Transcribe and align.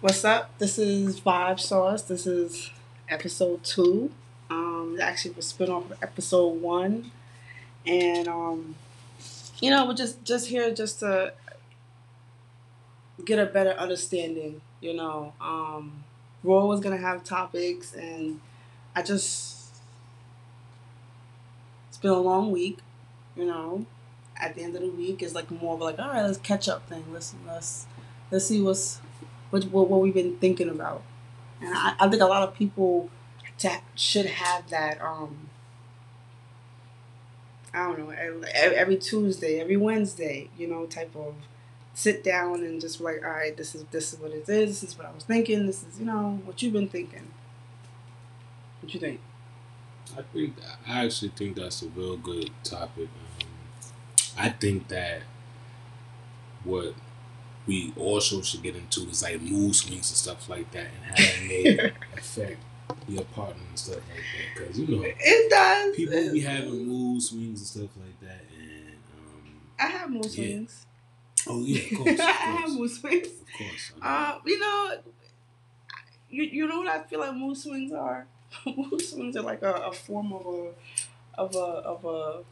What's 0.00 0.24
up? 0.24 0.56
This 0.58 0.78
is 0.78 1.20
Vibe 1.20 1.58
Sauce. 1.58 2.02
This 2.02 2.24
is 2.24 2.70
episode 3.08 3.64
two. 3.64 4.12
Um, 4.48 4.96
actually, 5.02 5.34
was 5.34 5.48
spin 5.48 5.70
off 5.70 5.90
of 5.90 5.98
episode 6.00 6.62
one, 6.62 7.10
and 7.84 8.28
um, 8.28 8.76
you 9.60 9.70
know, 9.70 9.88
we're 9.88 9.94
just 9.94 10.22
just 10.22 10.46
here 10.46 10.72
just 10.72 11.00
to 11.00 11.32
get 13.24 13.40
a 13.40 13.46
better 13.46 13.70
understanding. 13.70 14.60
You 14.80 14.94
know, 14.94 15.32
um, 15.40 16.04
we're 16.44 16.56
always 16.56 16.78
gonna 16.78 16.98
have 16.98 17.24
topics, 17.24 17.92
and 17.92 18.40
I 18.94 19.02
just 19.02 19.80
it's 21.88 21.98
been 21.98 22.12
a 22.12 22.20
long 22.20 22.52
week. 22.52 22.78
You 23.34 23.46
know, 23.46 23.84
at 24.36 24.54
the 24.54 24.62
end 24.62 24.76
of 24.76 24.82
the 24.82 24.90
week 24.90 25.24
is 25.24 25.34
like 25.34 25.50
more 25.50 25.74
of 25.74 25.80
like, 25.80 25.98
all 25.98 26.06
right, 26.06 26.22
let's 26.22 26.38
catch 26.38 26.68
up 26.68 26.88
thing. 26.88 27.02
Let's 27.12 27.34
let's 27.44 27.86
let's 28.30 28.46
see 28.46 28.62
what's 28.62 29.00
what, 29.50 29.64
what, 29.64 29.88
what 29.88 30.00
we've 30.00 30.14
been 30.14 30.36
thinking 30.38 30.68
about. 30.68 31.02
And 31.60 31.74
I, 31.74 31.94
I 31.98 32.08
think 32.08 32.22
a 32.22 32.26
lot 32.26 32.42
of 32.42 32.54
people 32.54 33.10
ta 33.58 33.80
should 33.94 34.26
have 34.26 34.68
that. 34.70 35.00
Um, 35.00 35.48
I 37.74 37.86
don't 37.86 37.98
know, 37.98 38.10
every, 38.10 38.76
every 38.76 38.96
Tuesday, 38.96 39.60
every 39.60 39.76
Wednesday, 39.76 40.48
you 40.56 40.66
know, 40.66 40.86
type 40.86 41.14
of 41.14 41.34
sit 41.98 42.22
down 42.22 42.62
and 42.62 42.80
just 42.80 43.00
like, 43.00 43.24
all 43.24 43.30
right, 43.30 43.56
this 43.56 43.74
is 43.74 43.84
this 43.90 44.12
is 44.12 44.20
what 44.20 44.30
it 44.30 44.48
is. 44.48 44.80
This 44.80 44.90
is 44.90 44.96
what 44.96 45.06
I 45.06 45.12
was 45.12 45.24
thinking. 45.24 45.66
This 45.66 45.82
is 45.82 45.98
you 45.98 46.06
know 46.06 46.40
what 46.44 46.62
you've 46.62 46.72
been 46.72 46.88
thinking. 46.88 47.28
What 48.80 48.94
you 48.94 49.00
think? 49.00 49.20
I 50.16 50.22
think 50.22 50.54
I 50.86 51.04
actually 51.04 51.32
think 51.36 51.56
that's 51.56 51.82
a 51.82 51.88
real 51.88 52.16
good 52.16 52.50
topic. 52.64 53.08
Um, 53.40 53.48
I 54.38 54.48
think 54.50 54.88
that 54.88 55.22
what 56.64 56.94
we 57.68 57.92
also 57.96 58.40
should 58.42 58.62
get 58.62 58.74
into 58.74 59.02
is 59.08 59.22
like 59.22 59.40
mood 59.42 59.74
swings 59.74 60.10
and 60.10 60.16
stuff 60.16 60.48
like 60.48 60.70
that, 60.72 60.86
and 60.86 61.04
how 61.04 61.16
that 61.16 61.46
may 61.46 61.92
affect 62.16 62.56
your 63.06 63.24
partner 63.26 63.62
and 63.68 63.78
stuff 63.78 63.96
like 63.96 64.04
that. 64.16 64.64
Because 64.64 64.78
you 64.80 64.96
know, 64.96 65.04
it 65.04 65.50
does. 65.50 65.94
People 65.94 66.32
be 66.32 66.40
having 66.40 66.88
mood 66.88 67.22
swings 67.22 67.60
and 67.60 67.68
stuff 67.68 67.90
like 68.02 68.20
that, 68.20 68.44
and 68.58 68.96
um, 69.14 69.60
I 69.78 69.86
have 69.86 70.10
mood 70.10 70.30
swings. 70.30 70.86
Oh 71.46 71.60
yeah, 71.60 71.82
of 71.82 71.98
course. 71.98 72.10
Of 72.12 72.16
course. 72.16 72.20
I 72.28 72.32
have 72.32 72.70
mood 72.72 72.90
swings. 72.90 73.26
Of 73.26 73.52
course. 73.58 73.92
Uh, 74.02 74.38
you 74.46 74.58
know, 74.58 74.98
you 76.30 76.42
you 76.44 76.66
know 76.66 76.78
what 76.78 76.88
I 76.88 77.02
feel 77.04 77.20
like 77.20 77.34
mood 77.34 77.56
swings 77.56 77.92
are. 77.92 78.26
mood 78.66 79.02
swings 79.02 79.36
are 79.36 79.42
like 79.42 79.62
a, 79.62 79.72
a 79.74 79.92
form 79.92 80.32
of 80.32 80.46
a 80.46 80.72
of 81.40 81.54
a 81.54 81.58
of 81.58 82.04
a 82.04 82.42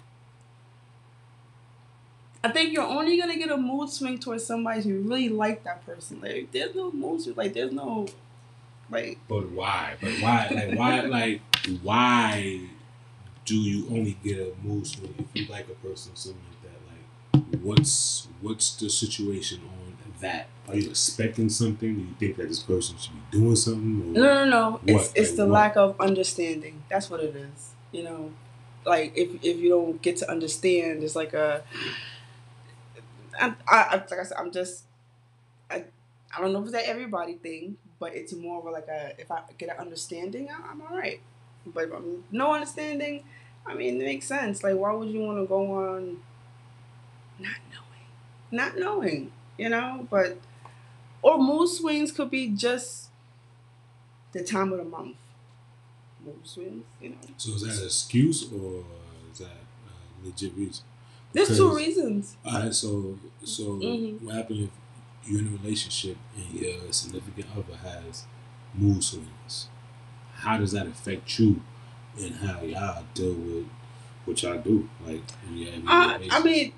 I 2.47 2.53
think 2.53 2.73
you're 2.73 2.83
only 2.83 3.19
gonna 3.19 3.37
get 3.37 3.51
a 3.51 3.57
mood 3.57 3.91
swing 3.91 4.19
towards 4.19 4.45
somebody 4.45 4.83
who 4.83 5.01
really 5.01 5.29
like 5.29 5.65
that 5.65 5.85
person. 5.85 6.21
Like 6.21 6.53
there's 6.53 6.75
no 6.75 6.93
mood 6.93 7.23
swing. 7.23 7.35
Like 7.37 7.55
there's 7.55 7.73
no 7.73 8.07
like. 8.91 9.19
But 9.29 9.51
why? 9.51 9.97
But 10.01 10.13
why? 10.21 10.49
Like 10.51 10.79
why? 10.79 11.01
Like 11.01 11.41
why 11.83 12.61
do 13.45 13.57
you 13.57 13.87
only 13.89 14.17
get 14.23 14.39
a 14.39 14.53
mood 14.67 14.87
swing 14.87 15.15
if 15.19 15.27
you 15.35 15.53
like 15.53 15.69
a 15.69 15.75
person 15.87 16.13
or 16.13 16.17
something 16.17 16.43
like 16.51 16.73
that? 16.73 17.49
Like 17.53 17.61
what's 17.63 18.29
what's 18.41 18.77
the 18.77 18.91
situation 18.91 19.61
on 19.65 19.77
that? 20.21 20.47
Are 20.69 20.77
you 20.77 20.91
expecting 20.91 21.49
something? 21.49 21.95
Do 21.95 22.01
you 22.01 22.15
think 22.19 22.37
that 22.37 22.49
this 22.49 22.61
person 22.61 22.97
should 22.99 23.13
be 23.13 23.39
doing 23.39 23.57
something? 23.57 24.13
no, 24.13 24.21
no, 24.23 24.45
no. 24.45 24.71
What? 24.71 24.81
It's 24.87 25.13
it's 25.15 25.31
like 25.31 25.37
the 25.37 25.47
what? 25.47 25.53
lack 25.53 25.77
of 25.77 26.01
understanding. 26.01 26.83
That's 26.89 27.11
what 27.11 27.21
it 27.21 27.35
is. 27.35 27.75
You 27.93 28.05
know, 28.05 28.33
like 28.85 29.13
if 29.17 29.35
if 29.43 29.59
you 29.59 29.71
don't 29.71 30.01
get 30.03 30.17
to 30.19 30.31
understand, 30.31 31.03
it's 31.03 31.17
like 31.17 31.35
a 31.35 31.63
I, 33.39 33.55
I, 33.69 33.97
like 33.97 34.13
I 34.13 34.23
said, 34.23 34.37
I'm 34.39 34.51
just, 34.51 34.85
I, 35.71 35.85
I 36.37 36.41
don't 36.41 36.53
know 36.53 36.61
if 36.61 36.65
it's 36.67 36.73
that 36.73 36.87
everybody 36.87 37.35
thing, 37.35 37.77
but 37.99 38.15
it's 38.15 38.33
more 38.33 38.59
of 38.59 38.73
like 38.73 38.89
a, 38.89 39.13
if 39.19 39.31
I 39.31 39.41
get 39.59 39.71
an 39.71 39.77
understanding, 39.79 40.49
I'm 40.51 40.81
all 40.83 40.97
right. 40.97 41.21
But 41.67 41.93
um, 41.93 42.25
no 42.31 42.53
understanding, 42.53 43.25
I 43.67 43.75
mean, 43.75 44.01
it 44.01 44.05
makes 44.05 44.27
sense. 44.27 44.63
Like, 44.63 44.77
why 44.77 44.93
would 44.93 45.09
you 45.09 45.21
want 45.21 45.39
to 45.39 45.47
go 45.47 45.73
on 45.73 46.19
not 47.39 47.57
knowing? 47.71 48.07
Not 48.51 48.79
knowing, 48.79 49.33
you 49.59 49.69
know? 49.69 50.07
But, 50.11 50.39
or 51.23 51.39
mood 51.39 51.69
swings 51.69 52.13
could 52.13 52.31
be 52.31 52.49
just 52.49 53.09
the 54.33 54.45
time 54.45 54.73
of 54.73 54.79
the 54.79 54.85
month. 54.85 55.17
Mood 56.25 56.41
swings, 56.45 56.85
you 57.01 57.11
know? 57.11 57.17
So 57.37 57.53
is 57.55 57.63
that 57.63 57.79
an 57.79 57.85
excuse 57.87 58.45
or 58.53 58.85
is 59.33 59.39
that 59.39 59.51
legit 60.25 60.55
reason? 60.55 60.85
There's 61.37 61.59
two 61.59 61.77
reasons. 61.77 62.37
All 62.47 62.61
right, 62.61 62.73
so 62.73 63.19
so 63.45 63.63
mm-hmm. 63.63 64.25
what 64.25 64.37
happens 64.37 64.69
if 64.69 65.31
you're 65.31 65.41
in 65.41 65.49
a 65.49 65.51
relationship 65.63 66.17
and 66.35 66.61
your 66.61 66.91
significant 66.91 67.47
other 67.55 67.77
has 67.77 68.25
mood 68.75 69.05
swings? 69.05 69.69
How 70.33 70.57
does 70.57 70.73
that 70.73 70.87
affect 70.87 71.39
you 71.39 71.61
and 72.19 72.35
how 72.37 72.63
y'all 72.63 73.05
deal 73.13 73.35
with 73.35 73.67
what 74.25 74.43
y'all 74.43 74.57
do? 74.57 74.89
Like, 75.07 75.21
yeah, 75.53 75.73
uh, 75.87 76.19
I 76.31 76.43
mean, 76.43 76.73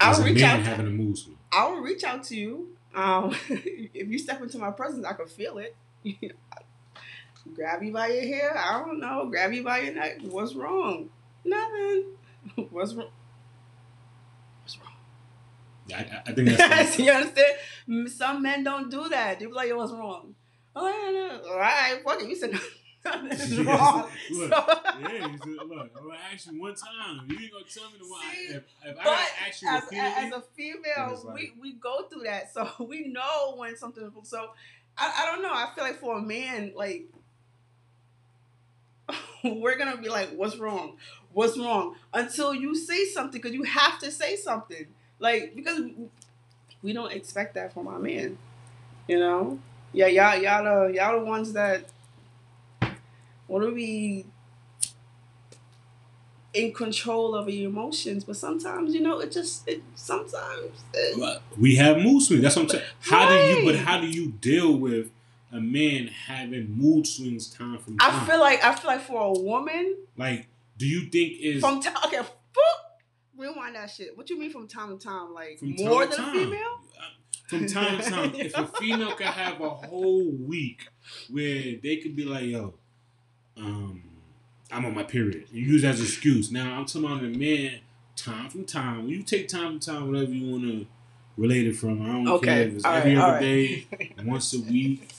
I'll 0.00 0.22
reach 0.22 0.42
out. 0.42 0.60
having 0.60 0.86
a 0.86 0.90
mood 0.90 1.18
swing. 1.18 1.36
I 1.50 1.66
will 1.66 1.80
reach 1.80 2.04
out 2.04 2.22
to 2.24 2.36
you. 2.36 2.68
Um, 2.94 3.34
if 3.48 4.08
you 4.08 4.18
step 4.18 4.40
into 4.42 4.58
my 4.58 4.70
presence, 4.70 5.04
I 5.04 5.14
can 5.14 5.26
feel 5.26 5.58
it. 5.58 5.74
grab 7.54 7.82
you 7.82 7.92
by 7.92 8.06
your 8.06 8.22
hair. 8.22 8.56
I 8.56 8.78
don't 8.78 9.00
know. 9.00 9.26
Grab 9.28 9.52
you 9.52 9.64
by 9.64 9.80
your 9.80 9.94
neck. 9.94 10.18
What's 10.22 10.54
wrong? 10.54 11.10
Nothing. 11.44 12.04
What's 12.70 12.94
wrong? 12.94 13.08
I, 15.92 16.22
I 16.26 16.32
think 16.32 16.48
that's. 16.56 16.98
you 16.98 17.10
understand? 17.10 18.12
Some 18.12 18.42
men 18.42 18.64
don't 18.64 18.90
do 18.90 19.08
that. 19.08 19.38
They 19.38 19.46
be 19.46 19.52
like, 19.52 19.68
"Yo, 19.68 19.76
what's 19.76 19.92
wrong?" 19.92 20.34
Oh, 20.74 20.88
yeah, 20.88 21.38
no. 21.38 21.50
all 21.50 21.58
right, 21.58 22.00
fuck 22.04 22.22
it. 22.22 22.28
You 22.28 22.36
said 22.36 22.52
nothing's 23.04 23.60
wrong. 23.66 24.08
look, 24.30 24.50
so. 24.50 24.80
yeah, 25.00 25.26
you 25.26 25.38
said, 25.38 25.68
look, 25.68 25.90
I'm 25.96 26.02
gonna 26.02 26.18
ask 26.32 26.50
you 26.50 26.60
one 26.60 26.74
time. 26.74 27.26
You 27.28 27.38
ain't 27.40 27.52
gonna 27.52 27.64
tell 27.64 27.90
me 27.90 27.98
the 27.98 28.06
why. 28.06 28.34
If, 28.48 28.62
if 28.84 28.96
I 28.98 29.28
ask 29.46 29.62
you 29.62 29.68
as, 29.68 29.82
as 29.92 30.32
a 30.32 30.42
female, 30.56 31.22
like, 31.24 31.34
we 31.34 31.52
we 31.60 31.72
go 31.74 32.04
through 32.04 32.22
that, 32.22 32.52
so 32.52 32.68
we 32.80 33.08
know 33.08 33.54
when 33.56 33.76
something. 33.76 34.10
So 34.22 34.50
I, 34.96 35.12
I 35.22 35.26
don't 35.26 35.42
know. 35.42 35.52
I 35.52 35.68
feel 35.74 35.84
like 35.84 36.00
for 36.00 36.18
a 36.18 36.22
man, 36.22 36.72
like 36.74 37.06
we're 39.44 39.76
gonna 39.76 39.98
be 39.98 40.08
like, 40.08 40.30
"What's 40.34 40.56
wrong? 40.56 40.96
What's 41.32 41.58
wrong?" 41.58 41.96
Until 42.14 42.54
you 42.54 42.74
say 42.74 43.04
something, 43.06 43.40
because 43.40 43.54
you 43.54 43.64
have 43.64 43.98
to 44.00 44.10
say 44.10 44.36
something. 44.36 44.86
Like 45.22 45.54
because 45.54 45.88
we 46.82 46.92
don't 46.92 47.12
expect 47.12 47.54
that 47.54 47.72
from 47.72 47.86
our 47.86 48.00
man. 48.00 48.36
You 49.06 49.20
know? 49.20 49.58
Yeah, 49.92 50.08
y'all 50.08 50.36
y'all 50.42 50.64
the 50.88 50.94
y'all 50.94 51.20
the 51.20 51.24
ones 51.24 51.52
that 51.52 51.84
want 53.46 53.64
to 53.64 53.72
be 53.72 54.26
in 56.52 56.72
control 56.72 57.34
of 57.36 57.48
your 57.48 57.70
emotions, 57.70 58.24
but 58.24 58.36
sometimes 58.36 58.94
you 58.94 59.00
know 59.00 59.20
it 59.20 59.30
just 59.30 59.66
it 59.68 59.82
sometimes 59.94 60.82
it, 60.92 61.40
we 61.56 61.76
have 61.76 61.98
mood 61.98 62.22
swings. 62.22 62.42
That's 62.42 62.56
what 62.56 62.62
I'm 62.62 62.68
saying. 62.68 62.84
How 63.00 63.28
right. 63.28 63.54
do 63.54 63.60
you? 63.60 63.64
But 63.64 63.76
how 63.76 64.00
do 64.00 64.08
you 64.08 64.32
deal 64.32 64.76
with 64.76 65.10
a 65.52 65.60
man 65.60 66.08
having 66.08 66.70
mood 66.76 67.06
swings 67.06 67.48
time 67.48 67.78
from 67.78 67.96
time? 67.98 68.10
I 68.10 68.26
feel 68.26 68.40
like 68.40 68.64
I 68.64 68.74
feel 68.74 68.90
like 68.90 69.02
for 69.02 69.20
a 69.20 69.40
woman, 69.40 69.98
like, 70.16 70.48
do 70.78 70.86
you 70.86 71.08
think 71.10 71.34
is 71.40 71.60
from 71.60 71.80
time? 71.80 71.94
Okay, 72.06 72.20
rewind 73.42 73.74
that 73.74 73.90
shit. 73.90 74.16
What 74.16 74.30
you 74.30 74.38
mean 74.38 74.50
from 74.50 74.68
time 74.68 74.96
to 74.96 75.04
time? 75.04 75.34
Like 75.34 75.58
from 75.58 75.74
more 75.76 76.06
than 76.06 76.16
time. 76.16 76.28
a 76.28 76.32
female? 76.32 76.78
From 77.48 77.66
time 77.66 77.98
to 77.98 78.10
time, 78.10 78.34
if 78.34 78.56
a 78.56 78.66
female 78.66 79.14
could 79.14 79.26
have 79.26 79.60
a 79.60 79.68
whole 79.68 80.30
week 80.30 80.88
where 81.30 81.76
they 81.82 81.98
could 82.02 82.16
be 82.16 82.24
like, 82.24 82.44
"Yo, 82.44 82.74
um, 83.56 84.02
I'm 84.70 84.86
on 84.86 84.94
my 84.94 85.02
period," 85.02 85.46
you 85.52 85.62
use 85.62 85.82
that 85.82 85.94
as 85.94 86.00
an 86.00 86.06
excuse. 86.06 86.50
Now 86.50 86.78
I'm 86.78 86.86
talking 86.86 87.04
about 87.04 87.24
a 87.24 87.28
man. 87.28 87.80
Time 88.14 88.50
from 88.50 88.64
time, 88.64 88.98
when 88.98 89.08
you 89.08 89.22
take 89.22 89.48
time 89.48 89.80
from 89.80 89.80
time, 89.80 90.12
whatever 90.12 90.30
you 90.30 90.52
want 90.52 90.64
to 90.64 90.86
relate 91.36 91.66
it 91.66 91.76
from. 91.76 92.02
I 92.02 92.06
don't 92.06 92.28
okay. 92.28 92.46
care 92.46 92.62
if 92.68 92.74
it's 92.74 92.84
all 92.84 92.94
every 92.94 93.16
right, 93.16 93.22
other 93.22 93.32
right. 93.32 93.40
day, 93.40 94.14
once 94.24 94.54
a 94.54 94.60
week 94.60 95.10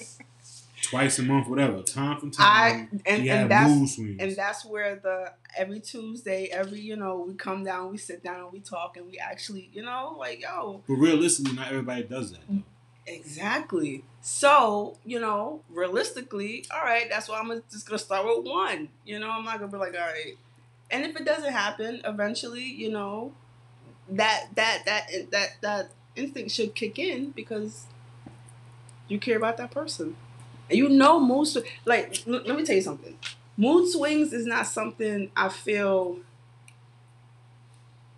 twice 0.94 1.20
a 1.20 1.24
month, 1.24 1.48
whatever. 1.48 1.82
Time 1.82 2.20
from 2.20 2.32
time, 2.32 2.46
I, 2.46 2.88
and, 3.06 3.28
and 3.28 3.52
that's 3.52 3.98
and 3.98 4.36
that's 4.36 4.66
where 4.66 4.96
the 4.96 5.34
every 5.58 5.80
Tuesday, 5.80 6.46
every 6.46 6.80
you 6.80 6.96
know, 6.96 7.26
we 7.28 7.34
come 7.34 7.64
down, 7.64 7.92
we 7.92 7.98
sit 7.98 8.24
down, 8.24 8.50
we 8.52 8.60
talk, 8.60 8.98
and 8.98 9.08
we 9.10 9.18
actually, 9.18 9.70
you 9.74 9.84
know, 9.84 10.16
like 10.18 10.42
yo. 10.42 10.84
But 10.88 10.96
realistically, 10.96 11.54
not 11.54 11.70
everybody 11.70 12.04
does 12.04 12.32
that. 12.32 12.42
Though. 12.50 12.64
Exactly. 13.06 14.04
So 14.22 14.98
you 15.04 15.20
know, 15.20 15.62
realistically, 15.70 16.66
all 16.74 16.84
right, 16.84 17.08
that's 17.10 17.28
why 17.28 17.40
I'm 17.40 17.50
just 17.72 17.88
gonna 17.88 18.00
start 18.00 18.26
with 18.26 18.46
one. 18.46 18.90
You 19.06 19.20
know, 19.20 19.30
I'm 19.30 19.44
not 19.44 19.60
gonna 19.60 19.72
be 19.72 19.78
like, 19.78 19.96
all 19.96 20.02
right. 20.02 20.38
And 20.92 21.06
if 21.06 21.16
it 21.16 21.26
doesn't 21.26 21.52
happen, 21.52 22.02
eventually, 22.06 22.64
you 22.64 22.92
know, 22.92 23.34
that 24.10 24.48
that 24.56 24.84
that 24.86 25.10
that 25.32 25.50
that 25.62 25.92
instinct 26.16 26.52
should 26.52 26.76
kick 26.76 27.00
in 27.00 27.32
because 27.32 27.88
you 29.08 29.20
care 29.20 29.38
about 29.38 29.58
that 29.58 29.72
person. 29.72 30.16
You 30.70 30.90
know, 30.90 31.20
mood 31.20 31.48
sw- 31.48 31.58
like 31.86 32.24
l- 32.28 32.42
let 32.46 32.56
me 32.58 32.66
tell 32.66 32.76
you 32.76 32.82
something. 32.82 33.18
Mood 33.58 33.90
swings 33.90 34.34
is 34.34 34.46
not 34.46 34.66
something 34.68 35.32
I 35.36 35.50
feel 35.50 36.20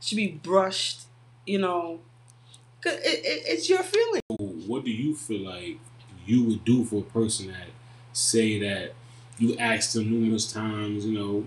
should 0.01 0.15
be 0.17 0.27
brushed. 0.27 1.01
You 1.45 1.59
know, 1.59 1.99
cause 2.83 2.95
it, 2.95 3.19
it, 3.25 3.43
it's 3.47 3.69
your 3.69 3.83
feeling. 3.83 4.21
What 4.67 4.85
do 4.85 4.91
you 4.91 5.15
feel 5.15 5.41
like 5.49 5.79
you 6.25 6.43
would 6.45 6.65
do 6.65 6.85
for 6.85 6.97
a 6.97 7.03
person 7.03 7.47
that 7.49 7.67
say 8.13 8.59
that 8.59 8.93
you 9.39 9.57
asked 9.57 9.93
them 9.93 10.09
numerous 10.11 10.51
times, 10.51 11.05
you 11.05 11.17
know, 11.19 11.45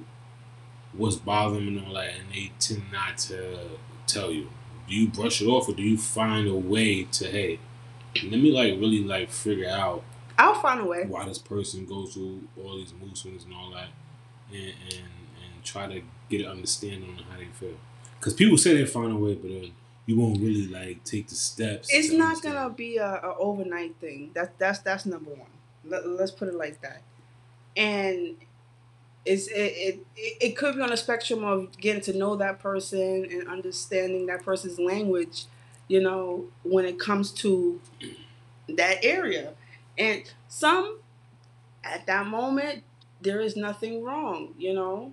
what's 0.92 1.16
bothering 1.16 1.66
them 1.66 1.78
and 1.78 1.86
all 1.88 1.94
that, 1.94 2.10
and 2.10 2.32
they 2.32 2.52
tend 2.60 2.82
not 2.92 3.18
to 3.18 3.58
tell 4.06 4.32
you? 4.32 4.48
Do 4.88 4.94
you 4.94 5.08
brush 5.08 5.42
it 5.42 5.46
off, 5.46 5.68
or 5.68 5.74
do 5.74 5.82
you 5.82 5.98
find 5.98 6.48
a 6.48 6.54
way 6.56 7.04
to 7.04 7.28
hey, 7.30 7.60
let 8.24 8.40
me 8.40 8.52
like 8.52 8.72
really 8.74 9.04
like 9.04 9.30
figure 9.30 9.68
out? 9.70 10.04
I'll 10.38 10.54
find 10.54 10.80
a 10.80 10.84
way 10.84 11.04
why 11.04 11.26
this 11.26 11.38
person 11.38 11.84
goes 11.84 12.14
through 12.14 12.46
all 12.62 12.76
these 12.76 12.94
mood 12.94 13.18
swings 13.18 13.44
and 13.44 13.52
all 13.52 13.70
that, 13.72 13.88
and 14.50 14.72
and, 14.92 15.02
and 15.02 15.64
try 15.64 15.86
to 15.88 16.00
get 16.30 16.42
an 16.42 16.46
understanding 16.46 17.10
on 17.10 17.24
how 17.24 17.38
they 17.38 17.46
feel. 17.46 17.76
Because 18.18 18.34
people 18.34 18.56
say 18.56 18.76
they 18.76 18.86
find 18.86 19.12
a 19.12 19.16
way, 19.16 19.34
but 19.34 19.50
then 19.50 19.72
you 20.06 20.18
won't 20.18 20.40
really 20.40 20.66
like 20.68 21.04
take 21.04 21.28
the 21.28 21.34
steps. 21.34 21.88
It's 21.92 22.10
not 22.10 22.28
understand. 22.28 22.54
gonna 22.54 22.74
be 22.74 22.96
a, 22.96 23.20
a, 23.22 23.36
overnight 23.38 23.96
thing. 24.00 24.30
That's 24.32 24.50
that's 24.58 24.78
that's 24.78 25.06
number 25.06 25.30
one. 25.30 25.50
Let, 25.84 26.04
us 26.04 26.30
put 26.30 26.48
it 26.48 26.54
like 26.54 26.80
that. 26.80 27.02
And 27.76 28.36
it's 29.26 29.48
it, 29.48 29.54
it 29.54 30.06
it 30.16 30.56
could 30.56 30.76
be 30.76 30.80
on 30.80 30.92
a 30.92 30.96
spectrum 30.96 31.44
of 31.44 31.76
getting 31.78 32.00
to 32.02 32.16
know 32.16 32.36
that 32.36 32.58
person 32.58 33.28
and 33.30 33.48
understanding 33.48 34.26
that 34.26 34.42
person's 34.42 34.78
language. 34.78 35.44
You 35.88 36.00
know, 36.00 36.48
when 36.62 36.84
it 36.84 36.98
comes 36.98 37.30
to 37.32 37.80
that 38.68 39.04
area, 39.04 39.52
and 39.98 40.22
some 40.48 41.00
at 41.84 42.06
that 42.06 42.26
moment 42.26 42.84
there 43.22 43.40
is 43.40 43.56
nothing 43.56 44.02
wrong. 44.04 44.54
You 44.58 44.74
know, 44.74 45.12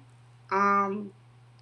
um, 0.51 1.11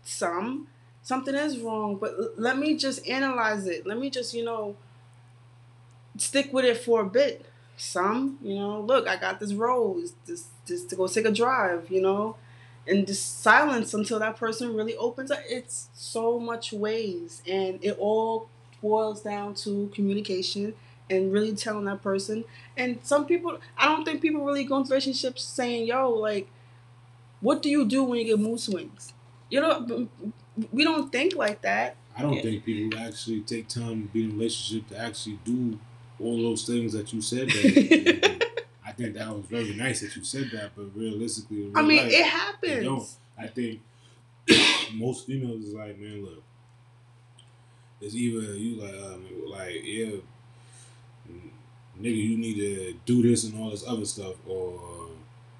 some 0.04 0.68
something 1.04 1.36
is 1.36 1.60
wrong, 1.60 1.98
but 1.98 2.14
l- 2.20 2.32
let 2.38 2.58
me 2.58 2.78
just 2.78 3.08
analyze 3.08 3.68
it. 3.68 3.88
Let 3.88 4.00
me 4.00 4.10
just, 4.10 4.34
you 4.34 4.44
know, 4.46 4.76
stick 6.18 6.52
with 6.54 6.66
it 6.66 6.78
for 6.78 7.02
a 7.02 7.06
bit. 7.06 7.46
Some, 7.78 8.38
you 8.42 8.56
know, 8.56 8.82
look, 8.82 9.08
I 9.08 9.18
got 9.18 9.40
this 9.40 9.54
rose 9.54 10.14
just 10.28 10.48
just 10.66 10.90
to 10.92 10.96
go 10.96 11.08
take 11.08 11.26
a 11.26 11.32
drive, 11.32 11.90
you 11.90 12.02
know, 12.02 12.36
and 12.88 13.06
just 13.08 13.42
silence 13.42 13.94
until 13.94 14.20
that 14.20 14.38
person 14.38 14.76
really 14.76 14.96
opens 14.96 15.32
up. 15.32 15.40
It's 15.48 15.90
so 15.94 16.40
much 16.40 16.72
ways, 16.72 17.42
and 17.50 17.84
it 17.84 17.98
all 18.00 18.48
boils 18.82 19.22
down 19.22 19.56
to 19.56 19.90
communication 19.94 20.76
and 21.10 21.32
really 21.32 21.56
telling 21.56 21.86
that 21.86 22.02
person. 22.02 22.46
And 22.78 23.00
some 23.04 23.26
people, 23.26 23.60
I 23.78 23.86
don't 23.86 24.06
think 24.06 24.22
people 24.22 24.44
really 24.46 24.64
go 24.64 24.78
into 24.78 24.90
relationships 24.90 25.44
saying, 25.44 25.88
"Yo, 25.88 26.10
like, 26.10 26.50
what 27.42 27.62
do 27.62 27.70
you 27.70 27.86
do 27.86 28.04
when 28.04 28.20
you 28.20 28.26
get 28.26 28.40
mood 28.40 28.60
swings?" 28.60 29.14
You 29.50 29.62
know, 29.62 30.08
we 30.72 30.84
don't 30.84 31.12
think 31.12 31.36
like 31.36 31.62
that. 31.62 31.96
I 32.16 32.22
don't 32.22 32.34
yeah. 32.34 32.42
think 32.42 32.66
people 32.66 33.00
actually 33.00 33.42
take 33.42 33.68
time 33.68 34.04
to 34.04 34.08
be 34.14 34.24
in 34.24 34.32
a 34.32 34.34
relationship 34.34 34.88
to 34.90 34.98
actually 35.00 35.40
do 35.44 35.80
all 36.20 36.38
those 36.38 36.66
things 36.66 36.94
that 36.94 37.12
you 37.12 37.22
said. 37.22 37.50
That 37.50 38.48
I 38.86 38.92
think 38.92 39.16
that 39.16 39.30
was 39.30 39.46
very 39.46 39.74
nice 39.74 40.02
that 40.02 40.16
you 40.16 40.24
said 40.24 40.50
that, 40.54 40.72
but 40.76 40.96
realistically, 40.96 41.72
I 41.76 41.82
mean, 41.82 42.04
life, 42.04 42.14
it 42.14 42.26
happens. 42.26 42.84
Don't. 42.86 43.10
I 43.38 43.48
think 43.48 43.82
most 44.94 45.26
females 45.26 45.64
is 45.64 45.74
like, 45.74 45.98
man, 46.00 46.24
look, 46.24 46.44
it's 48.02 48.16
either 48.16 48.56
you 48.56 48.82
like, 48.82 48.94
um, 48.94 49.26
like, 49.48 49.82
yeah, 49.84 50.18
nigga, 52.00 52.16
you 52.16 52.38
need 52.38 52.56
to 52.56 52.94
do 53.06 53.22
this 53.22 53.44
and 53.44 53.62
all 53.62 53.70
this 53.70 53.88
other 53.88 54.06
stuff, 54.06 54.36
or 54.48 55.10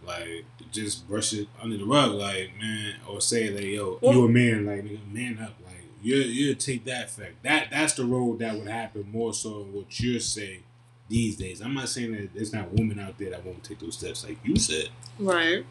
like 0.06 0.46
just 0.72 1.08
brush 1.08 1.34
it 1.34 1.48
under 1.62 1.78
the 1.78 1.86
rug, 1.86 2.12
like 2.12 2.52
man, 2.60 2.96
or 3.08 3.22
say 3.22 3.50
like 3.50 3.66
yo, 3.66 3.98
well, 4.02 4.14
you 4.14 4.26
a 4.26 4.30
man, 4.30 4.66
like 4.66 4.84
nigga, 4.84 5.14
man 5.14 5.40
up, 5.40 5.54
like 5.66 5.86
you 6.02 6.16
you 6.18 6.56
take 6.56 6.86
that 6.86 7.10
fact. 7.10 7.44
That 7.44 7.68
that's 7.72 7.94
the 7.94 8.06
road 8.06 8.40
that 8.40 8.58
would 8.58 8.68
happen 8.68 9.10
more 9.12 9.34
so 9.34 9.60
than 9.60 9.74
what 9.74 10.00
you're 10.00 10.20
saying 10.20 10.64
these 11.10 11.36
days. 11.38 11.62
I'm 11.62 11.74
not 11.74 11.90
saying 11.90 12.12
that 12.14 12.34
there's 12.34 12.54
not 12.54 12.74
women 12.74 13.00
out 13.00 13.18
there 13.18 13.30
that 13.32 13.46
won't 13.46 13.64
take 13.64 13.80
those 13.80 13.98
steps 13.98 14.26
like 14.26 14.38
you 14.44 14.56
said, 14.58 14.90
right? 15.20 15.66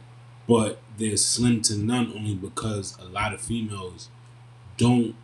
But 0.49 0.81
there's 0.99 1.25
slim 1.25 1.63
to 1.63 1.77
none 1.77 2.13
only 2.17 2.35
because 2.35 2.99
a 2.99 3.05
lot 3.05 3.33
of 3.33 3.41
females 3.41 4.09
don't 4.77 5.15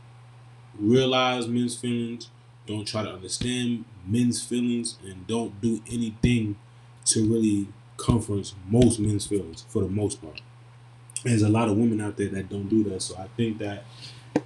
realize 0.79 1.49
men's 1.49 1.77
feelings, 1.77 2.31
don't 2.69 2.85
try 2.85 3.03
to 3.03 3.11
understand 3.11 3.85
men's 4.07 4.45
feelings, 4.45 4.99
and 5.03 5.27
don't 5.27 5.61
do 5.61 5.81
anything 5.91 6.57
to 7.07 7.27
really 7.27 7.69
comforts 7.97 8.55
most 8.69 9.01
men's 9.01 9.27
feelings 9.27 9.65
for 9.69 9.83
the 9.83 9.89
most 9.89 10.23
part. 10.23 10.41
There's 11.25 11.43
a 11.43 11.49
lot 11.49 11.69
of 11.69 11.77
women 11.77 12.01
out 12.01 12.17
there 12.17 12.29
that 12.29 12.49
don't 12.49 12.69
do 12.69 12.85
that, 12.85 13.03
so 13.03 13.17
I 13.17 13.27
think 13.37 13.59
that 13.59 13.85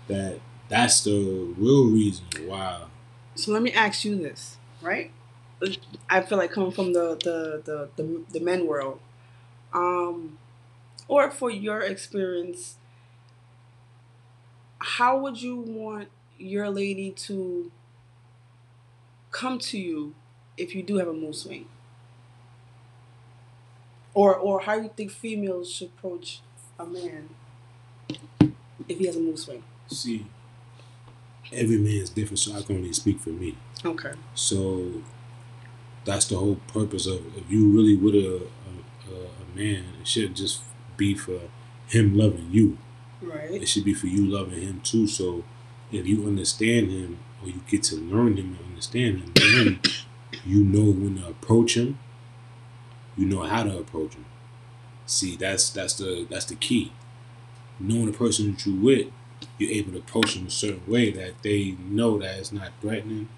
that 0.06 0.40
that's 0.68 1.04
the 1.04 1.52
real 1.58 1.86
reason 1.90 2.24
why. 2.46 2.84
So 3.34 3.52
let 3.52 3.62
me 3.62 3.72
ask 3.72 4.04
you 4.04 4.16
this, 4.16 4.56
right? 4.80 5.10
I 6.08 6.22
feel 6.22 6.38
like 6.38 6.50
coming 6.50 6.72
from 6.72 6.92
the 6.92 7.16
the 7.16 7.62
the 7.64 8.02
the, 8.02 8.22
the 8.32 8.40
men 8.40 8.66
world, 8.66 9.00
um, 9.74 10.38
or 11.08 11.30
for 11.30 11.50
your 11.50 11.80
experience, 11.80 12.76
how 14.78 15.18
would 15.18 15.42
you 15.42 15.56
want 15.56 16.08
your 16.38 16.70
lady 16.70 17.10
to 17.10 17.70
come 19.32 19.58
to 19.58 19.78
you 19.78 20.14
if 20.56 20.74
you 20.74 20.82
do 20.82 20.98
have 20.98 21.08
a 21.08 21.12
mood 21.12 21.34
swing? 21.34 21.66
Or 24.14 24.36
or 24.36 24.60
how 24.60 24.76
do 24.76 24.84
you 24.84 24.90
think 24.94 25.10
females 25.10 25.72
should 25.72 25.88
approach 25.88 26.40
a 26.78 26.84
man 26.84 27.30
if 28.88 28.98
he 28.98 29.06
has 29.06 29.16
a 29.16 29.20
mood 29.20 29.38
swing? 29.38 29.64
See, 29.88 30.26
every 31.50 31.78
man 31.78 31.94
is 31.94 32.10
different, 32.10 32.38
so 32.38 32.54
I 32.54 32.62
can 32.62 32.76
only 32.76 32.92
speak 32.92 33.20
for 33.20 33.30
me. 33.30 33.56
Okay. 33.84 34.12
So 34.34 35.02
that's 36.04 36.26
the 36.26 36.36
whole 36.36 36.56
purpose 36.68 37.06
of 37.06 37.36
if 37.36 37.50
you 37.50 37.70
really 37.70 37.96
with 37.96 38.14
a, 38.14 38.42
a, 39.08 39.14
a 39.14 39.56
man, 39.56 39.84
it 40.00 40.06
shouldn't 40.06 40.36
just 40.36 40.60
be 40.96 41.14
for 41.14 41.40
him 41.88 42.16
loving 42.16 42.48
you. 42.50 42.78
Right. 43.22 43.50
It 43.62 43.66
should 43.66 43.84
be 43.84 43.94
for 43.94 44.08
you 44.08 44.26
loving 44.26 44.60
him 44.60 44.80
too. 44.82 45.06
So 45.06 45.44
if 45.90 46.06
you 46.06 46.26
understand 46.26 46.90
him 46.90 47.18
or 47.42 47.48
you 47.48 47.60
get 47.68 47.82
to 47.84 47.96
learn 47.96 48.36
him 48.36 48.56
and 48.58 48.68
understand 48.70 49.18
him, 49.18 49.32
then 49.34 49.80
you 50.44 50.64
know 50.64 50.90
when 50.90 51.16
to 51.18 51.28
approach 51.28 51.76
him 51.76 51.98
you 53.16 53.26
know 53.26 53.42
how 53.42 53.62
to 53.62 53.78
approach 53.78 54.12
them. 54.12 54.24
See, 55.06 55.36
that's 55.36 55.70
that's 55.70 55.94
the 55.94 56.26
that's 56.30 56.46
the 56.46 56.54
key. 56.54 56.92
Knowing 57.78 58.06
the 58.06 58.12
person 58.12 58.52
that 58.52 58.66
you're 58.66 58.82
with, 58.82 59.06
you're 59.58 59.70
able 59.70 59.92
to 59.92 59.98
approach 59.98 60.34
them 60.34 60.46
a 60.46 60.50
certain 60.50 60.82
way 60.86 61.10
that 61.10 61.42
they 61.42 61.76
know 61.88 62.18
that 62.18 62.38
it's 62.38 62.52
not 62.52 62.72
threatening, 62.80 63.28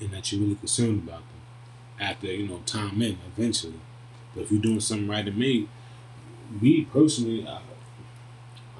and 0.00 0.10
that 0.10 0.30
you're 0.30 0.40
really 0.40 0.54
concerned 0.56 1.08
about 1.08 1.20
them. 1.20 1.28
After 2.00 2.26
you 2.26 2.46
know 2.46 2.60
time 2.66 3.00
in, 3.02 3.18
eventually. 3.36 3.80
But 4.34 4.42
if 4.42 4.52
you're 4.52 4.60
doing 4.60 4.80
something 4.80 5.08
right 5.08 5.24
to 5.24 5.32
me, 5.32 5.68
me 6.60 6.84
personally, 6.84 7.46
I, 7.46 7.60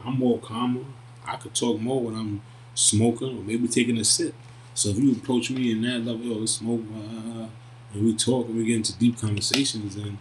I'm 0.05 0.19
more 0.19 0.39
calmer. 0.39 0.85
I 1.27 1.37
could 1.37 1.55
talk 1.55 1.81
more 1.81 2.03
when 2.03 2.15
I'm 2.15 2.43
smoking 2.75 3.39
or 3.39 3.43
maybe 3.43 3.67
taking 3.69 3.97
a 3.99 4.05
sip. 4.05 4.35
So 4.75 4.91
if 4.91 4.99
you 4.99 5.13
approach 5.13 5.51
me 5.51 5.73
in 5.73 5.83
that 5.83 6.01
level, 6.05 6.25
yo, 6.25 6.35
let's 6.39 6.53
smoke. 6.53 6.83
Uh, 6.93 7.47
and 7.93 8.05
we 8.05 8.15
talk 8.15 8.47
and 8.47 8.57
we 8.57 8.65
get 8.65 8.77
into 8.77 8.99
deep 8.99 9.19
conversations, 9.19 9.97
and 9.97 10.19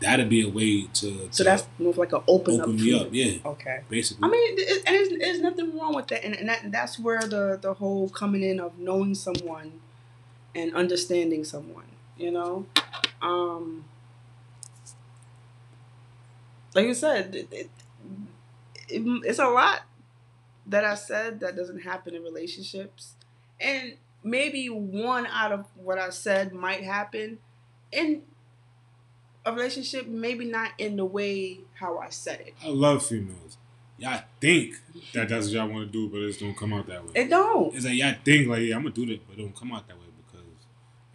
that'd 0.00 0.28
be 0.28 0.42
a 0.42 0.48
way 0.48 0.82
to. 0.94 1.28
so 1.30 1.44
that's 1.44 1.66
more 1.78 1.92
like 1.94 2.12
an 2.12 2.22
open, 2.28 2.60
open 2.60 2.74
up 2.74 2.80
me 2.80 2.94
up, 2.94 3.08
yeah. 3.10 3.38
Okay. 3.44 3.80
Basically. 3.88 4.24
I 4.24 4.30
mean, 4.30 4.54
it, 4.58 4.82
and 4.86 4.94
there's, 4.94 5.08
there's 5.18 5.40
nothing 5.40 5.76
wrong 5.76 5.94
with 5.94 6.06
that, 6.08 6.24
and, 6.24 6.34
and 6.36 6.48
that, 6.48 6.70
that's 6.70 6.98
where 6.98 7.20
the 7.20 7.58
the 7.60 7.74
whole 7.74 8.08
coming 8.08 8.42
in 8.42 8.60
of 8.60 8.78
knowing 8.78 9.14
someone 9.14 9.80
and 10.54 10.74
understanding 10.74 11.44
someone, 11.44 11.86
you 12.16 12.30
know, 12.30 12.66
um, 13.20 13.84
like 16.74 16.86
you 16.86 16.94
said, 16.94 17.34
it, 17.34 17.48
it, 17.50 17.70
it's 18.88 19.38
a 19.38 19.48
lot 19.48 19.82
that 20.66 20.84
I 20.84 20.94
said 20.94 21.40
that 21.40 21.56
doesn't 21.56 21.80
happen 21.80 22.14
in 22.14 22.22
relationships, 22.22 23.14
and 23.60 23.94
maybe 24.22 24.68
one 24.68 25.26
out 25.26 25.52
of 25.52 25.66
what 25.76 25.98
I 25.98 26.10
said 26.10 26.52
might 26.52 26.84
happen 26.84 27.38
in 27.92 28.22
a 29.44 29.52
relationship, 29.52 30.06
maybe 30.06 30.44
not 30.44 30.72
in 30.78 30.96
the 30.96 31.04
way 31.04 31.60
how 31.74 31.98
I 31.98 32.10
said 32.10 32.40
it. 32.40 32.54
I 32.64 32.68
love 32.68 33.04
females. 33.04 33.56
Y'all 33.96 34.22
think 34.40 34.74
that 35.12 35.28
that's 35.28 35.46
what 35.46 35.54
y'all 35.54 35.68
want 35.68 35.86
to 35.86 35.92
do, 35.92 36.08
but 36.08 36.20
it 36.20 36.38
don't 36.38 36.56
come 36.56 36.72
out 36.72 36.86
that 36.86 37.04
way. 37.04 37.10
It 37.14 37.28
don't. 37.28 37.74
It's 37.74 37.84
like 37.84 37.94
y'all 37.94 38.14
think 38.24 38.46
like, 38.48 38.62
yeah, 38.62 38.76
I'm 38.76 38.82
gonna 38.82 38.94
do 38.94 39.06
that, 39.06 39.26
but 39.26 39.38
it 39.38 39.42
don't 39.42 39.56
come 39.56 39.72
out 39.72 39.88
that 39.88 39.96
way 39.96 40.06
because 40.24 40.46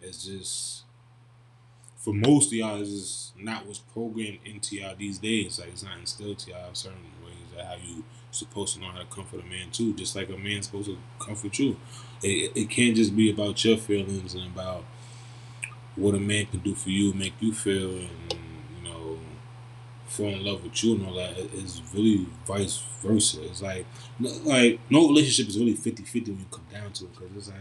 it's 0.02 0.24
just 0.24 0.84
for 1.96 2.12
most 2.12 2.48
of 2.48 2.52
y'all, 2.52 2.80
it's 2.80 2.90
just 2.90 3.38
not 3.38 3.66
what's 3.66 3.78
programmed 3.78 4.40
into 4.44 4.76
y'all 4.76 4.94
these 4.94 5.18
days. 5.18 5.58
Like 5.58 5.68
it's 5.68 5.82
not 5.82 5.96
instilled 5.98 6.38
to 6.40 6.50
y'all 6.50 6.74
certain 6.74 6.98
ways 7.24 7.34
that 7.56 7.64
how 7.64 7.76
you 7.76 8.04
supposed 8.30 8.74
to 8.74 8.80
know 8.80 8.88
how 8.88 8.98
to 8.98 9.06
comfort 9.06 9.40
a 9.40 9.46
man 9.46 9.70
too, 9.72 9.94
just 9.94 10.14
like 10.14 10.28
a 10.28 10.36
man's 10.36 10.66
supposed 10.66 10.88
to 10.88 10.98
comfort 11.18 11.58
you. 11.58 11.78
It, 12.24 12.52
it 12.54 12.70
can't 12.70 12.96
just 12.96 13.14
be 13.14 13.30
about 13.30 13.62
your 13.64 13.76
feelings 13.76 14.34
and 14.34 14.46
about 14.46 14.84
what 15.96 16.14
a 16.14 16.18
man 16.20 16.46
can 16.46 16.60
do 16.60 16.74
for 16.74 16.90
you, 16.90 17.12
make 17.12 17.34
you 17.40 17.52
feel, 17.52 17.90
and 17.90 18.08
you 18.32 18.82
know, 18.90 19.18
fall 20.06 20.28
in 20.28 20.44
love 20.44 20.64
with 20.64 20.82
you 20.82 20.94
and 20.94 21.06
all 21.06 21.14
that. 21.14 21.36
It's 21.38 21.82
really 21.92 22.26
vice 22.46 22.82
versa. 23.02 23.44
It's 23.44 23.62
like, 23.62 23.86
like 24.18 24.80
no 24.90 25.06
relationship 25.08 25.48
is 25.48 25.58
really 25.58 25.74
50-50 25.74 26.28
when 26.28 26.38
you 26.38 26.46
come 26.50 26.66
down 26.72 26.92
to 26.92 27.04
it, 27.04 27.12
because 27.12 27.36
it's 27.36 27.48
like 27.48 27.58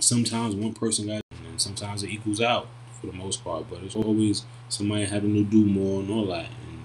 sometimes 0.00 0.54
one 0.54 0.74
person 0.74 1.06
got, 1.06 1.22
and 1.48 1.60
sometimes 1.60 2.02
it 2.02 2.10
equals 2.10 2.40
out 2.40 2.68
for 3.00 3.06
the 3.06 3.12
most 3.12 3.42
part. 3.42 3.64
But 3.70 3.82
it's 3.82 3.96
always 3.96 4.44
somebody 4.68 5.06
having 5.06 5.34
to 5.34 5.42
do 5.42 5.64
more 5.64 6.00
and 6.02 6.10
all 6.10 6.26
that, 6.26 6.46
and 6.46 6.84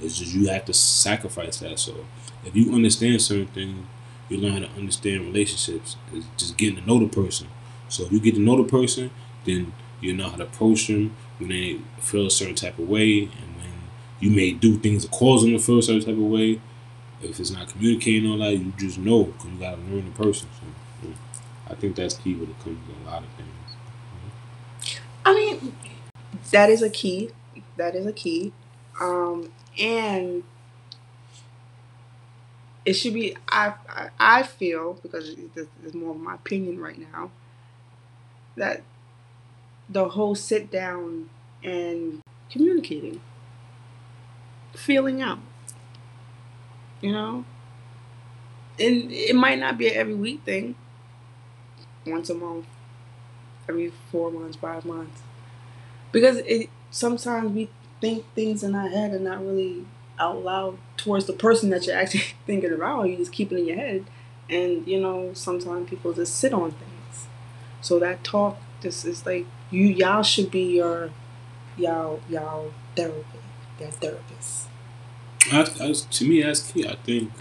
it's 0.00 0.18
just 0.18 0.34
you 0.34 0.48
have 0.48 0.66
to 0.66 0.74
sacrifice 0.74 1.58
that. 1.58 1.78
So 1.78 2.06
if 2.44 2.54
you 2.54 2.74
understand 2.74 3.20
certain 3.22 3.48
things, 3.48 3.86
you 4.28 4.38
learn 4.38 4.62
to 4.62 4.68
understand 4.70 5.22
relationships. 5.22 5.96
It's 6.12 6.26
just 6.36 6.56
getting 6.56 6.80
to 6.80 6.86
know 6.86 6.98
the 6.98 7.08
person. 7.08 7.48
So 7.88 8.04
if 8.04 8.12
you 8.12 8.20
get 8.20 8.34
to 8.34 8.40
know 8.40 8.62
the 8.62 8.68
person, 8.68 9.10
then 9.44 9.72
you 10.00 10.12
know 10.12 10.28
how 10.28 10.36
to 10.36 10.44
approach 10.44 10.86
them 10.86 11.16
when 11.38 11.50
they 11.50 11.80
feel 12.00 12.26
a 12.26 12.30
certain 12.30 12.54
type 12.54 12.78
of 12.78 12.88
way, 12.88 13.20
and 13.22 13.56
when 13.56 13.72
you 14.20 14.30
may 14.30 14.52
do 14.52 14.76
things 14.76 15.04
to 15.04 15.10
cause 15.10 15.42
them 15.42 15.52
to 15.52 15.58
feel 15.58 15.78
a 15.78 15.82
certain 15.82 16.02
type 16.02 16.14
of 16.14 16.18
way. 16.18 16.60
If 17.20 17.40
it's 17.40 17.50
not 17.50 17.68
communicating 17.68 18.30
all 18.30 18.38
that, 18.38 18.52
you 18.52 18.72
just 18.78 18.98
know 18.98 19.24
because 19.24 19.46
you 19.46 19.58
got 19.58 19.70
to 19.74 19.76
learn 19.92 20.04
the 20.04 20.24
person. 20.24 20.48
So, 20.60 21.08
yeah, 21.08 21.14
I 21.68 21.74
think 21.74 21.96
that's 21.96 22.14
key 22.14 22.34
when 22.34 22.50
it 22.50 22.60
comes 22.62 22.78
to 22.86 22.92
a 22.92 23.10
lot 23.10 23.22
of 23.24 23.28
things. 23.30 23.48
I 25.24 25.34
mean, 25.34 25.76
that 26.52 26.70
is 26.70 26.82
a 26.82 26.90
key. 26.90 27.30
That 27.76 27.96
is 27.96 28.06
a 28.06 28.12
key. 28.12 28.52
Um, 29.00 29.50
and 29.78 30.44
it 32.88 32.94
should 32.94 33.12
be. 33.12 33.36
I 33.50 33.74
I, 34.18 34.42
feel 34.42 34.94
because 35.02 35.36
this 35.54 35.66
is 35.84 35.92
more 35.92 36.12
of 36.12 36.20
my 36.20 36.36
opinion 36.36 36.80
right 36.80 36.98
now 37.12 37.30
that 38.56 38.82
the 39.90 40.08
whole 40.08 40.34
sit 40.34 40.70
down 40.70 41.28
and 41.62 42.22
communicating, 42.50 43.20
feeling 44.74 45.20
out, 45.20 45.40
you 47.02 47.12
know, 47.12 47.44
and 48.80 49.12
it 49.12 49.36
might 49.36 49.58
not 49.58 49.76
be 49.76 49.88
an 49.88 49.94
every 49.94 50.14
week 50.14 50.40
thing. 50.46 50.74
Once 52.06 52.30
a 52.30 52.34
month, 52.34 52.64
every 53.68 53.92
four 54.10 54.30
months, 54.30 54.56
five 54.56 54.86
months, 54.86 55.20
because 56.10 56.38
it 56.38 56.70
sometimes 56.90 57.52
we 57.52 57.68
think 58.00 58.24
things 58.34 58.62
in 58.62 58.74
our 58.74 58.88
head 58.88 59.10
and 59.10 59.24
not 59.24 59.44
really 59.44 59.84
out 60.18 60.42
loud 60.42 60.78
towards 61.08 61.24
the 61.24 61.32
person 61.32 61.70
that 61.70 61.86
you're 61.86 61.96
actually 61.96 62.24
thinking 62.46 62.72
about. 62.72 63.08
You 63.08 63.16
just 63.16 63.32
keep 63.32 63.50
it 63.50 63.56
in 63.58 63.66
your 63.66 63.76
head, 63.76 64.04
and 64.50 64.86
you 64.86 65.00
know 65.00 65.32
sometimes 65.32 65.88
people 65.88 66.12
just 66.12 66.36
sit 66.38 66.52
on 66.52 66.70
things. 66.72 67.26
So 67.80 67.98
that 67.98 68.22
talk, 68.22 68.58
this 68.82 69.04
is 69.04 69.24
like 69.24 69.46
you 69.70 69.86
y'all 69.86 70.22
should 70.22 70.50
be 70.50 70.76
your 70.76 71.10
y'all 71.78 72.20
y'all 72.28 72.72
therapy, 72.94 73.40
their 73.78 73.90
therapist. 73.90 74.68
I, 75.50 75.62
to 75.62 76.28
me, 76.28 76.42
that's 76.42 76.70
key. 76.70 76.86
I 76.86 76.96
think 76.96 77.32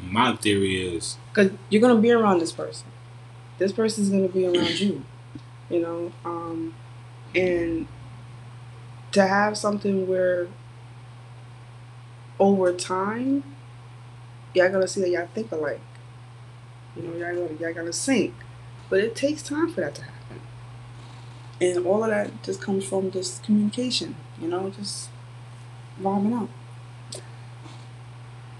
my 0.00 0.34
theory 0.36 0.96
is 0.96 1.18
because 1.28 1.50
you're 1.68 1.82
gonna 1.82 2.00
be 2.00 2.10
around 2.10 2.38
this 2.38 2.52
person. 2.52 2.88
This 3.58 3.72
person's 3.72 4.08
gonna 4.08 4.28
be 4.28 4.46
around 4.46 4.80
you. 4.80 5.04
You 5.68 5.80
know, 5.82 6.12
um, 6.24 6.74
and 7.34 7.86
to 9.12 9.26
have 9.26 9.58
something 9.58 10.06
where 10.06 10.46
over 12.38 12.72
time, 12.72 13.42
y'all 14.54 14.70
gonna 14.70 14.88
see 14.88 15.00
that 15.02 15.10
y'all 15.10 15.28
think 15.34 15.52
alike. 15.52 15.80
You 16.96 17.02
know, 17.02 17.16
y'all 17.16 17.34
gonna 17.34 17.60
y'all 17.60 17.74
gonna 17.74 17.92
sync, 17.92 18.34
but 18.88 19.00
it 19.00 19.14
takes 19.14 19.42
time 19.42 19.72
for 19.72 19.80
that 19.82 19.94
to 19.96 20.02
happen, 20.02 20.40
and 21.60 21.86
all 21.86 22.04
of 22.04 22.10
that 22.10 22.42
just 22.42 22.60
comes 22.60 22.84
from 22.84 23.10
just 23.10 23.42
communication. 23.42 24.16
You 24.40 24.48
know, 24.48 24.70
just 24.70 25.10
vibing 26.00 26.34
out. 26.34 26.48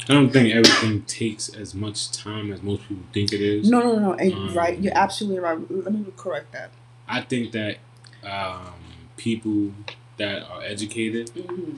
I 0.09 0.15
don't 0.15 0.31
think 0.31 0.55
everything 0.55 1.03
takes 1.03 1.49
as 1.49 1.75
much 1.75 2.13
time 2.13 2.53
as 2.53 2.63
most 2.63 2.87
people 2.87 3.05
think 3.13 3.33
it 3.33 3.41
is. 3.41 3.69
No, 3.69 3.81
no, 3.81 3.99
no, 3.99 4.13
and 4.13 4.33
um, 4.33 4.55
right. 4.55 4.79
You're 4.79 4.97
absolutely 4.97 5.41
right. 5.41 5.59
Let 5.69 5.93
me 5.93 6.05
correct 6.17 6.53
that. 6.53 6.71
I 7.09 7.23
think 7.23 7.53
that 7.53 7.79
um, 8.23 8.75
people 9.17 9.73
that 10.17 10.49
are 10.49 10.63
educated 10.63 11.31
mm-hmm. 11.35 11.77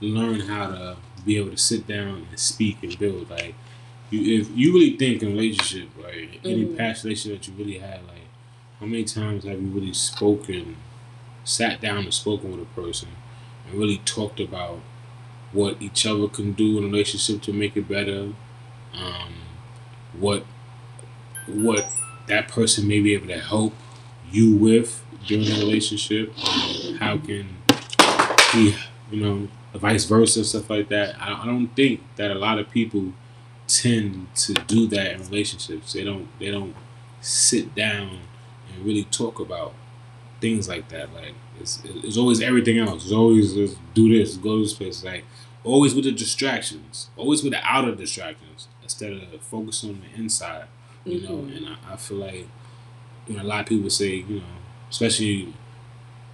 learn 0.00 0.40
how 0.40 0.68
to 0.68 0.96
be 1.24 1.36
able 1.36 1.50
to 1.50 1.56
sit 1.56 1.86
down 1.86 2.26
and 2.28 2.38
speak 2.38 2.82
and 2.82 2.98
build. 2.98 3.30
Like, 3.30 3.54
you, 4.10 4.40
if 4.40 4.50
you 4.54 4.72
really 4.72 4.96
think 4.96 5.22
in 5.22 5.32
relationship, 5.32 5.88
like 5.96 6.40
any 6.44 6.64
mm-hmm. 6.64 6.76
past 6.76 7.04
relationship 7.04 7.40
that 7.40 7.48
you 7.48 7.54
really 7.54 7.78
had, 7.78 8.06
like, 8.06 8.28
how 8.78 8.86
many 8.86 9.04
times 9.04 9.44
have 9.44 9.60
you 9.60 9.68
really 9.68 9.92
spoken, 9.92 10.76
sat 11.44 11.80
down 11.80 11.98
and 11.98 12.14
spoken 12.14 12.50
with 12.50 12.62
a 12.62 12.80
person, 12.80 13.10
and 13.66 13.78
really 13.78 13.98
talked 14.04 14.40
about 14.40 14.80
what 15.52 15.80
each 15.80 16.06
other 16.06 16.28
can 16.28 16.52
do 16.52 16.78
in 16.78 16.84
a 16.84 16.86
relationship 16.86 17.42
to 17.42 17.52
make 17.52 17.76
it 17.76 17.88
better, 17.88 18.32
um, 18.94 19.34
what 20.18 20.44
what 21.46 21.84
that 22.26 22.48
person 22.48 22.86
may 22.86 23.00
be 23.00 23.12
able 23.14 23.26
to 23.26 23.38
help 23.38 23.74
you 24.30 24.54
with 24.54 25.04
during 25.26 25.44
the 25.44 25.58
relationship, 25.58 26.32
how 27.00 27.18
can 27.18 27.48
he, 28.52 28.74
you 29.10 29.20
know, 29.20 29.48
vice 29.78 30.04
versa, 30.04 30.44
stuff 30.44 30.68
like 30.70 30.88
that. 30.88 31.20
I, 31.20 31.42
I 31.42 31.46
don't 31.46 31.68
think 31.68 32.00
that 32.16 32.30
a 32.30 32.34
lot 32.34 32.58
of 32.58 32.70
people 32.70 33.12
tend 33.66 34.34
to 34.34 34.54
do 34.54 34.86
that 34.88 35.12
in 35.12 35.20
relationships. 35.20 35.92
They 35.92 36.04
don't 36.04 36.28
they 36.38 36.50
don't 36.50 36.74
sit 37.20 37.74
down 37.74 38.20
and 38.72 38.84
really 38.84 39.04
talk 39.04 39.38
about 39.38 39.74
things 40.40 40.68
like 40.68 40.88
that. 40.88 41.12
Like 41.14 41.34
it's, 41.60 41.82
it's 41.84 42.16
always 42.16 42.40
everything 42.40 42.78
else. 42.78 43.04
It's 43.04 43.12
always 43.12 43.54
just 43.54 43.78
do 43.94 44.08
this, 44.08 44.36
go 44.36 44.56
to 44.56 44.62
this 44.62 44.72
place. 44.72 45.04
Like 45.04 45.24
always 45.62 45.94
with 45.94 46.04
the 46.04 46.12
distractions, 46.12 47.10
always 47.16 47.42
with 47.42 47.52
the 47.52 47.60
outer 47.62 47.94
distractions 47.94 48.68
instead 48.82 49.12
of 49.12 49.40
focusing 49.40 49.90
on 49.90 50.00
the 50.00 50.20
inside. 50.20 50.66
You 51.04 51.20
mm-hmm. 51.20 51.32
know, 51.32 51.56
and 51.56 51.66
I, 51.68 51.94
I 51.94 51.96
feel 51.96 52.18
like 52.18 52.46
you 53.26 53.36
know 53.36 53.42
a 53.42 53.44
lot 53.44 53.60
of 53.60 53.66
people 53.66 53.90
say 53.90 54.16
you 54.16 54.40
know, 54.40 54.44
especially 54.90 55.54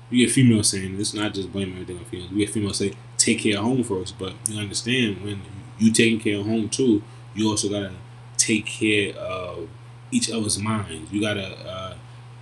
you 0.09 0.25
get 0.27 0.33
females 0.33 0.71
saying 0.71 0.97
this, 0.97 1.13
not 1.15 1.35
just 1.35 1.53
blaming 1.53 1.75
everything 1.75 1.99
on 1.99 2.05
females. 2.05 2.31
We 2.31 2.39
get 2.39 2.51
females 2.51 2.79
say 2.79 2.93
take 3.27 3.41
care 3.41 3.59
of 3.59 3.65
home 3.65 3.83
first, 3.83 4.19
but 4.19 4.35
you 4.49 4.61
understand 4.61 5.23
when 5.23 5.43
you 5.79 5.93
taking 5.93 6.21
care 6.21 6.39
of 6.39 6.47
home 6.47 6.69
too, 6.69 7.03
you 7.35 7.51
also 7.51 7.69
gotta 7.69 7.93
take 8.37 8.67
care 8.67 9.15
of 9.17 9.69
each 10.13 10.31
other's 10.31 10.59
minds. 10.59 11.13
You 11.13 11.21
gotta 11.21 11.49
uh, 11.69 11.95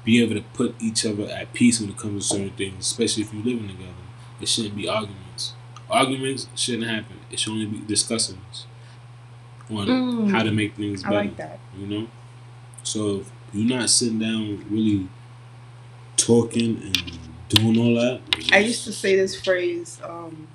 be 0.05 0.23
able 0.23 0.35
to 0.35 0.43
put 0.53 0.75
each 0.81 1.07
other 1.07 1.25
at 1.25 1.53
peace 1.55 1.81
when 1.81 1.91
it 1.91 1.97
comes 1.97 2.29
to 2.29 2.35
certain 2.35 2.51
things, 2.51 2.87
especially 2.87 3.23
if 3.23 3.33
you're 3.33 3.43
living 3.43 3.69
together. 3.69 3.93
It 4.41 4.49
shouldn't 4.49 4.77
be 4.77 4.87
arguments. 4.87 5.55
Arguments 5.89 6.49
shouldn't 6.55 6.89
happen. 6.89 7.17
It 7.31 7.41
should 7.41 7.53
only 7.53 7.67
be 7.67 7.79
discussions 7.79 8.67
on 9.71 9.87
mm, 9.87 10.31
how 10.31 10.43
to 10.43 10.51
make 10.51 10.77
things 10.77 11.03
better. 11.03 11.15
I 11.15 11.19
like 11.23 11.37
that. 11.37 11.61
You 11.77 11.87
know, 11.87 12.09
so 12.83 13.21
if 13.21 13.33
you're 13.55 13.79
not 13.79 13.89
sitting 13.89 14.19
down 14.19 14.67
really 14.69 15.09
talking 16.17 16.83
and 16.83 17.19
doing 17.49 17.79
all 17.79 17.95
that. 17.95 18.21
I 18.53 18.59
used 18.59 18.85
to 18.85 18.93
say 18.93 19.17
this 19.17 19.41
phrase. 19.41 20.01
Um, 20.05 20.49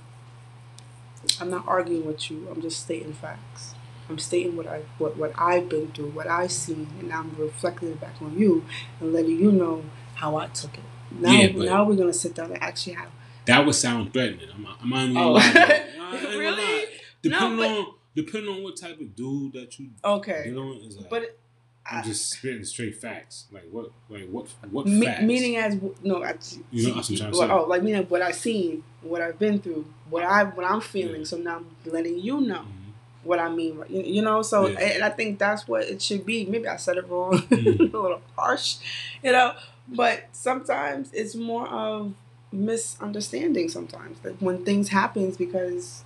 I'm 1.40 1.50
not 1.50 1.68
arguing 1.68 2.06
with 2.06 2.30
you. 2.30 2.48
I'm 2.50 2.62
just 2.62 2.82
stating 2.82 3.14
facts. 3.14 3.76
I'm 4.10 4.18
stating 4.18 4.56
what 4.56 4.68
I 4.68 4.82
what, 4.98 5.18
what 5.18 5.32
I've 5.38 5.70
been 5.70 5.92
through, 5.92 6.12
what 6.12 6.28
I've 6.28 6.52
seen, 6.52 6.88
and 7.00 7.14
I'm 7.14 7.36
reflecting 7.38 7.90
it 7.90 8.02
back 8.02 8.22
on 8.22 8.38
you 8.38 8.66
and 9.00 9.14
letting 9.14 9.38
you 9.38 9.52
know 9.52 9.84
how 10.16 10.36
I 10.36 10.48
took 10.48 10.74
it. 10.76 10.84
Now, 11.12 11.32
yeah, 11.32 11.52
now 11.52 11.84
we're 11.84 11.96
gonna 11.96 12.14
sit 12.14 12.36
down 12.36 12.52
and 12.52 12.62
actually 12.62 12.94
have. 12.94 13.10
That 13.46 13.66
would 13.66 13.76
sound 13.76 14.14
threatening. 14.14 14.48
I'm, 14.54 14.68
I'm 14.82 14.94
on 14.94 15.18
oh. 15.18 15.36
really? 16.38 16.86
Depending 17.22 17.58
no, 17.58 17.64
but, 17.64 17.80
on 17.80 17.94
depending 18.16 18.54
on 18.54 18.64
what 18.64 18.78
type 18.78 19.00
of 19.00 19.16
dude 19.16 19.54
that 19.54 19.78
you 19.80 19.90
okay, 20.04 20.44
you 20.46 20.54
know, 20.54 20.74
is 20.74 20.98
like, 20.98 21.10
but 21.10 21.38
I'm 21.86 22.04
just 22.04 22.30
spitting 22.30 22.64
straight 22.66 22.96
facts. 22.96 23.46
Like 23.52 23.68
what? 23.72 23.92
Like 24.10 24.30
what? 24.30 24.48
What 24.70 24.86
me, 24.86 25.06
facts? 25.06 25.24
Meaning 25.24 25.58
as 25.58 25.76
no, 26.04 26.24
I, 26.24 26.36
you 26.72 26.88
know 26.88 26.96
what 26.96 27.10
I'm 27.10 27.16
trying 27.16 27.32
to 27.32 27.38
say. 27.38 27.50
Oh, 27.50 27.64
like 27.64 27.84
meaning 27.84 28.04
what 28.04 28.22
I've 28.22 28.36
seen, 28.36 28.84
what 29.02 29.22
I've 29.22 29.40
been 29.40 29.60
through, 29.60 29.86
what 30.10 30.24
I 30.24 30.44
what 30.44 30.66
I'm 30.66 30.82
feeling. 30.82 31.22
Yeah. 31.22 31.28
So 31.28 31.38
now 31.38 31.58
I'm 31.58 31.68
letting 31.86 32.20
you 32.20 32.42
know 32.42 32.60
mm-hmm. 32.60 32.92
what 33.24 33.40
I 33.40 33.50
mean. 33.50 33.84
You, 33.90 34.02
you 34.04 34.22
know, 34.22 34.42
so 34.42 34.68
yeah. 34.68 34.80
and 34.80 35.04
I 35.04 35.10
think 35.10 35.40
that's 35.40 35.68
what 35.68 35.84
it 35.84 36.02
should 36.02 36.26
be. 36.26 36.46
Maybe 36.46 36.68
I 36.68 36.76
said 36.76 36.98
it 36.98 37.08
wrong, 37.10 37.32
mm-hmm. 37.40 37.96
a 37.96 38.00
little 38.00 38.22
harsh, 38.38 38.78
you 39.24 39.32
know. 39.32 39.56
But 39.88 40.26
sometimes 40.32 41.12
it's 41.14 41.34
more 41.34 41.68
of 41.68 42.14
misunderstanding. 42.52 43.70
Sometimes 43.70 44.20
like 44.24 44.38
when 44.40 44.64
things 44.64 44.90
happens 44.90 45.38
because 45.38 46.04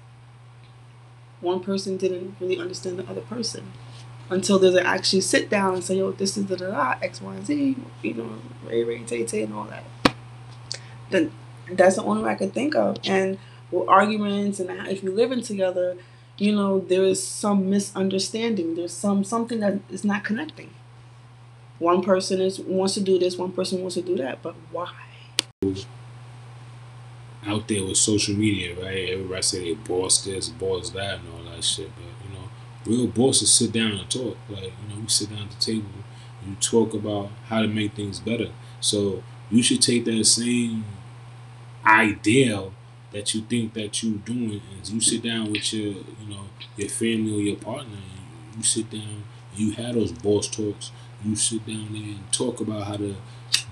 one 1.41 1.59
person 1.59 1.97
didn't 1.97 2.37
really 2.39 2.57
understand 2.57 2.97
the 2.97 3.09
other 3.09 3.21
person 3.21 3.73
until 4.33 4.59
there's 4.59 4.75
an 4.75 4.85
actually 4.85 5.21
sit 5.21 5.49
down 5.49 5.75
and 5.75 5.83
say, 5.83 5.97
yo, 5.97 6.11
this 6.11 6.37
is 6.37 6.47
the 6.47 6.57
da 6.57 6.71
da 6.71 6.95
X, 7.01 7.21
Y, 7.21 7.35
and 7.35 7.45
Z, 7.45 7.75
you 8.01 8.13
know, 8.13 8.29
Ray, 8.65 8.83
Ray, 8.83 9.03
Tay, 9.03 9.23
Tay, 9.23 9.43
and 9.43 9.53
all 9.53 9.65
that. 9.65 9.83
Then 11.09 11.31
that's 11.71 11.95
the 11.95 12.03
only 12.03 12.23
way 12.23 12.31
I 12.31 12.35
could 12.35 12.53
think 12.53 12.75
of. 12.75 12.97
And 13.05 13.37
with 13.71 13.87
arguments 13.87 14.59
and 14.59 14.69
if 14.87 15.03
you're 15.03 15.13
living 15.13 15.41
together, 15.41 15.97
you 16.37 16.53
know, 16.55 16.79
there 16.79 17.03
is 17.03 17.25
some 17.25 17.69
misunderstanding. 17.69 18.75
There's 18.75 18.93
some 18.93 19.23
something 19.23 19.59
that 19.59 19.79
is 19.89 20.03
not 20.03 20.23
connecting. 20.23 20.73
One 21.79 22.01
person 22.01 22.41
is 22.41 22.59
wants 22.59 22.95
to 22.95 23.01
do 23.01 23.19
this, 23.19 23.37
one 23.37 23.51
person 23.51 23.81
wants 23.81 23.95
to 23.95 24.01
do 24.01 24.15
that, 24.17 24.41
but 24.41 24.55
why? 24.71 24.91
Out 27.45 27.67
there 27.67 27.85
with 27.85 27.97
social 27.97 28.35
media, 28.35 28.73
right? 28.75 29.09
Everybody 29.09 29.41
say 29.41 29.63
they 29.63 29.73
boss 29.73 30.23
this, 30.23 30.49
boss 30.49 30.91
that, 30.91 31.19
and 31.19 31.29
all 31.29 31.53
that 31.53 31.63
shit, 31.63 31.91
but 31.95 32.12
real 32.85 33.07
bosses 33.07 33.51
sit 33.51 33.71
down 33.71 33.91
and 33.91 34.09
talk. 34.09 34.37
Like, 34.49 34.63
you 34.63 34.95
know, 34.95 35.01
we 35.01 35.07
sit 35.07 35.29
down 35.29 35.43
at 35.43 35.51
the 35.51 35.59
table 35.59 35.89
and 36.41 36.51
you 36.51 36.55
talk 36.57 36.93
about 36.93 37.29
how 37.47 37.61
to 37.61 37.67
make 37.67 37.93
things 37.95 38.19
better. 38.19 38.49
So 38.81 39.23
you 39.49 39.63
should 39.63 39.81
take 39.81 40.05
that 40.05 40.25
same 40.25 40.85
ideal 41.85 42.73
that 43.11 43.33
you 43.33 43.41
think 43.41 43.73
that 43.73 44.01
you're 44.01 44.17
doing 44.19 44.61
and 44.75 44.89
you 44.89 44.99
sit 44.99 45.21
down 45.23 45.51
with 45.51 45.71
your 45.73 45.87
you 45.93 46.27
know 46.29 46.41
your 46.77 46.89
family 46.89 47.33
or 47.33 47.41
your 47.41 47.55
partner 47.57 47.95
and 47.95 48.57
you 48.57 48.63
sit 48.63 48.89
down 48.89 49.23
you 49.55 49.71
have 49.71 49.93
those 49.95 50.11
boss 50.11 50.47
talks 50.47 50.91
you 51.23 51.35
sit 51.35 51.65
down 51.67 51.87
there 51.91 52.01
and 52.01 52.31
talk 52.33 52.59
about 52.59 52.83
how 52.83 52.97
to 52.97 53.15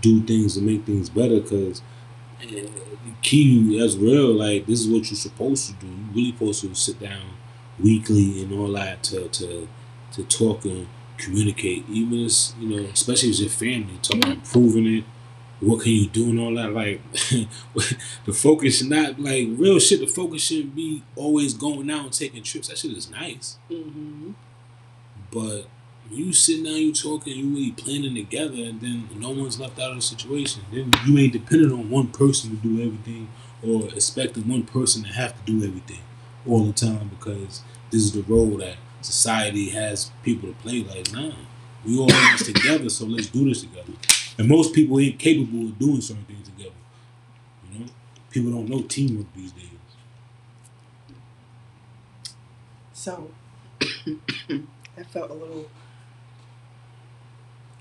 do 0.01 0.21
things 0.23 0.55
to 0.55 0.61
make 0.61 0.85
things 0.85 1.09
better 1.09 1.39
because 1.39 1.81
the 2.41 2.61
eh, 2.61 2.69
key 3.21 3.79
as 3.83 3.97
real 3.97 4.31
like 4.33 4.65
this 4.67 4.81
is 4.81 4.87
what 4.87 5.09
you're 5.09 5.17
supposed 5.17 5.67
to 5.67 5.73
do 5.85 5.87
you 5.87 6.05
really 6.13 6.31
supposed 6.31 6.61
to 6.61 6.75
sit 6.75 6.99
down 6.99 7.21
weekly 7.83 8.43
and 8.43 8.53
all 8.53 8.71
that 8.73 9.03
to 9.03 9.27
to 9.29 9.67
to 10.13 10.23
talk 10.23 10.65
and 10.65 10.87
communicate. 11.17 11.85
Even 11.89 12.25
as 12.25 12.53
you 12.59 12.69
know 12.69 12.89
especially 12.89 13.29
as 13.29 13.41
your 13.41 13.49
family 13.49 13.97
talking, 14.01 14.23
about 14.23 14.35
improving 14.35 14.87
it. 14.87 15.03
What 15.59 15.83
can 15.83 15.91
you 15.91 16.07
do 16.07 16.31
and 16.31 16.39
all 16.39 16.55
that? 16.55 16.73
Like 16.73 17.01
the 18.25 18.33
focus 18.33 18.79
should 18.79 18.89
not 18.89 19.19
like 19.19 19.47
real 19.51 19.79
shit. 19.79 19.99
The 19.99 20.07
focus 20.07 20.41
shouldn't 20.41 20.75
be 20.75 21.03
always 21.15 21.53
going 21.53 21.89
out 21.91 22.05
and 22.05 22.13
taking 22.13 22.41
trips. 22.41 22.69
That 22.69 22.79
shit 22.79 22.97
is 22.97 23.11
nice. 23.11 23.57
Mm-hmm. 23.69 24.31
but 25.31 25.67
when 26.09 26.17
you 26.19 26.33
sitting 26.33 26.63
down, 26.65 26.73
you 26.73 26.91
talking, 26.91 27.37
you 27.37 27.47
really 27.49 27.71
planning 27.71 28.15
together, 28.15 28.55
and 28.55 28.81
then 28.81 29.07
no 29.15 29.29
one's 29.29 29.59
left 29.59 29.79
out 29.79 29.91
of 29.91 29.95
the 29.97 30.01
situation. 30.01 30.63
Then 30.71 30.91
you 31.05 31.17
ain't 31.17 31.31
dependent 31.31 31.71
on 31.71 31.89
one 31.89 32.07
person 32.07 32.49
to 32.49 32.55
do 32.57 32.83
everything, 32.83 33.29
or 33.63 33.87
expecting 33.93 34.49
one 34.49 34.63
person 34.63 35.03
to 35.03 35.09
have 35.09 35.37
to 35.37 35.51
do 35.51 35.65
everything 35.65 36.01
all 36.47 36.63
the 36.65 36.73
time 36.73 37.09
because 37.09 37.61
this 37.91 38.01
is 38.03 38.13
the 38.13 38.23
role 38.23 38.57
that 38.57 38.77
society 39.01 39.69
has 39.69 40.11
people 40.23 40.49
to 40.49 40.55
play. 40.55 40.83
Like, 40.83 41.11
nah, 41.11 41.33
we 41.85 41.97
all 41.97 42.11
in 42.11 42.31
this 42.33 42.45
together, 42.45 42.89
so 42.89 43.05
let's 43.05 43.27
do 43.27 43.47
this 43.47 43.61
together. 43.61 43.93
And 44.37 44.47
most 44.47 44.73
people 44.73 44.99
ain't 44.99 45.19
capable 45.19 45.65
of 45.65 45.79
doing 45.79 46.01
certain 46.01 46.25
things 46.25 46.47
together. 46.47 46.75
You 47.71 47.79
know, 47.79 47.85
people 48.29 48.51
don't 48.51 48.69
know 48.69 48.81
teamwork 48.81 49.27
these 49.35 49.51
days. 49.51 49.67
So 52.93 53.31
that 53.79 55.11
felt 55.11 55.31
a 55.31 55.33
little 55.33 55.67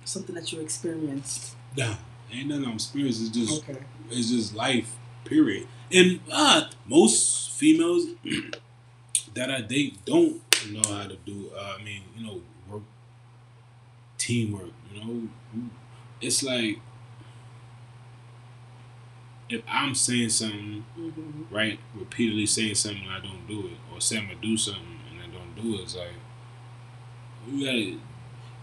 something 0.05 0.35
that 0.35 0.51
you 0.53 0.61
experienced. 0.61 1.55
Nah, 1.77 1.95
ain't 2.33 2.49
nothing 2.49 2.65
I'm 2.65 2.73
experiencing. 2.75 3.27
It's 3.27 3.37
just 3.37 3.69
Okay. 3.69 3.81
It's 4.11 4.31
just 4.31 4.55
life, 4.55 4.97
period. 5.25 5.67
And 5.93 6.21
uh, 6.33 6.65
most 6.87 7.51
females 7.53 8.07
that 9.35 9.51
I 9.51 9.61
date 9.61 10.05
don't 10.05 10.41
know 10.71 10.83
how 10.89 11.07
to 11.09 11.17
do. 11.25 11.51
Uh, 11.57 11.77
I 11.79 11.83
mean, 11.83 12.03
you 12.17 12.27
know, 12.27 12.41
work, 12.69 12.83
teamwork. 14.19 14.71
You 14.93 15.05
know, 15.05 15.29
it's 16.21 16.43
like 16.43 16.79
if 19.49 19.63
I'm 19.69 19.95
saying 19.95 20.31
something 20.31 20.85
Mm-hmm. 20.99 21.55
right, 21.55 21.79
repeatedly 21.95 22.47
saying 22.47 22.75
something 22.75 23.03
and 23.03 23.11
I 23.13 23.21
don't 23.21 23.47
do 23.49 23.67
it, 23.69 23.79
or 23.93 24.01
say 24.01 24.19
I'm 24.19 24.27
gonna 24.29 24.39
do 24.41 24.57
something 24.57 24.99
and 25.11 25.21
I 25.21 25.27
don't 25.37 25.55
do 25.61 25.75
it, 25.79 25.83
it's 25.83 25.97
like 25.97 26.13
you 27.49 27.65
gotta. 27.65 27.97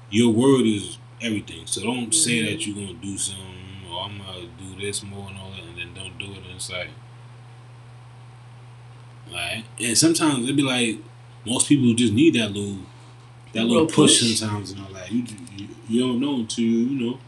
Your 0.09 0.31
word 0.33 0.65
is 0.65 0.97
everything. 1.21 1.65
So 1.67 1.81
don't 1.83 2.13
say 2.13 2.41
that 2.43 2.65
you're 2.65 2.75
gonna 2.75 2.97
do 2.99 3.17
something 3.17 3.45
or 3.91 4.03
I'm 4.03 4.19
gonna 4.19 4.47
do 4.57 4.79
this 4.79 5.03
more 5.03 5.27
and 5.29 5.37
all 5.37 5.51
that, 5.51 5.63
don't 5.97 6.17
do 6.17 6.25
it. 6.31 6.37
And 6.37 6.55
it's 6.55 6.71
like, 6.71 6.89
like, 9.31 9.63
and 9.79 9.97
sometimes 9.97 10.43
it'd 10.45 10.55
be 10.55 10.63
like 10.63 10.97
most 11.45 11.67
people 11.67 11.93
just 11.93 12.13
need 12.13 12.35
that 12.35 12.51
little, 12.51 12.77
that 13.53 13.63
little, 13.63 13.83
Little 13.83 13.87
push. 13.87 14.19
push. 14.21 14.37
sometimes 14.39 14.71
and 14.71 14.81
all 14.81 14.93
that. 14.93 15.11
You, 15.11 15.23
you 15.55 15.67
you 15.89 15.99
don't 16.01 16.19
know 16.19 16.35
until 16.35 16.63
you 16.65 16.77
you 16.79 17.05
know 17.11 17.19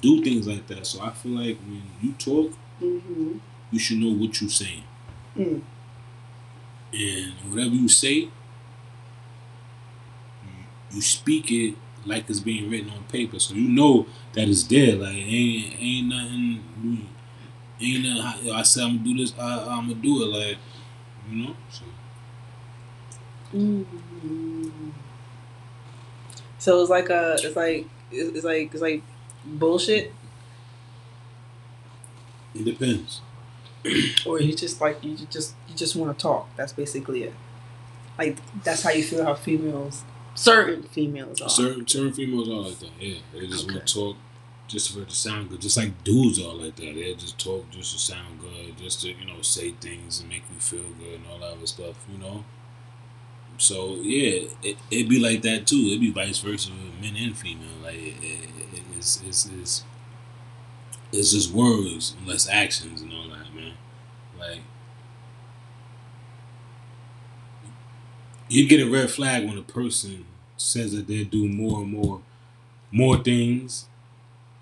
do 0.00 0.22
things 0.22 0.46
like 0.46 0.66
that. 0.68 0.86
So 0.86 1.02
I 1.02 1.10
feel 1.10 1.32
like 1.32 1.58
when 1.60 1.82
you 2.02 2.12
talk, 2.12 2.52
Mm-hmm. 2.82 3.38
you 3.72 3.78
should 3.80 3.98
know 3.98 4.12
what 4.12 4.40
you're 4.40 4.48
saying. 4.48 4.84
Mm. 5.36 5.62
And 6.92 7.32
whatever 7.50 7.74
you 7.74 7.88
say, 7.88 8.12
you, 8.12 8.30
you 10.92 11.00
speak 11.02 11.50
it 11.50 11.74
like 12.06 12.30
it's 12.30 12.38
being 12.38 12.70
written 12.70 12.90
on 12.90 13.02
paper, 13.04 13.40
so 13.40 13.54
you 13.54 13.68
know 13.68 14.06
that 14.34 14.48
it's 14.48 14.62
there. 14.62 14.94
Like 14.94 15.16
ain't 15.16 15.74
ain't 15.80 16.06
nothing, 16.08 17.08
ain't 17.80 18.04
nothing. 18.04 18.52
I 18.52 18.62
said 18.62 18.84
I'm 18.84 18.98
gonna 18.98 19.08
do 19.08 19.18
this. 19.18 19.34
I, 19.38 19.66
I'm 19.70 19.88
gonna 19.88 19.94
do 19.94 20.22
it. 20.22 20.26
Like 20.26 20.58
you 21.30 21.44
know. 21.44 21.56
So 21.70 21.84
Mm-hmm. 23.54 24.90
So 26.58 26.80
it's 26.80 26.90
like 26.90 27.08
a, 27.08 27.36
it's 27.42 27.56
like, 27.56 27.86
it's 28.10 28.44
like, 28.44 28.72
it's 28.72 28.82
like 28.82 29.02
bullshit, 29.44 30.12
it 32.54 32.64
depends. 32.64 33.20
or 34.26 34.40
you 34.40 34.54
just 34.54 34.80
like 34.80 35.02
you 35.04 35.16
just 35.30 35.54
you 35.68 35.74
just 35.74 35.94
want 35.94 36.16
to 36.16 36.20
talk. 36.20 36.48
That's 36.56 36.72
basically 36.72 37.22
it. 37.24 37.34
Like 38.18 38.38
that's 38.64 38.82
how 38.82 38.90
you 38.90 39.04
feel 39.04 39.24
how 39.24 39.34
females, 39.34 40.02
certain 40.34 40.82
females 40.82 41.40
are. 41.40 41.48
Certain 41.48 41.86
certain 41.86 42.12
females 42.12 42.48
are 42.48 42.68
like 42.68 42.78
that. 42.80 42.90
Yeah, 42.98 43.18
they 43.32 43.46
just 43.46 43.70
want 43.70 43.86
to 43.86 43.94
talk 43.94 44.16
just 44.68 44.92
for 44.92 45.00
it 45.02 45.08
to 45.08 45.16
sound 45.16 45.50
good. 45.50 45.60
Just 45.60 45.76
like 45.76 46.04
dudes 46.04 46.38
are 46.40 46.54
like 46.54 46.76
that. 46.76 46.94
They 46.94 47.14
just 47.14 47.38
talk 47.38 47.70
just 47.70 47.92
to 47.94 47.98
sound 47.98 48.40
good, 48.40 48.76
just 48.78 49.02
to 49.02 49.08
you 49.08 49.26
know 49.26 49.42
say 49.42 49.72
things 49.72 50.20
and 50.20 50.28
make 50.28 50.44
you 50.52 50.60
feel 50.60 50.84
good 50.98 51.14
and 51.20 51.26
all 51.30 51.38
that 51.40 51.56
other 51.56 51.66
stuff. 51.66 52.06
You 52.10 52.18
know. 52.18 52.44
So 53.58 53.96
yeah, 53.96 54.48
it 54.62 54.76
it 54.90 55.08
be 55.08 55.18
like 55.18 55.42
that 55.42 55.66
too. 55.66 55.86
It'd 55.88 56.00
be 56.00 56.12
vice 56.12 56.38
versa 56.38 56.70
with 56.70 57.00
men 57.00 57.16
and 57.16 57.36
female. 57.36 57.78
Like 57.82 57.96
it, 57.96 58.14
it, 58.22 58.82
it's 58.96 59.20
it's 59.22 59.46
it's 59.46 59.84
it's 61.12 61.32
just 61.32 61.52
words 61.52 62.14
and 62.18 62.26
less 62.26 62.48
actions 62.48 63.00
and 63.02 63.12
all 63.12 63.28
that, 63.28 63.54
man. 63.54 63.74
Like 64.38 64.60
you 68.48 68.66
get 68.66 68.80
a 68.80 68.90
red 68.90 69.10
flag 69.10 69.46
when 69.46 69.58
a 69.58 69.62
person 69.62 70.24
says 70.56 70.92
that 70.92 71.06
they 71.06 71.24
do 71.24 71.48
more 71.48 71.82
and 71.82 71.92
more 71.92 72.20
more 72.90 73.18
things. 73.22 73.86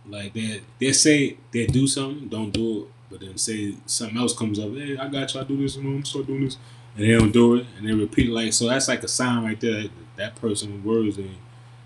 Like 0.09 0.35
they 0.35 0.63
they 0.79 0.93
say 0.93 1.37
they 1.53 1.67
do 1.67 1.87
something, 1.87 2.29
don't 2.29 2.51
do 2.51 2.83
it, 2.83 2.89
but 3.11 3.21
then 3.21 3.37
say 3.39 3.75
something 3.87 4.19
else 4.19 4.37
comes 4.37 4.59
up. 4.59 4.73
Hey, 4.73 4.97
I 4.97 5.09
got 5.09 5.35
you. 5.35 5.41
I 5.41 5.45
do 5.45 5.57
this. 5.57 5.77
Know, 5.77 5.91
I'm 5.91 6.05
start 6.05 6.27
doing 6.27 6.45
this, 6.45 6.59
and 6.97 7.05
they 7.05 7.13
don't 7.13 7.33
do 7.33 7.57
it, 7.57 7.67
and 7.77 7.89
they 7.89 7.93
repeat 7.93 8.29
it. 8.29 8.33
Like 8.33 8.53
so, 8.53 8.69
that's 8.69 8.89
like 8.89 9.03
a 9.03 9.09
sign 9.09 9.45
right 9.45 9.61
there. 9.61 9.83
That, 9.83 9.91
that 10.17 10.37
person 10.37 10.83
words 10.85 11.19
ain't 11.19 11.39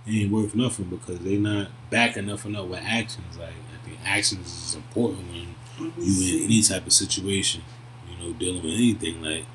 ain't 0.06 0.32
worth 0.32 0.54
nothing 0.54 0.86
because 0.86 1.18
they 1.20 1.36
not 1.36 1.68
backing 1.90 2.26
nothing 2.26 2.56
up 2.56 2.66
with 2.66 2.80
actions. 2.82 3.38
Like 3.38 3.48
I 3.50 3.86
think 3.86 3.98
actions 4.04 4.68
is 4.68 4.74
important 4.74 5.26
when 5.28 5.54
you 5.98 6.36
in 6.38 6.44
any 6.44 6.62
type 6.62 6.86
of 6.86 6.92
situation. 6.92 7.62
You 8.08 8.26
know, 8.26 8.32
dealing 8.34 8.62
with 8.62 8.74
anything 8.74 9.22
like 9.22 9.46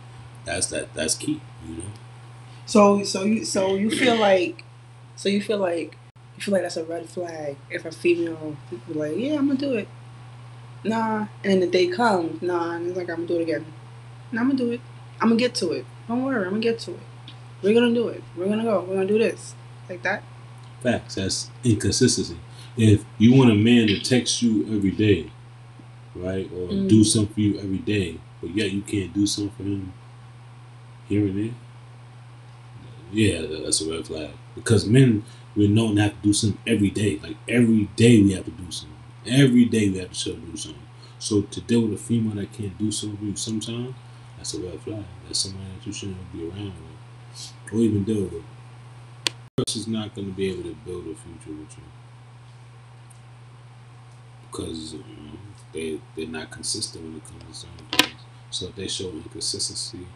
that's 0.43 0.67
that 0.67 0.93
that's 0.93 1.15
key. 1.15 1.41
You 1.67 1.75
know. 1.75 1.84
So 2.65 3.04
so 3.04 3.23
you 3.23 3.45
so 3.45 3.75
you 3.75 3.89
feel 3.91 4.17
like 4.17 4.63
so 5.15 5.30
you 5.30 5.41
feel 5.41 5.60
like 5.60 5.97
you 6.36 6.43
feel 6.43 6.54
like 6.54 6.63
that's 6.63 6.78
a 6.78 6.84
red 6.84 7.08
flag 7.10 7.56
if 7.69 7.86
a 7.86 7.91
female 7.91 8.56
people 8.69 8.95
like 8.95 9.17
yeah 9.17 9.36
I'm 9.36 9.48
gonna 9.48 9.60
do 9.60 9.74
it, 9.74 9.88
nah, 10.84 11.28
and 11.43 11.54
then 11.54 11.60
the 11.62 11.67
day 11.67 11.88
comes 11.88 12.41
nah 12.41 12.74
and 12.74 12.88
it's 12.88 12.98
like 12.98 13.10
I'm 13.10 13.26
gonna 13.26 13.28
do 13.28 13.39
it 13.39 13.43
again, 13.43 13.65
nah, 14.32 14.41
I'm 14.41 14.48
gonna 14.50 14.58
do 14.58 14.71
it, 14.71 14.82
I'm 15.21 15.30
gonna 15.30 15.39
get 15.39 15.56
to 15.56 15.71
it. 15.71 15.86
Don't 16.08 16.24
worry, 16.24 16.43
I'm 16.43 16.52
gonna 16.52 16.60
get 16.62 16.80
to 16.80 16.91
it. 16.91 17.00
We're 17.63 17.74
gonna 17.74 17.93
do 17.95 18.10
it. 18.10 18.21
We're 18.38 18.48
gonna 18.48 18.63
go. 18.63 18.82
We're 18.88 18.95
gonna 18.95 19.08
do 19.08 19.17
this 19.17 19.56
like 19.89 20.04
that. 20.04 20.24
Facts. 20.84 21.15
That's 21.15 21.50
inconsistency. 21.63 22.38
If 22.78 23.04
you 23.17 23.34
want 23.34 23.50
a 23.50 23.56
man 23.56 23.88
to 23.88 24.00
text 24.00 24.41
you 24.43 24.63
every 24.76 24.91
day, 24.91 25.32
right, 26.13 26.45
or 26.52 26.67
Mm. 26.67 26.89
do 26.89 27.04
something 27.04 27.34
for 27.34 27.39
you 27.39 27.58
every 27.58 27.80
day, 27.80 28.19
but 28.41 28.56
yet 28.56 28.71
you 28.71 28.82
can't 28.82 29.13
do 29.13 29.26
something 29.26 29.52
for 29.58 29.63
him 29.63 29.93
here 31.10 31.21
and 31.26 31.38
there, 31.39 31.54
yeah, 33.12 33.41
that's 33.63 33.82
a 33.82 33.89
red 33.91 34.06
flag. 34.06 34.30
Because 34.54 34.86
men, 34.86 35.24
we're 35.56 35.70
known 35.70 35.96
to 35.96 36.04
have 36.04 36.12
to 36.12 36.22
do 36.28 36.34
something 36.34 36.60
every 36.68 36.89
day. 36.89 37.20
Like 37.22 37.38
every 37.48 37.86
day, 37.96 38.22
we 38.22 38.34
have 38.34 38.46
to 38.46 38.52
do 38.52 38.72
something. 38.72 38.98
Every 39.28 39.65
day, 39.65 39.89
we 39.89 39.98
have 40.00 40.10
to 40.10 40.15
show 40.15 40.34
do 40.36 40.58
something. 40.58 40.82
So 41.20 41.41
to 41.44 41.62
deal 41.62 41.82
with 41.82 41.94
a 41.94 41.98
female 41.98 42.36
that 42.36 42.52
can't 42.54 42.78
do 42.78 42.91
something 42.91 43.36
sometimes, 43.36 43.96
that's 44.38 44.54
a 44.54 44.60
red 44.60 44.80
flag. 44.82 45.06
That's 45.26 45.39
somebody 45.39 45.65
that 45.78 45.86
you 45.88 45.94
shouldn't 45.94 46.32
be 46.34 46.48
around 46.48 46.74
with, 46.74 47.74
or 47.74 47.80
even 47.80 48.04
deal 48.04 48.24
with 48.24 48.44
person's 49.58 49.88
not 49.88 50.13
going 50.13 50.28
to 50.28 50.34
be 50.34 50.50
able 50.52 50.63
to 50.63 50.76
build 50.86 51.04
a 51.08 51.15
future 51.15 51.58
with 51.58 51.78
you 51.78 51.84
because 54.52 54.94
you 54.94 55.00
know, 55.00 55.38
they 55.74 56.00
they're 56.15 56.28
not 56.28 56.52
consistent 56.52 57.04
when 57.04 57.15
it 57.18 57.24
comes 57.26 57.62
to 57.62 57.68
certain 57.68 57.86
things. 57.91 58.22
So 58.52 58.68
if 58.68 58.76
they 58.76 58.88
show 58.88 59.10
inconsistency 59.10 60.08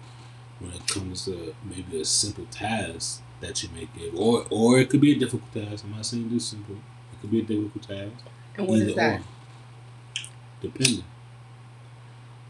when 0.60 0.72
it 0.72 0.86
comes 0.88 1.26
to 1.26 1.56
maybe 1.64 2.02
a 2.02 2.06
simple 2.06 2.46
task 2.52 3.22
that 3.42 3.64
you 3.64 3.70
may 3.74 3.88
give, 3.98 4.16
or 4.16 4.46
or 4.50 4.80
it 4.80 4.90
could 4.90 5.02
be 5.02 5.12
a 5.14 5.20
difficult 5.20 5.52
task. 5.54 5.84
I'm 5.86 5.92
not 5.92 6.06
saying 6.06 6.30
this 6.30 6.48
simple. 6.48 6.76
It 6.76 7.22
could 7.22 7.32
be 7.32 7.40
a 7.40 7.44
difficult 7.44 7.84
task. 7.88 8.26
And 8.58 8.68
what 8.68 8.80
is 8.80 8.90
Either 8.90 8.94
that? 8.96 9.22
or. 9.22 9.24
Depending. 10.62 11.04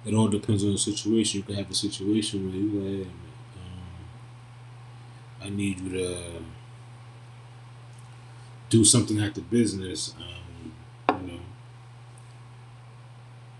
It 0.05 0.13
all 0.13 0.27
depends 0.27 0.63
on 0.63 0.71
the 0.71 0.77
situation. 0.77 1.39
You 1.39 1.43
can 1.43 1.55
have 1.55 1.69
a 1.69 1.73
situation 1.75 2.45
where 2.47 2.55
you 2.55 2.69
like, 2.79 3.07
hey, 3.07 3.11
um, 3.55 5.45
I 5.45 5.49
need 5.49 5.79
you 5.79 5.89
to 5.91 6.43
do 8.69 8.83
something 8.85 9.19
at 9.19 9.35
the 9.35 9.41
business. 9.41 10.13
Um, 10.17 10.73
you 11.21 11.27
know, 11.33 11.39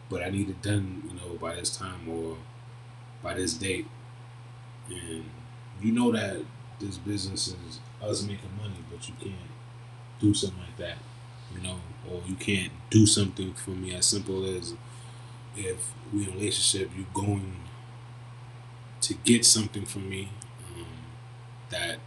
but 0.10 0.24
I 0.24 0.30
need 0.30 0.50
it 0.50 0.62
done, 0.62 1.04
you 1.08 1.16
know, 1.16 1.38
by 1.38 1.56
this 1.56 1.76
time 1.76 2.08
or 2.10 2.38
by 3.22 3.34
this 3.36 3.54
date. 3.54 3.88
And 4.90 5.26
you 5.82 5.92
know 5.92 6.12
that 6.12 6.38
this 6.80 6.98
business 6.98 7.48
is 7.48 7.80
us 8.02 8.24
making 8.24 8.50
money, 8.58 8.76
but 8.92 9.08
you 9.08 9.16
can't 9.20 9.36
do 10.20 10.34
something 10.34 10.60
like 10.60 10.78
that, 10.78 10.98
you 11.54 11.62
know, 11.62 11.78
or 12.10 12.22
you 12.28 12.36
can't 12.36 12.72
do 12.90 13.06
something 13.06 13.54
for 13.54 13.72
me 13.72 13.94
as 13.94 14.06
simple 14.06 14.46
as 14.46 14.74
if 15.56 15.92
we 16.14 16.24
in 16.24 16.30
a 16.30 16.32
relationship, 16.34 16.90
you 16.98 17.06
going 17.14 17.56
to 19.02 19.14
get 19.24 19.46
something 19.46 19.86
from 19.86 20.10
me 20.10 20.30
um, 20.76 20.86
that 21.70 22.00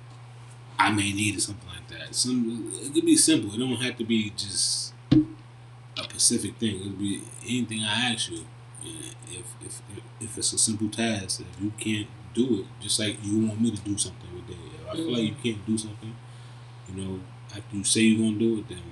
I 0.79 0.91
may 0.91 1.13
need 1.13 1.37
or 1.37 1.41
something 1.41 1.69
like 1.69 1.89
that. 1.89 2.15
Some 2.15 2.71
it 2.75 2.93
could 2.93 3.07
be 3.07 3.17
simple. 3.17 3.55
It 3.55 3.59
don't 3.59 3.81
have 3.83 3.97
to 3.99 4.05
be 4.05 4.31
just 4.31 4.93
a 5.11 6.03
specific 6.05 6.57
thing. 6.57 6.77
It 6.77 6.83
could 6.83 6.99
be 6.99 7.23
anything 7.45 7.81
I 7.83 8.13
ask 8.13 8.31
you. 8.31 8.45
If, 8.85 9.45
if 9.65 9.81
if 10.21 10.37
it's 10.37 10.53
a 10.53 10.59
simple 10.59 10.89
task, 10.89 11.41
if 11.41 11.63
you 11.63 11.73
can't 11.79 12.09
do 12.35 12.61
it, 12.61 12.83
just 12.83 12.99
like 12.99 13.19
you 13.23 13.47
want 13.47 13.61
me 13.61 13.71
to 13.71 13.83
do 13.83 13.97
something 13.99 14.33
day. 14.47 14.59
If 14.81 14.89
I 14.89 14.97
feel 14.97 15.13
like 15.13 15.23
you 15.23 15.35
can't 15.43 15.67
do 15.67 15.79
something, 15.79 16.15
you 16.89 17.03
know, 17.03 17.21
after 17.55 17.77
you 17.77 17.85
say 17.85 18.01
you're 18.01 18.25
gonna 18.25 18.39
do 18.39 18.59
it, 18.59 18.69
then 18.69 18.83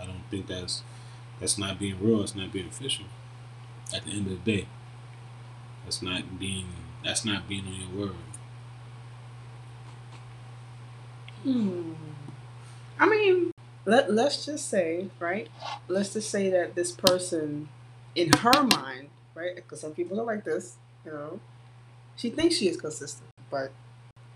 I 0.00 0.06
don't 0.06 0.22
think 0.30 0.46
that's 0.46 0.82
that's 1.40 1.58
not 1.58 1.78
being 1.78 1.96
real. 2.00 2.22
It's 2.22 2.34
not 2.34 2.52
being 2.52 2.66
official. 2.68 3.06
At 3.94 4.04
the 4.04 4.12
end 4.12 4.26
of 4.26 4.44
the 4.44 4.52
day, 4.52 4.66
that's 5.84 6.02
not 6.02 6.38
being 6.38 6.66
that's 7.04 7.24
not 7.24 7.48
being 7.48 7.66
on 7.66 7.74
your 7.74 8.06
word. 8.06 8.16
Hmm. 11.42 11.92
I 12.98 13.08
mean, 13.08 13.52
let 13.84 14.12
let's 14.12 14.44
just 14.44 14.68
say, 14.68 15.08
right? 15.18 15.48
Let's 15.86 16.12
just 16.12 16.30
say 16.30 16.50
that 16.50 16.74
this 16.74 16.92
person, 16.92 17.68
in 18.14 18.32
her 18.38 18.62
mind, 18.64 19.08
right? 19.34 19.54
Because 19.54 19.80
some 19.80 19.92
people 19.94 20.20
are 20.20 20.24
like 20.24 20.44
this, 20.44 20.76
you 21.04 21.12
know. 21.12 21.40
She 22.18 22.30
thinks 22.30 22.56
she 22.56 22.68
is 22.68 22.76
consistent, 22.76 23.30
but 23.48 23.70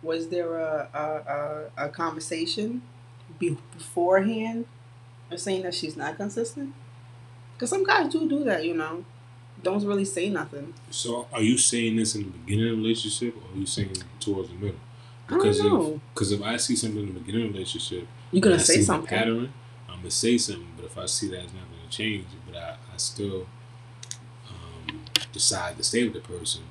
was 0.03 0.29
there 0.29 0.57
a 0.57 0.89
a, 0.95 1.83
a, 1.83 1.87
a 1.87 1.89
conversation 1.89 2.83
be, 3.39 3.59
beforehand 3.77 4.67
of 5.31 5.41
saying 5.41 5.63
that 5.63 5.75
she's 5.75 5.97
not 5.97 6.17
consistent? 6.17 6.73
Because 7.55 7.71
some 7.71 7.85
guys 7.85 8.11
do 8.11 8.29
do 8.29 8.45
that, 8.45 8.65
you 8.65 8.75
know. 8.75 9.05
Don't 9.63 9.85
really 9.85 10.05
say 10.05 10.29
nothing. 10.29 10.75
So, 10.91 11.29
are 11.33 11.43
you 11.43 11.57
saying 11.59 11.97
this 11.97 12.15
in 12.15 12.23
the 12.23 12.31
beginning 12.31 12.71
of 12.71 12.77
the 12.77 12.83
relationship, 12.83 13.37
or 13.37 13.55
are 13.55 13.59
you 13.59 13.67
saying 13.67 13.93
towards 14.19 14.49
the 14.49 14.55
middle? 14.55 14.81
Because 15.29 15.61
I 15.61 15.65
don't 15.65 15.73
know. 15.73 16.01
Because 16.15 16.33
if, 16.33 16.41
if 16.41 16.47
I 16.47 16.57
see 16.57 16.77
something 16.77 17.01
in 17.01 17.15
the 17.15 17.21
beginning 17.21 17.47
of 17.47 17.53
the 17.53 17.59
relationship, 17.59 18.07
you're 18.31 18.41
gonna 18.41 18.59
say 18.59 18.81
something. 18.81 19.09
Pattern, 19.09 19.53
I'm 19.89 19.99
gonna 19.99 20.11
say 20.11 20.39
something. 20.39 20.69
But 20.77 20.87
if 20.87 20.99
I 20.99 21.07
see 21.07 21.29
that 21.29 21.45
it's 21.45 21.53
not 21.53 21.63
gonna 21.63 21.91
change, 21.91 22.27
but 22.47 22.57
I, 22.57 22.77
I 22.93 22.97
still 22.97 23.47
um, 24.49 25.01
decide 25.33 25.77
to 25.79 25.85
stay 25.85 26.05
with 26.05 26.15
the 26.15 26.21
person, 26.21 26.63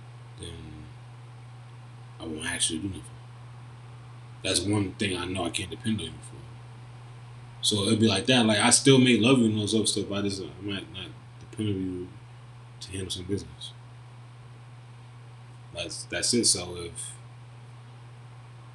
I 2.22 2.26
won't 2.26 2.46
actually 2.46 2.80
do 2.80 2.88
nothing. 2.88 3.04
That's 4.44 4.62
one 4.62 4.94
thing 4.94 5.18
I 5.18 5.26
know 5.26 5.46
I 5.46 5.50
can't 5.50 5.70
depend 5.70 6.00
on 6.00 6.06
you 6.08 6.12
for. 6.22 6.36
So 7.62 7.84
it'd 7.84 8.00
be 8.00 8.08
like 8.08 8.26
that. 8.28 8.46
Like 8.46 8.60
I 8.60 8.70
still 8.70 8.98
may 8.98 9.18
love 9.18 9.40
you 9.40 9.46
and 9.46 9.56
all 9.56 9.62
those 9.62 9.76
other 9.76 9.86
stuff. 9.86 10.12
I 10.12 10.22
just 10.22 10.42
I 10.42 10.66
might 10.66 10.92
not 10.94 11.08
depend 11.40 11.70
on 11.70 11.76
you 11.76 12.08
to 12.82 12.92
handle 12.92 13.10
some 13.10 13.26
business. 13.26 13.72
That's 15.74 16.04
that's 16.06 16.34
it. 16.34 16.46
So 16.46 16.76
if 16.78 17.14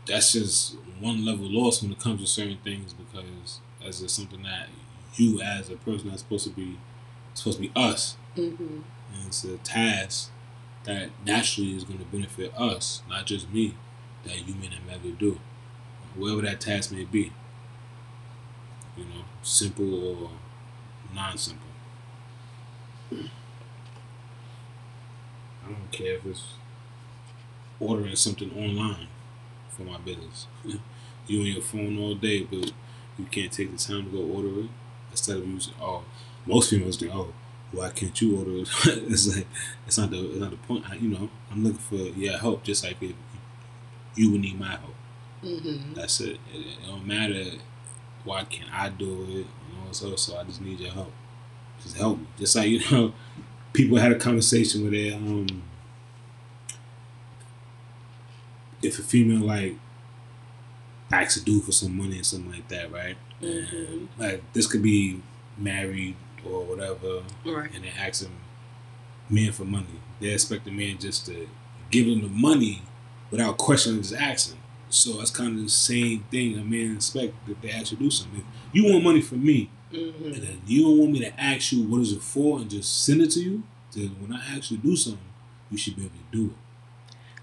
that's 0.07 0.33
just 0.33 0.77
one 1.01 1.25
level 1.25 1.51
lost 1.51 1.83
when 1.83 1.93
it 1.93 1.99
comes 1.99 2.21
to 2.21 2.27
certain 2.27 2.59
things 2.63 2.93
because 2.93 3.61
as 3.85 4.01
it's 4.03 4.15
something 4.15 4.43
that 4.43 4.69
you 5.15 5.41
as 5.41 5.69
a 5.69 5.77
person 5.77 6.09
that's 6.09 6.23
supposed 6.23 6.45
to 6.45 6.51
be 6.51 6.79
supposed 7.35 7.59
to 7.59 7.63
be 7.63 7.73
us, 7.75 8.17
mm-hmm. 8.37 8.81
and 9.13 9.27
it's 9.27 9.45
a 9.45 9.57
task 9.59 10.31
that 10.87 11.11
naturally 11.25 11.77
is 11.77 11.85
going 11.85 11.99
to 11.99 12.05
benefit 12.07 12.55
us, 12.57 13.03
not 13.09 13.27
just 13.27 13.53
me, 13.53 13.75
that 14.25 14.47
you 14.47 14.55
may 14.55 14.69
not 14.69 14.87
be 14.87 14.93
able 14.93 15.03
to 15.03 15.13
do, 15.13 15.41
whatever 16.15 16.43
that 16.43 16.61
task 16.61 16.93
may 16.93 17.05
be. 17.05 17.33
You 18.97 19.05
know, 19.05 19.25
simple 19.43 20.25
or 20.25 20.31
non-simple. 21.15 21.63
I 23.13 23.17
don't 25.69 25.93
care 25.93 26.15
if 26.15 26.27
it's 26.27 26.45
ordering 27.79 28.17
something 28.17 28.51
online 28.57 29.09
for 29.71 29.83
my 29.83 29.99
business. 29.99 30.47
you 31.27 31.41
on 31.41 31.47
your 31.47 31.63
phone 31.63 31.99
all 31.99 32.15
day, 32.15 32.45
but 32.45 32.73
you 33.19 33.25
can't 33.31 33.53
take 33.53 33.71
the 33.71 33.79
time 33.79 34.05
to 34.05 34.11
go 34.11 34.19
order 34.25 34.61
it 34.61 34.71
instead 35.11 35.39
of 35.39 35.47
using. 35.47 35.75
Oh, 35.81 36.05
most 36.47 36.71
females 36.71 36.97
do, 36.97 37.11
oh, 37.13 37.33
why 37.73 37.91
can't 37.91 38.21
you 38.21 38.39
order 38.39 38.51
it? 38.59 38.69
it's 39.11 39.35
like 39.35 39.47
it's 39.87 39.99
not 39.99 40.11
the 40.11 40.31
it's 40.31 40.39
not 40.39 40.51
the 40.51 40.57
point. 40.57 40.89
I, 40.89 40.95
you 40.97 41.09
know, 41.09 41.29
I'm 41.51 41.65
looking 41.65 41.79
for 41.79 42.19
yeah 42.19 42.39
help, 42.39 42.63
just 42.65 42.85
like 42.85 43.03
if 43.03 43.15
you 44.15 44.33
would 44.33 44.41
need 44.41 44.59
my 44.59 44.71
help. 44.71 44.95
Mm-hmm. 45.43 45.95
That's 45.95 46.21
it. 46.21 46.39
it. 46.53 46.59
it. 46.59 46.87
don't 46.87 47.07
matter 47.07 47.59
why 48.25 48.45
can't 48.45 48.73
I 48.73 48.89
do 48.89 49.23
it. 49.23 49.29
You 49.29 49.45
know, 49.85 49.93
so 49.93 50.17
so 50.17 50.37
I 50.37 50.45
just 50.45 50.61
need 50.61 50.81
your 50.81 50.93
help. 50.93 51.13
Just 51.83 51.97
help 51.97 52.19
me. 52.19 52.27
Just 52.39 52.57
like 52.57 52.69
you 52.69 52.81
know, 52.91 53.13
people 53.73 53.99
had 53.99 54.13
a 54.13 54.19
conversation 54.19 54.83
with 54.83 54.93
their 54.93 55.15
um 55.15 55.63
if 58.83 58.99
a 58.99 59.03
female 59.03 59.45
like 59.45 59.77
asks 61.13 61.37
a 61.37 61.45
dude 61.45 61.65
for 61.65 61.73
some 61.73 61.97
money 61.97 62.21
or 62.21 62.25
something 62.25 62.51
like 62.51 62.69
that, 62.69 62.93
right? 62.93 63.17
Mm-hmm. 63.41 63.77
And 63.77 64.09
like 64.19 64.53
this 64.53 64.67
could 64.67 64.83
be 64.83 65.23
married 65.59 66.17
or 66.51 66.65
whatever, 66.65 67.23
right? 67.45 67.71
And 67.75 67.85
they 67.85 67.91
ask 67.91 68.23
him 68.25 68.33
men 69.29 69.53
for 69.53 69.65
money. 69.65 69.87
They 70.21 70.29
expect 70.29 70.65
the 70.65 70.71
man 70.71 70.99
just 70.99 71.27
to 71.27 71.49
give 71.91 72.07
them 72.07 72.23
the 72.23 72.29
money 72.29 72.83
without 73.31 73.59
questioning 73.59 73.99
his 73.99 74.13
action. 74.13 74.57
So 74.89 75.15
that's 75.15 75.31
kind 75.31 75.59
of 75.59 75.65
the 75.65 75.71
same 75.71 76.25
thing 76.31 76.57
a 76.59 76.65
man 76.65 76.97
expect 76.97 77.35
that 77.47 77.61
they 77.61 77.71
actually 77.71 77.99
do 77.99 78.11
something. 78.11 78.45
If 78.69 78.75
you 78.75 78.93
want 78.93 79.05
money 79.05 79.21
from 79.21 79.45
me, 79.45 79.71
mm-hmm. 79.93 80.25
and 80.25 80.35
then 80.35 80.63
you 80.67 80.83
don't 80.83 80.99
want 80.99 81.13
me 81.13 81.21
to 81.21 81.41
ask 81.41 81.73
you 81.73 81.83
what 81.83 82.01
is 82.01 82.13
it 82.13 82.23
for 82.23 82.59
and 82.59 82.71
just 82.71 83.05
send 83.05 83.21
it 83.21 83.31
to 83.33 83.41
you, 83.41 83.63
then 83.93 84.17
when 84.21 84.33
I 84.33 84.57
actually 84.57 84.79
do 84.79 84.95
something, 84.95 85.21
you 85.71 85.79
should 85.79 85.97
be 85.97 86.03
able 86.03 86.15
to 86.15 86.37
do 86.37 86.47
it. 86.47 86.57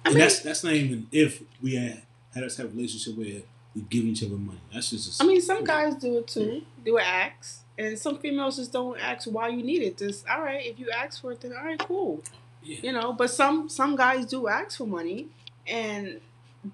I 0.06 0.10
and 0.10 0.16
mean, 0.16 0.20
that's 0.20 0.40
that's 0.40 0.64
not 0.64 0.74
even 0.74 1.08
if 1.12 1.44
we 1.62 1.76
had 1.76 2.04
had 2.34 2.44
us 2.44 2.58
have 2.58 2.68
a 2.68 2.70
relationship 2.70 3.18
where 3.18 3.42
we 3.76 3.82
give 3.90 4.04
each 4.06 4.24
other 4.24 4.36
money. 4.36 4.60
That's 4.74 4.90
just. 4.90 5.22
I 5.22 5.26
mean, 5.26 5.42
some 5.42 5.64
guys 5.64 5.96
do 5.96 6.18
it 6.18 6.28
too. 6.28 6.64
Do 6.84 6.98
it 6.98 7.04
acts, 7.06 7.63
and 7.78 7.98
some 7.98 8.18
females 8.18 8.58
just 8.58 8.72
don't 8.72 9.00
ask 9.00 9.28
why 9.28 9.50
you 9.50 9.64
need 9.64 9.82
it. 9.82 9.98
Just 9.98 10.28
all 10.28 10.42
right, 10.42 10.66
if 10.66 10.80
you 10.80 10.90
ask 10.90 11.22
for 11.22 11.32
it, 11.32 11.42
then 11.42 11.54
all 11.54 11.66
right, 11.66 11.80
cool. 11.80 12.22
Yeah. 12.64 12.78
You 12.84 12.92
know, 12.94 13.14
but 13.14 13.30
some 13.30 13.70
some 13.70 13.96
guys 13.96 14.26
do 14.26 14.48
ask 14.48 14.78
for 14.78 14.88
money, 14.88 15.28
and 15.68 16.22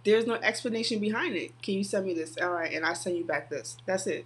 there's 0.04 0.28
no 0.28 0.36
explanation 0.36 1.00
behind 1.00 1.36
it. 1.36 1.60
Can 1.62 1.76
you 1.76 1.84
send 1.84 2.06
me 2.06 2.14
this? 2.14 2.38
All 2.42 2.52
right, 2.52 2.72
and 2.74 2.86
I 2.86 2.94
send 2.94 3.18
you 3.18 3.24
back 3.24 3.50
this. 3.50 3.78
That's 3.86 4.08
it. 4.08 4.26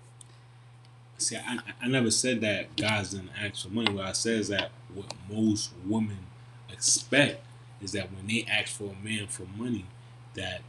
See, 1.17 1.37
I, 1.37 1.59
I 1.81 1.87
never 1.87 2.11
said 2.11 2.41
that 2.41 2.75
guys 2.75 3.11
didn't 3.11 3.29
ask 3.41 3.63
for 3.63 3.69
money. 3.69 3.93
What 3.93 4.05
I 4.05 4.11
said 4.13 4.39
is 4.39 4.47
that 4.49 4.71
what 4.93 5.13
most 5.29 5.71
women 5.85 6.17
expect 6.71 7.45
is 7.81 7.91
that 7.93 8.11
when 8.11 8.27
they 8.27 8.45
ask 8.49 8.75
for 8.75 8.85
a 8.85 9.05
man 9.05 9.27
for 9.27 9.45
money, 9.55 9.85
that 10.33 10.61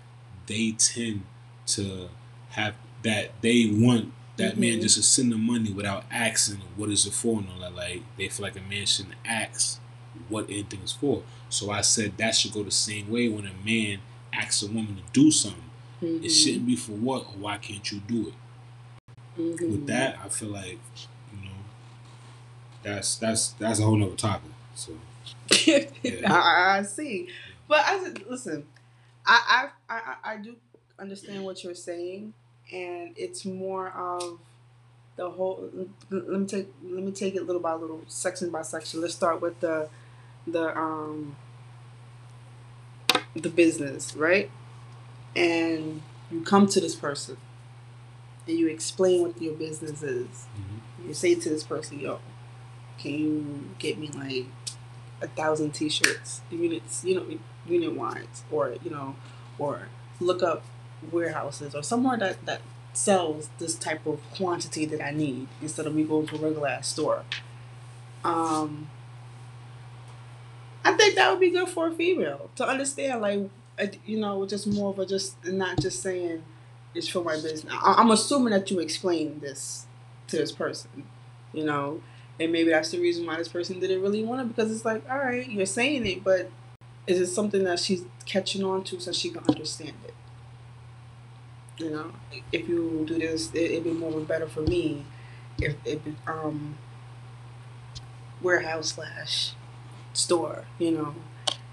they 0.47 0.73
tend 0.73 1.25
to 1.67 2.09
have 2.51 2.75
that 3.03 3.31
they 3.41 3.71
want 3.73 4.13
that 4.37 4.53
mm-hmm. 4.53 4.61
man 4.61 4.81
just 4.81 4.97
to 4.97 5.03
send 5.03 5.33
the 5.33 5.39
money 5.39 5.73
without 5.73 6.05
asking 6.11 6.61
what 6.77 6.91
is 6.91 7.07
it 7.07 7.13
for 7.13 7.39
and 7.39 7.49
all 7.51 7.61
that. 7.61 7.75
Like 7.75 8.03
they 8.17 8.29
feel 8.29 8.45
like 8.45 8.57
a 8.57 8.61
man 8.61 8.87
shouldn't 8.87 9.15
ask 9.25 9.81
what 10.29 10.45
anything 10.49 10.81
is 10.83 10.93
for. 10.93 11.23
So 11.49 11.71
I 11.71 11.83
said 11.83 12.17
that 12.19 12.35
should 12.35 12.53
go 12.53 12.63
the 12.63 12.71
same 12.71 13.11
way 13.11 13.29
when 13.29 13.47
a 13.47 13.53
man 13.65 14.01
asks 14.33 14.63
a 14.63 14.67
woman 14.67 14.97
to 14.97 15.03
do 15.13 15.31
something. 15.31 15.61
Mm-hmm. 16.03 16.25
It 16.25 16.31
shouldn't 16.31 16.67
be 16.67 16.77
for 16.77 16.93
what 16.93 17.23
or 17.23 17.39
why 17.39 17.59
can't 17.59 17.91
you 17.91 18.01
do 18.01 18.29
it? 18.29 18.35
Mm-hmm. 19.41 19.71
With 19.71 19.87
that, 19.87 20.19
I 20.25 20.29
feel 20.29 20.51
like 20.51 20.79
you 21.33 21.45
know 21.45 21.57
that's 22.83 23.17
that's 23.17 23.51
that's 23.53 23.81
a 23.81 23.83
whole 23.83 23.97
nother 23.97 24.17
topic. 24.17 24.51
So 24.75 24.93
yeah. 25.65 25.87
I, 26.27 26.79
I 26.79 26.83
see, 26.83 27.29
but 27.69 27.81
I 27.85 28.13
listen. 28.29 28.67
I, 29.27 29.69
I 29.89 29.97
I 29.97 30.15
I 30.33 30.37
do 30.37 30.57
understand 30.99 31.45
what 31.45 31.65
you're 31.65 31.75
saying, 31.75 32.35
and 32.73 33.15
it's 33.17 33.45
more 33.45 33.89
of 33.91 34.39
the 35.17 35.31
whole. 35.31 35.69
Let 36.11 36.29
me 36.29 36.47
take 36.47 36.69
let 36.83 37.03
me 37.03 37.13
take 37.13 37.35
it 37.35 37.45
little 37.47 37.63
by 37.63 37.75
little, 37.75 38.01
section 38.09 38.51
by 38.51 38.63
section. 38.63 39.01
Let's 39.01 39.15
start 39.15 39.41
with 39.41 39.61
the 39.61 39.89
the 40.47 40.77
um 40.77 41.37
the 43.35 43.49
business, 43.49 44.17
right? 44.17 44.51
And 45.37 46.03
you 46.31 46.43
come 46.43 46.67
to 46.69 46.81
this 46.81 46.95
person 46.95 47.37
and 48.47 48.59
you 48.59 48.69
explain 48.69 49.23
what 49.23 49.41
your 49.41 49.55
business 49.55 50.03
is. 50.03 50.27
Mm-hmm. 50.27 51.09
You 51.09 51.15
say 51.15 51.35
to 51.35 51.49
this 51.49 51.65
person, 51.65 52.01
"Yo, 52.01 52.21
can 52.99 53.13
you 53.13 53.71
get 53.79 53.99
me 53.99 54.09
like 54.09 54.47
a 55.23 55.29
thousand 55.29 55.73
T-shirts, 55.73 56.43
units, 56.51 57.05
you 57.05 57.15
know, 57.15 57.27
unit 57.67 57.95
wise, 57.95 58.43
or 58.51 58.75
you 58.83 58.91
know, 58.91 59.17
or 59.59 59.89
look 60.21 60.43
up 60.43 60.65
warehouses 61.13 61.75
or 61.75 61.83
somewhere 61.83 62.17
that 62.19 62.45
that 62.47 62.61
sells 62.93 63.51
this 63.59 63.75
type 63.75 64.07
of 64.07 64.21
quantity 64.37 64.85
that 64.87 65.05
I 65.05 65.11
need 65.11 65.49
instead 65.61 65.87
of 65.87 65.95
me 65.95 66.05
going 66.05 66.27
to 66.29 66.37
a 66.37 66.39
regular 66.39 66.79
store." 66.83 67.25
Um, 68.25 68.89
I 70.85 70.93
think 70.93 71.15
that 71.15 71.31
would 71.31 71.41
be 71.41 71.51
good 71.51 71.69
for 71.69 71.89
a 71.89 71.93
female 71.93 72.51
to 72.57 72.67
understand, 72.67 73.21
like, 73.23 73.49
you 74.07 74.19
know, 74.19 74.47
just 74.47 74.67
more 74.67 74.91
of 74.91 74.99
a 74.99 75.07
just 75.07 75.43
not 75.47 75.79
just 75.81 76.03
saying 76.03 76.43
it's 76.95 77.09
for 77.09 77.25
my 77.25 77.35
business. 77.35 77.73
I- 77.73 77.95
I'm 77.95 78.11
assuming 78.11 78.53
that 78.53 78.71
you 78.71 78.79
explained 78.81 79.41
this 79.41 79.87
to 80.29 80.37
this 80.37 80.53
person, 80.53 81.05
you 81.53 81.65
know, 81.65 82.01
and 82.39 82.53
maybe 82.53 82.71
that's 82.71 82.91
the 82.91 83.01
reason 83.01 83.27
why 83.27 83.37
this 83.37 83.49
person 83.49 83.81
didn't 83.81 84.03
really 84.03 84.23
want 84.23 84.43
it 84.43 84.49
because 84.55 84.71
it's 84.71 84.85
like, 84.85 85.03
all 85.11 85.19
right, 85.19 85.49
you're 85.49 85.67
saying 85.67 86.07
it, 86.07 86.23
but 86.23 86.51
is 87.07 87.21
it 87.21 87.27
something 87.29 87.65
that 87.65 87.79
she's 87.81 88.05
catching 88.27 88.65
on 88.65 88.85
to 88.85 89.01
so 89.01 89.13
she 89.13 89.31
can 89.31 89.43
understand 89.49 89.95
it? 90.07 90.15
You 91.79 91.91
know, 91.91 92.13
if 92.53 92.69
you 92.69 93.05
do 93.07 93.19
this, 93.19 93.51
it, 93.53 93.71
it'd 93.73 93.85
be 93.85 93.91
more 93.93 94.21
better 94.21 94.47
for 94.47 94.61
me 94.63 95.05
if 95.59 95.75
it 95.85 96.01
um 96.27 96.77
warehouse 98.43 98.93
slash 98.93 99.53
store, 100.13 100.65
you 100.79 100.91
know, 100.93 101.15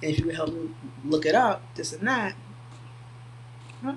and 0.02 0.12
if 0.12 0.18
you 0.20 0.26
could 0.26 0.36
help 0.36 0.54
me 0.54 0.70
look 1.06 1.26
it 1.26 1.36
up, 1.36 1.62
this 1.76 1.94
and 1.94 2.08
that. 2.08 2.36
I, 3.84 3.96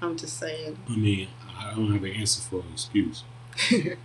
I'm 0.00 0.16
just 0.16 0.36
saying. 0.38 0.78
I 0.88 0.96
mean, 0.96 1.28
I 1.58 1.74
don't 1.74 1.92
have 1.92 2.02
an 2.04 2.10
answer 2.12 2.40
for 2.42 2.56
an 2.60 2.66
excuse. 2.72 3.24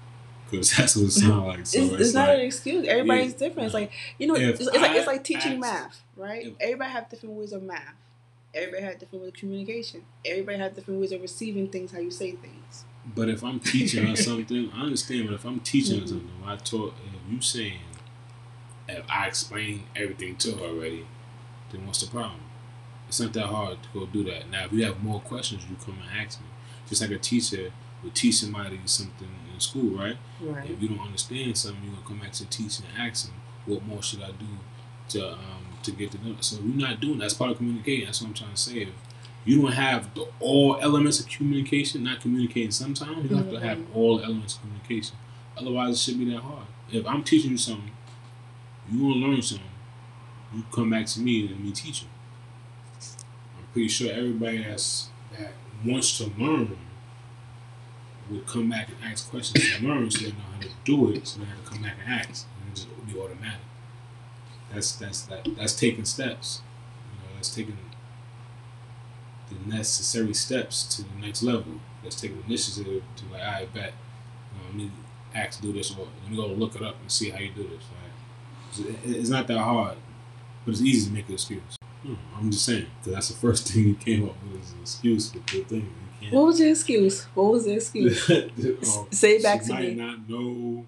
Because 0.50 0.72
that's 0.78 0.96
what 0.96 1.08
it 1.08 1.12
sounds 1.12 1.46
like. 1.46 1.66
So 1.66 1.80
it's, 1.80 1.92
it's, 1.92 2.02
it's 2.04 2.13
not 2.13 2.30
like, 2.30 2.38
an 2.40 2.46
excuse. 2.46 2.88
Everybody's 2.88 3.34
different. 3.34 3.66
It's 3.66 3.74
like 3.74 3.92
you 4.18 4.28
know, 4.28 4.36
it's, 4.36 4.62
it's 4.62 4.74
like 4.78 4.96
it's 4.96 5.06
like 5.06 5.22
teaching 5.26 5.52
asked- 5.52 5.60
math, 5.60 6.02
right? 6.16 6.46
if- 6.48 6.54
Everybody 6.62 6.92
have 6.94 7.10
different 7.10 7.36
ways 7.36 7.52
of 7.52 7.63
math. 7.63 7.96
Everybody 8.58 8.84
had 8.84 9.00
different 9.00 9.24
ways 9.24 9.34
of 9.34 9.39
communication. 9.39 10.02
Everybody 10.26 10.58
had 10.58 10.76
different 10.76 11.00
ways 11.00 11.12
of 11.12 11.22
receiving 11.22 11.67
things. 11.67 11.91
How 11.91 12.00
you 12.00 12.10
say 12.12 12.32
things. 12.32 12.86
But 13.15 13.30
if 13.30 13.43
I'm 13.43 13.60
teaching 13.60 14.06
her 14.08 14.15
something, 14.30 14.72
I 14.74 14.82
understand. 14.82 15.28
But 15.28 15.36
if 15.36 15.46
I'm 15.46 15.60
teaching 15.60 16.00
her 16.00 16.06
Mhm. 16.06 16.10
something, 16.10 16.32
I 16.46 16.56
taught. 16.58 16.93
If 17.06 17.32
you 17.34 17.39
saying, 17.41 17.80
if 18.89 19.06
I 19.10 19.28
explain 19.28 19.84
everything 19.96 20.36
to 20.38 20.54
her 20.54 20.65
already, 20.65 21.06
then 21.72 21.86
what's 21.86 22.02
the 22.02 22.08
problem? 22.08 22.41
It's 23.08 23.20
not 23.20 23.34
that 23.34 23.46
hard 23.48 23.78
to 23.84 23.89
go 23.93 24.06
do 24.06 24.24
that. 24.26 24.50
Now, 24.50 24.65
if 24.65 24.74
you 24.74 24.84
have 24.86 25.02
more 25.04 25.20
questions, 25.22 25.63
you 25.70 25.76
come 25.86 25.98
and 26.02 26.26
ask 26.26 26.39
me. 26.41 26.48
Just 26.89 27.02
like 27.02 27.12
a 27.12 27.17
teacher 27.17 27.72
would 28.04 28.15
teach 28.15 28.36
somebody 28.36 28.80
something 28.86 29.30
in 29.54 29.60
school, 29.60 29.98
right? 29.98 30.17
Right. 30.41 30.70
If 30.70 30.82
you 30.82 30.89
don't 30.89 31.00
understand 31.00 31.58
something, 31.58 31.84
you're 31.84 31.93
gonna 31.93 32.08
come 32.08 32.20
back 32.20 32.32
to 32.34 32.43
the 32.43 32.50
teacher 32.50 32.84
and 32.89 33.08
ask 33.10 33.28
them, 33.28 33.36
"What 33.65 33.86
more 33.86 34.02
should 34.02 34.22
I 34.22 34.32
do 34.32 34.48
to 35.10 35.34
um, 35.34 35.65
to 35.88 35.97
get 35.97 36.12
to 36.12 36.17
know?" 36.26 36.36
So 36.41 36.58
you're 36.58 36.76
not 36.88 37.00
doing 37.02 37.17
that's 37.17 37.34
part 37.34 37.52
of 37.52 37.58
communicating. 37.58 38.06
That's 38.06 38.21
what 38.21 38.28
I'm 38.30 38.34
trying 38.34 38.52
to 38.52 38.58
say. 38.58 38.78
If 38.84 38.89
you 39.45 39.62
don't 39.62 39.71
have 39.73 40.13
the, 40.13 40.28
all 40.39 40.78
elements 40.82 41.19
of 41.19 41.28
communication, 41.28 42.04
not 42.04 42.21
communicating 42.21 42.71
sometimes, 42.71 43.30
you 43.30 43.36
have 43.38 43.50
to 43.50 43.60
have 43.60 43.78
Mhm. 43.80 43.95
all 43.95 44.19
elements 44.21 44.56
of 44.56 44.62
communication. 44.62 45.15
Otherwise, 45.58 45.95
it 45.95 46.00
shouldn't 46.00 46.26
be 46.26 46.32
that 46.34 46.41
hard. 46.41 46.67
If 46.91 47.06
I'm 47.08 47.23
teaching 47.23 47.52
you 47.52 47.58
something, 47.58 47.91
you 48.91 49.04
want 49.04 49.15
to 49.15 49.28
learn 49.28 49.41
something, 49.41 49.67
you 50.54 50.63
come 50.71 50.89
back 50.89 51.06
to 51.08 51.19
me 51.19 51.47
and 51.47 51.60
me 51.63 51.71
teach 51.71 52.04
you. 52.04 52.08
I'm 53.58 53.65
pretty 53.73 53.89
sure 53.89 54.12
everybody 54.12 54.60
that's 54.63 55.10
that 55.38 55.54
wants 55.86 56.17
to 56.19 56.26
learn 56.38 56.78
would 58.30 58.45
come 58.45 58.69
back 58.69 58.89
and 58.89 58.97
ask 59.12 59.30
questions 59.30 59.78
to 59.78 59.88
learn 59.88 60.10
so 60.12 60.19
they 60.26 60.32
know 60.32 60.38
how 60.56 60.62
to 60.62 60.69
do 60.84 61.12
it, 61.12 61.28
so 61.28 61.39
they 61.39 61.45
have 61.45 61.63
to 61.63 61.69
come 61.69 61.82
back 61.84 61.95
and 62.04 62.13
ask. 62.13 62.45
And 62.62 62.71
it 62.71 62.76
just 62.76 62.88
would 62.89 63.08
be 63.08 63.17
automatic. 63.19 63.60
That's 64.73 64.91
that's 64.93 65.21
that 65.23 65.47
that's 65.58 65.75
taking 65.75 66.06
steps. 66.06 66.62
You 67.13 67.19
know, 67.30 67.36
that's 67.36 67.53
taking 67.53 67.77
the 69.49 69.69
necessary 69.75 70.34
steps 70.34 70.84
to 70.95 71.03
the 71.03 71.25
next 71.25 71.43
level. 71.43 71.73
That's 72.03 72.19
taking 72.19 72.43
initiative 72.47 73.03
to 73.15 73.25
like, 73.32 73.41
I 73.41 73.65
bet, 73.73 73.93
you 74.53 74.60
know, 74.60 74.65
let 74.67 74.75
me 74.75 74.91
ask 75.34 75.60
to 75.62 75.67
do 75.67 75.73
this, 75.73 75.91
or 75.91 76.08
let 76.23 76.32
me 76.32 76.38
go 76.38 76.47
look 76.47 76.75
it 76.75 76.82
up 76.82 76.95
and 77.01 77.12
see 77.12 77.30
how 77.30 77.39
you 77.39 77.51
do 77.51 77.63
this. 77.63 77.84
Right? 77.84 78.12
So 78.71 78.84
It's 79.06 79.30
not 79.30 79.47
that 79.47 79.58
hard, 79.60 79.97
but 80.65 80.71
it's 80.71 80.82
easy 80.82 81.08
to 81.10 81.13
make 81.13 81.27
an 81.27 81.34
excuse. 81.36 81.62
Hmm, 82.03 82.13
I'm 82.38 82.51
just 82.51 82.65
saying, 82.65 82.88
because 82.99 83.13
that's 83.13 83.27
the 83.30 83.36
first 83.36 83.67
thing 83.71 83.88
you 83.88 83.95
came 83.95 84.25
up 84.25 84.36
with 84.43 84.62
is 84.63 84.71
an 84.73 84.82
excuse 84.82 85.32
for 85.32 85.39
the 85.39 85.43
thing. 85.63 85.80
You 85.82 86.19
can't. 86.21 86.34
What 86.34 86.45
was 86.47 86.60
your 86.60 86.69
excuse? 86.71 87.23
What 87.34 87.51
was 87.51 87.65
the 87.65 87.73
excuse? 87.75 88.30
Um, 88.97 89.08
Say 89.12 89.38
it 89.38 89.43
back 89.43 89.62
she 89.62 89.67
to 89.67 89.73
might 89.73 89.84
me. 89.89 89.95
not 89.95 90.30
know 90.30 90.86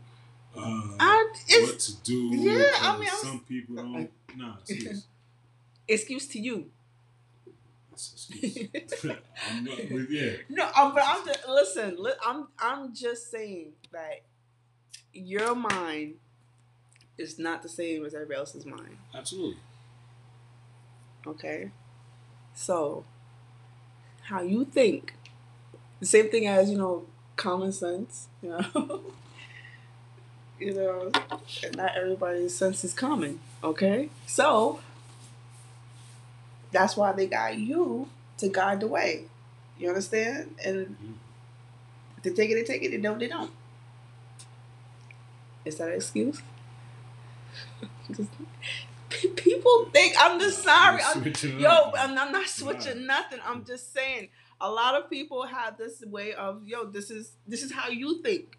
uh, 0.58 0.62
I, 1.00 1.32
what 1.62 1.80
to 1.80 2.02
do. 2.02 2.36
yeah, 2.36 2.72
I 2.82 2.90
uh, 2.96 2.98
mean, 3.00 3.10
I'm- 3.10 3.18
some 3.22 3.40
people 3.48 3.76
don't. 3.76 4.10
Nah, 4.36 4.56
excuse. 4.68 5.06
excuse 5.88 6.28
to 6.28 6.40
you. 6.40 6.66
Excuse. 7.94 8.68
I'm 9.52 9.64
not 9.64 9.78
with 9.92 10.10
yeah. 10.10 10.32
No, 10.50 10.70
but 10.74 11.04
I'm 11.06 11.26
just 11.26 11.48
listen. 11.48 11.96
Li- 12.02 12.14
I'm 12.26 12.48
I'm 12.58 12.94
just 12.94 13.30
saying 13.32 13.74
that 13.92 14.22
your 15.14 15.56
mind 15.56 16.16
is 17.18 17.38
not 17.38 17.62
the 17.64 17.70
same 17.70 18.06
as 18.06 18.14
everybody 18.14 18.38
else's 18.40 18.66
mind. 18.66 18.98
Absolutely. 19.14 19.58
Okay, 21.28 21.72
so 22.56 23.04
how 24.24 24.42
you 24.42 24.64
think, 24.64 25.14
the 26.00 26.06
same 26.06 26.30
thing 26.30 26.48
as 26.48 26.72
you 26.72 26.78
know, 26.78 27.06
common 27.36 27.72
sense. 27.74 28.28
You 28.42 28.50
know, 28.52 29.02
you 30.60 30.74
know, 30.74 31.12
not 31.76 31.96
everybody's 31.96 32.56
sense 32.56 32.84
is 32.84 32.94
common. 32.94 33.40
Okay, 33.64 34.10
so 34.28 34.80
that's 36.72 36.96
why 36.96 37.12
they 37.12 37.28
got 37.28 37.58
you 37.58 38.10
to 38.38 38.50
guide 38.50 38.82
the 38.82 38.88
way. 38.88 39.24
You 39.78 39.90
understand? 39.90 40.56
And 40.64 41.18
if 42.18 42.24
they 42.24 42.32
take 42.32 42.52
it, 42.52 42.56
they 42.56 42.64
take 42.64 42.84
it. 42.84 42.92
They 42.92 42.98
don't, 42.98 43.20
they 43.20 43.28
don't. 43.28 43.52
Is 45.66 45.78
that 45.78 45.90
an 45.90 45.96
excuse? 45.96 46.42
People 49.36 49.90
think 49.92 50.14
I'm 50.20 50.40
just 50.40 50.64
sorry. 50.64 51.02
I'm, 51.04 51.26
yo. 51.60 51.92
I'm, 51.98 52.18
I'm 52.18 52.32
not 52.32 52.48
switching 52.48 53.06
nothing. 53.06 53.40
I'm 53.46 53.66
just 53.66 53.94
saying. 53.94 54.30
A 54.62 54.70
lot 54.70 54.94
of 54.96 55.10
people 55.10 55.46
have 55.46 55.78
this 55.78 56.04
way 56.06 56.34
of 56.34 56.68
yo. 56.68 56.86
This 56.86 57.10
is 57.10 57.32
this 57.48 57.64
is 57.64 57.72
how 57.72 57.90
you 57.90 58.22
think. 58.22 58.59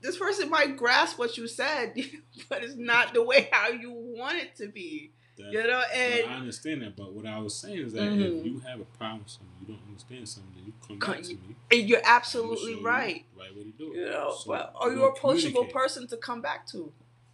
This 0.00 0.16
person 0.18 0.48
might 0.50 0.76
grasp 0.76 1.18
what 1.18 1.36
you 1.36 1.46
said, 1.46 1.94
but 2.48 2.64
it's 2.64 2.74
not 2.76 3.12
the 3.14 3.22
way 3.22 3.48
how 3.52 3.68
you 3.68 3.90
want 3.92 4.38
it 4.38 4.56
to 4.56 4.68
be. 4.68 5.12
That- 5.36 5.52
You 5.52 5.62
know, 5.66 5.82
and 5.94 6.30
I 6.30 6.34
understand 6.36 6.82
that, 6.82 6.96
but 6.96 7.12
what 7.12 7.26
I 7.26 7.38
was 7.38 7.54
saying 7.54 7.78
is 7.78 7.92
that 7.94 8.10
Mhm. 8.12 8.40
if 8.40 8.44
you 8.46 8.58
have 8.60 8.80
a 8.80 8.84
problem 8.84 9.20
with 9.20 9.30
something, 9.30 9.48
you 9.60 9.66
don't 9.74 9.82
understand 9.88 10.28
something, 10.28 10.52
then 10.54 10.64
you 10.66 10.72
come 10.86 10.98
back 10.98 11.22
to 11.22 11.34
me. 11.34 11.54
And 11.70 11.88
you're 11.88 12.02
absolutely 12.04 12.72
you 12.72 12.84
right. 12.84 13.24
the 13.34 13.40
Right 13.40 13.56
way 13.56 13.64
to 13.64 13.70
do 13.70 13.92
it. 13.92 13.96
You 13.98 14.04
know, 14.06 14.34
So 14.38 14.50
but 14.52 14.74
we're 14.80 14.92
you 14.94 15.04
an 15.04 15.12
approachable 15.16 15.64
person 15.66 16.06
to 16.08 16.16
come 16.16 16.40
back 16.42 16.66
to? 16.68 16.92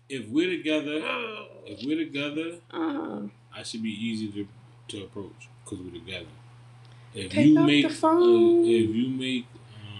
If 0.08 0.28
we're 0.28 0.50
together, 0.56 0.98
if 1.66 1.84
we're 1.84 1.98
together, 2.04 2.60
Uh, 2.70 3.22
I 3.52 3.62
should 3.64 3.82
be 3.82 3.90
easy 3.90 4.28
to 4.32 4.48
to 4.88 5.02
approach 5.04 5.48
because 5.64 5.80
we're 5.84 5.90
together. 5.98 6.26
If 7.14 7.30
Pick 7.32 7.46
you 7.46 7.58
make 7.64 7.88
the 7.88 7.94
phone. 7.94 8.64
uh, 8.64 8.68
if 8.68 8.94
you 8.94 9.08
make 9.08 9.46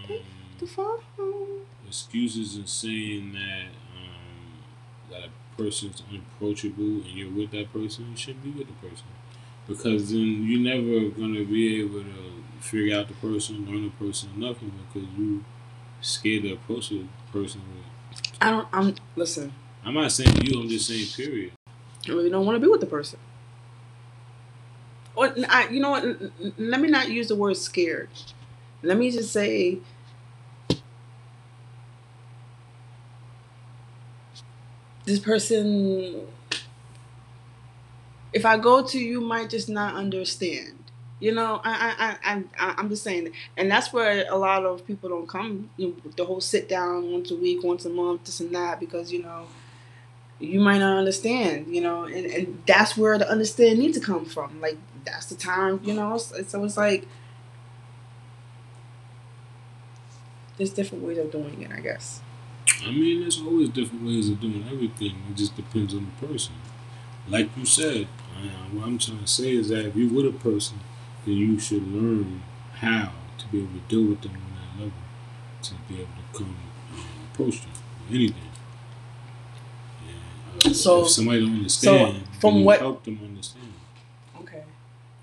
um, 0.08 0.18
the 0.60 0.66
phone. 0.66 1.55
Excuses 1.86 2.56
and 2.56 2.68
saying 2.68 3.32
that 3.32 3.68
um, 3.96 5.10
that 5.10 5.28
a 5.28 5.62
person's 5.62 6.02
unapproachable 6.10 6.84
and 6.84 7.06
you're 7.06 7.30
with 7.30 7.50
that 7.52 7.72
person, 7.72 8.10
you 8.10 8.16
shouldn't 8.16 8.44
be 8.44 8.50
with 8.50 8.66
the 8.68 8.88
person 8.88 9.06
because 9.66 10.10
then 10.10 10.44
you're 10.44 10.60
never 10.60 11.10
gonna 11.10 11.44
be 11.44 11.80
able 11.80 12.00
to 12.00 12.42
figure 12.60 12.96
out 12.96 13.08
the 13.08 13.14
person, 13.14 13.66
learn 13.66 13.84
the 13.84 14.04
person, 14.04 14.30
nothing 14.36 14.72
because 14.92 15.08
you 15.18 15.44
scared 16.00 16.42
to 16.42 16.52
approach 16.52 16.90
the 16.90 17.04
person. 17.32 17.60
With. 17.60 18.22
I 18.40 18.50
don't. 18.50 18.68
I'm 18.72 18.94
listen. 19.16 19.52
I'm 19.84 19.94
not 19.94 20.12
saying 20.12 20.42
you. 20.42 20.60
I'm 20.60 20.68
just 20.68 20.86
saying 20.86 21.06
period. 21.16 21.52
I 22.08 22.12
really 22.12 22.30
don't 22.30 22.46
want 22.46 22.56
to 22.56 22.60
be 22.60 22.68
with 22.68 22.80
the 22.80 22.86
person. 22.86 23.18
Or 25.14 25.34
I, 25.48 25.68
you 25.68 25.80
know 25.80 25.90
what? 25.90 26.04
Let 26.58 26.80
me 26.80 26.88
not 26.88 27.08
use 27.08 27.28
the 27.28 27.36
word 27.36 27.56
scared. 27.56 28.08
Let 28.82 28.96
me 28.96 29.10
just 29.10 29.32
say. 29.32 29.78
This 35.06 35.18
person, 35.18 36.26
if 38.32 38.44
I 38.44 38.58
go 38.58 38.84
to 38.84 38.98
you, 38.98 39.20
might 39.20 39.48
just 39.48 39.68
not 39.68 39.94
understand. 39.94 40.74
You 41.18 41.32
know, 41.32 41.62
I, 41.64 41.94
I, 41.98 42.34
I, 42.34 42.44
I, 42.58 42.74
I'm 42.76 42.90
just 42.90 43.02
saying, 43.02 43.30
and 43.56 43.70
that's 43.70 43.90
where 43.90 44.26
a 44.28 44.36
lot 44.36 44.66
of 44.66 44.86
people 44.86 45.08
don't 45.08 45.26
come. 45.26 45.70
You 45.78 45.88
know, 45.88 46.10
the 46.14 46.26
whole 46.26 46.42
sit 46.42 46.68
down 46.68 47.10
once 47.10 47.30
a 47.30 47.36
week, 47.36 47.64
once 47.64 47.86
a 47.86 47.88
month, 47.88 48.24
this 48.24 48.40
and 48.40 48.54
that, 48.54 48.78
because 48.80 49.10
you 49.10 49.22
know, 49.22 49.46
you 50.38 50.60
might 50.60 50.78
not 50.78 50.98
understand, 50.98 51.74
you 51.74 51.80
know, 51.80 52.04
and, 52.04 52.26
and 52.26 52.62
that's 52.66 52.96
where 52.96 53.16
the 53.16 53.30
understanding 53.30 53.78
needs 53.78 53.98
to 53.98 54.04
come 54.04 54.26
from. 54.26 54.60
Like 54.60 54.76
that's 55.04 55.26
the 55.26 55.36
time, 55.36 55.80
you 55.84 55.94
know. 55.94 56.18
So, 56.18 56.42
so 56.42 56.64
it's 56.64 56.76
like 56.76 57.08
there's 60.58 60.70
different 60.70 61.04
ways 61.04 61.18
of 61.18 61.30
doing 61.30 61.62
it, 61.62 61.70
I 61.72 61.80
guess. 61.80 62.20
I 62.86 62.90
mean, 62.90 63.20
there's 63.20 63.40
always 63.40 63.68
different 63.68 64.04
ways 64.04 64.28
of 64.28 64.40
doing 64.40 64.64
everything. 64.70 65.16
It 65.30 65.36
just 65.36 65.56
depends 65.56 65.94
on 65.94 66.06
the 66.20 66.26
person. 66.26 66.54
Like 67.28 67.56
you 67.56 67.64
said, 67.64 68.08
uh, 68.36 68.48
what 68.72 68.86
I'm 68.86 68.98
trying 68.98 69.20
to 69.20 69.26
say 69.26 69.52
is 69.56 69.68
that 69.70 69.86
if 69.86 69.96
you're 69.96 70.12
with 70.12 70.26
a 70.34 70.38
person, 70.38 70.78
then 71.24 71.34
you 71.36 71.58
should 71.58 71.86
learn 71.92 72.42
how 72.74 73.12
to 73.38 73.46
be 73.48 73.58
able 73.58 73.72
to 73.74 73.80
deal 73.88 74.08
with 74.10 74.20
them 74.22 74.32
on 74.32 74.52
that 74.54 74.84
level, 74.84 74.98
to 75.62 75.74
be 75.88 75.94
able 75.96 76.06
to 76.32 76.38
come 76.38 76.56
um, 76.94 77.00
approach 77.32 77.60
them 77.62 77.72
anything. 78.10 78.42
So 80.72 81.02
if 81.02 81.10
somebody 81.10 81.40
don't 81.40 81.56
understand, 81.56 82.16
so 82.32 82.40
from 82.40 82.64
what- 82.64 82.80
help 82.80 83.04
them 83.04 83.20
understand. 83.22 83.72
Okay. 84.40 84.62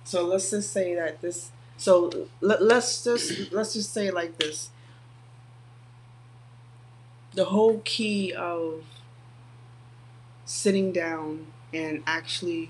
So 0.03 0.25
let's 0.25 0.49
just 0.51 0.71
say 0.71 0.95
that 0.95 1.21
this. 1.21 1.51
So 1.77 2.27
let, 2.41 2.61
let's 2.61 3.03
just 3.03 3.51
let's 3.51 3.73
just 3.73 3.93
say 3.93 4.11
like 4.11 4.37
this. 4.37 4.69
The 7.35 7.45
whole 7.45 7.81
key 7.83 8.33
of 8.33 8.83
sitting 10.45 10.91
down 10.91 11.47
and 11.73 12.03
actually, 12.05 12.69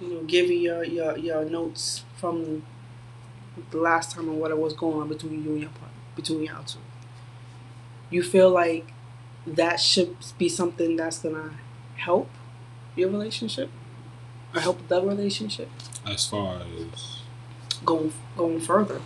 you 0.00 0.08
know, 0.08 0.22
giving 0.24 0.60
your 0.60 0.84
your, 0.84 1.16
your 1.16 1.44
notes 1.44 2.04
from 2.16 2.62
the 3.70 3.78
last 3.78 4.12
time 4.12 4.28
and 4.28 4.40
what 4.40 4.56
was 4.58 4.74
going 4.74 5.00
on 5.00 5.08
between 5.08 5.44
you 5.44 5.52
and 5.52 5.60
your 5.60 5.70
partner, 5.70 5.88
between 6.16 6.42
y'all 6.44 6.64
two. 6.64 6.78
You 8.10 8.22
feel 8.22 8.50
like 8.50 8.92
that 9.46 9.80
should 9.80 10.16
be 10.38 10.48
something 10.48 10.96
that's 10.96 11.18
gonna 11.20 11.54
help 11.96 12.28
your 12.96 13.08
relationship 13.10 13.70
or 14.54 14.60
help 14.60 14.88
the 14.88 15.00
relationship 15.02 15.68
As 16.04 16.26
far 16.26 16.60
as 16.60 17.22
going 17.84 18.12
going 18.36 18.60
further. 18.60 19.00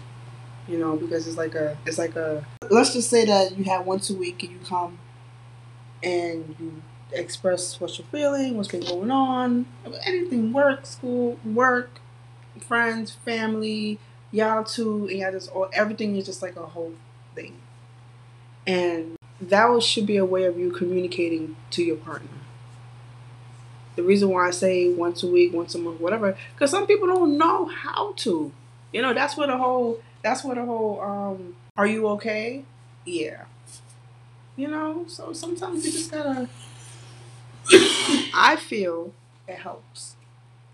You 0.67 0.79
know, 0.79 0.97
because 0.97 1.29
it's 1.29 1.37
like 1.37 1.55
a 1.55 1.77
it's 1.85 1.99
like 1.99 2.17
a 2.17 2.47
let's 2.71 2.93
just 2.93 3.11
say 3.11 3.25
that 3.25 3.57
you 3.57 3.65
have 3.65 3.87
once 3.87 4.11
a 4.11 4.15
week 4.15 4.43
and 4.43 4.53
you 4.53 4.59
come 4.67 4.99
and 6.03 6.55
you 6.59 6.83
express 7.13 7.81
what 7.81 7.97
you're 7.99 8.07
feeling, 8.09 8.57
what's 8.57 8.69
been 8.69 8.81
going 8.81 9.11
on, 9.11 9.67
anything, 10.05 10.53
work, 10.53 10.87
school, 10.87 11.39
work, 11.45 12.01
friends, 12.61 13.13
family, 13.13 13.99
y'all 14.31 14.65
too, 14.65 15.09
and 15.09 15.19
y'all 15.19 15.33
just 15.33 15.51
all 15.51 15.69
everything 15.73 16.17
is 16.17 16.27
just 16.27 16.43
like 16.43 16.57
a 16.57 16.67
whole 16.67 16.95
thing. 17.35 17.55
And 18.67 19.17
that 19.41 19.83
should 19.83 20.07
be 20.07 20.17
a 20.17 20.25
way 20.25 20.45
of 20.45 20.59
you 20.59 20.71
communicating 20.71 21.57
to 21.71 21.83
your 21.83 21.97
partner. 21.97 22.29
The 23.97 24.03
reason 24.03 24.29
why 24.31 24.49
I 24.49 24.51
say 24.51 24.93
once 24.93 25.23
a 25.23 25.27
week, 25.29 25.53
once 25.53 25.75
a 25.75 25.79
month, 25.79 26.01
whatever, 26.01 26.37
because 26.55 26.71
some 26.71 26.87
people 26.87 27.07
don't 27.07 27.39
know 27.39 27.67
how 27.67 28.13
to. 28.19 28.53
You 28.93 29.03
know, 29.03 29.15
that's 29.15 29.37
where 29.37 29.47
the 29.47 29.57
whole 29.57 30.01
that's 30.25 30.43
where 30.43 30.57
the 30.57 30.65
whole 30.65 31.01
um 31.01 31.55
are 31.77 31.87
you 31.87 32.09
okay? 32.09 32.65
Yeah. 33.05 33.45
You 34.57 34.69
know, 34.69 35.05
so 35.07 35.33
sometimes 35.33 35.85
you 35.87 35.93
just 35.93 36.11
gotta 36.11 36.49
I 38.35 38.57
feel 38.57 39.13
it 39.47 39.59
helps. 39.59 40.17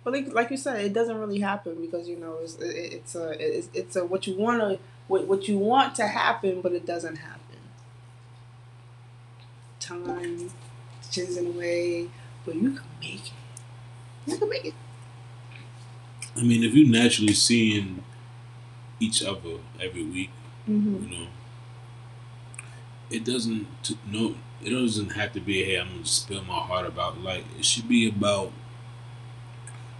But 0.02 0.14
like, 0.14 0.32
like 0.32 0.50
you 0.50 0.56
said, 0.56 0.82
it 0.82 0.92
doesn't 0.94 1.18
really 1.18 1.40
happen 1.40 1.80
because 1.80 2.08
you 2.08 2.16
know 2.16 2.38
it's 2.40 2.54
it, 2.56 2.92
it's 2.94 3.14
a 3.14 3.30
it's, 3.38 3.68
it's 3.74 3.96
a 3.96 4.04
what 4.06 4.26
you 4.26 4.36
want 4.36 4.60
to 4.60 4.78
what, 5.08 5.26
what 5.26 5.48
you 5.48 5.58
want 5.58 5.94
to 5.96 6.06
happen, 6.06 6.60
but 6.60 6.72
it 6.72 6.86
doesn't 6.86 7.16
happen. 7.16 7.40
Time, 9.80 10.50
chiseling 11.10 11.48
away, 11.48 12.08
but 12.46 12.54
you 12.54 12.70
can 12.70 12.86
make 13.00 13.26
it. 13.26 13.32
You 14.26 14.36
can 14.38 14.48
make 14.48 14.64
it. 14.66 14.74
I 16.36 16.42
mean, 16.42 16.62
if 16.62 16.74
you 16.74 16.88
naturally 16.88 17.34
seeing 17.34 18.04
each 19.00 19.22
other 19.24 19.58
every 19.80 20.04
week, 20.04 20.30
Mm-hmm. 20.68 21.04
you 21.10 21.18
know, 21.18 21.26
it 23.10 23.24
doesn't 23.24 23.66
t- 23.82 23.98
no, 24.06 24.34
it 24.62 24.70
doesn't 24.70 25.10
have 25.12 25.32
to 25.32 25.40
be. 25.40 25.64
Hey, 25.64 25.76
I'm 25.80 25.88
gonna 25.88 26.04
spill 26.06 26.44
my 26.44 26.54
heart 26.60 26.86
about. 26.86 27.20
Like 27.20 27.44
it 27.58 27.64
should 27.64 27.88
be 27.88 28.08
about 28.08 28.52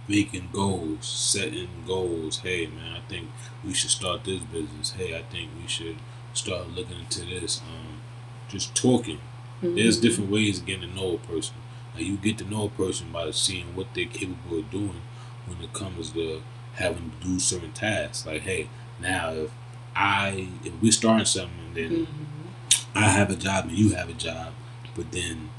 making 0.07 0.49
goals, 0.53 1.05
setting 1.07 1.83
goals. 1.85 2.39
Hey, 2.39 2.67
man, 2.67 2.95
I 2.95 3.09
think 3.09 3.29
we 3.65 3.73
should 3.73 3.89
start 3.89 4.23
this 4.23 4.41
business. 4.43 4.91
Hey, 4.91 5.17
I 5.17 5.23
think 5.23 5.49
we 5.61 5.67
should 5.67 5.97
start 6.33 6.69
looking 6.69 6.99
into 6.99 7.21
this. 7.25 7.59
Um, 7.61 8.01
just 8.47 8.75
talking. 8.75 9.19
There's 9.61 9.97
Mm-hmm. 9.97 10.07
different 10.07 10.31
ways 10.31 10.59
of 10.59 10.65
getting 10.65 10.89
to 10.89 10.95
know 10.95 11.15
a 11.15 11.17
person. 11.19 11.55
Like 11.93 12.05
you 12.05 12.17
get 12.17 12.37
to 12.39 12.45
know 12.45 12.65
a 12.65 12.69
person 12.69 13.11
by 13.11 13.29
seeing 13.31 13.75
what 13.75 13.93
they're 13.93 14.05
capable 14.05 14.59
of 14.59 14.71
doing 14.71 15.01
when 15.45 15.61
it 15.61 15.73
comes 15.73 16.11
to 16.11 16.41
having 16.75 17.11
to 17.19 17.27
do 17.27 17.39
certain 17.39 17.71
tasks. 17.73 18.25
Like, 18.25 18.41
hey, 18.41 18.69
now 19.01 19.31
if 19.31 19.51
I 19.95 20.47
if 20.63 20.73
we're 20.81 20.91
starting 20.91 21.25
something, 21.25 21.51
and 21.67 21.75
then 21.75 21.91
Mm-hmm. 21.91 22.97
I 22.97 23.09
have 23.09 23.29
a 23.29 23.35
job 23.35 23.65
and 23.69 23.77
you 23.77 23.95
have 23.95 24.09
a 24.09 24.13
job, 24.13 24.53
but 24.95 25.11
then 25.11 25.49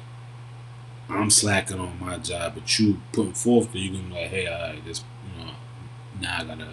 I'm 1.09 1.31
slacking 1.31 1.78
on 1.78 1.98
my 2.00 2.18
job, 2.18 2.55
but 2.55 2.78
you 2.78 3.00
putting 3.12 3.33
forth, 3.35 3.72
then 3.72 3.83
you're 3.83 3.92
gonna 3.94 4.09
be 4.09 4.14
like, 4.20 4.28
hey, 4.31 4.46
right, 4.46 4.85
just 4.85 5.05
you 5.38 5.44
know, 5.44 5.50
now 6.20 6.38
I 6.40 6.44
gotta 6.44 6.68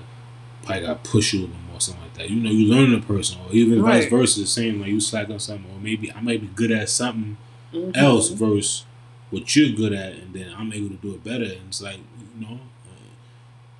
probably 0.63 0.81
gotta 0.81 0.99
push 1.03 1.33
you 1.33 1.41
a 1.41 1.41
little 1.41 1.55
more, 1.69 1.79
something 1.81 2.03
like 2.03 2.13
that. 2.15 2.29
You 2.29 2.41
know, 2.41 2.49
you 2.51 2.65
learn 2.73 2.93
a 2.93 3.01
person, 3.01 3.39
or 3.45 3.51
even 3.53 3.81
vice 3.81 4.05
versa, 4.05 4.39
the 4.41 4.47
same 4.47 4.79
like 4.79 4.89
you 4.89 4.99
slack 4.99 5.29
on 5.29 5.39
something, 5.39 5.69
or 5.71 5.79
maybe 5.79 6.11
I 6.11 6.21
might 6.21 6.41
be 6.41 6.47
good 6.47 6.71
at 6.71 6.89
something 6.89 7.37
Mhm. 7.73 7.95
else 7.95 8.29
versus 8.29 8.85
what 9.29 9.55
you're 9.55 9.69
good 9.75 9.93
at, 9.93 10.13
and 10.13 10.33
then 10.33 10.53
I'm 10.57 10.71
able 10.73 10.89
to 10.89 10.95
do 10.95 11.13
it 11.13 11.23
better. 11.23 11.43
And 11.45 11.67
it's 11.67 11.81
like, 11.81 11.99
you 12.37 12.45
know, 12.47 12.59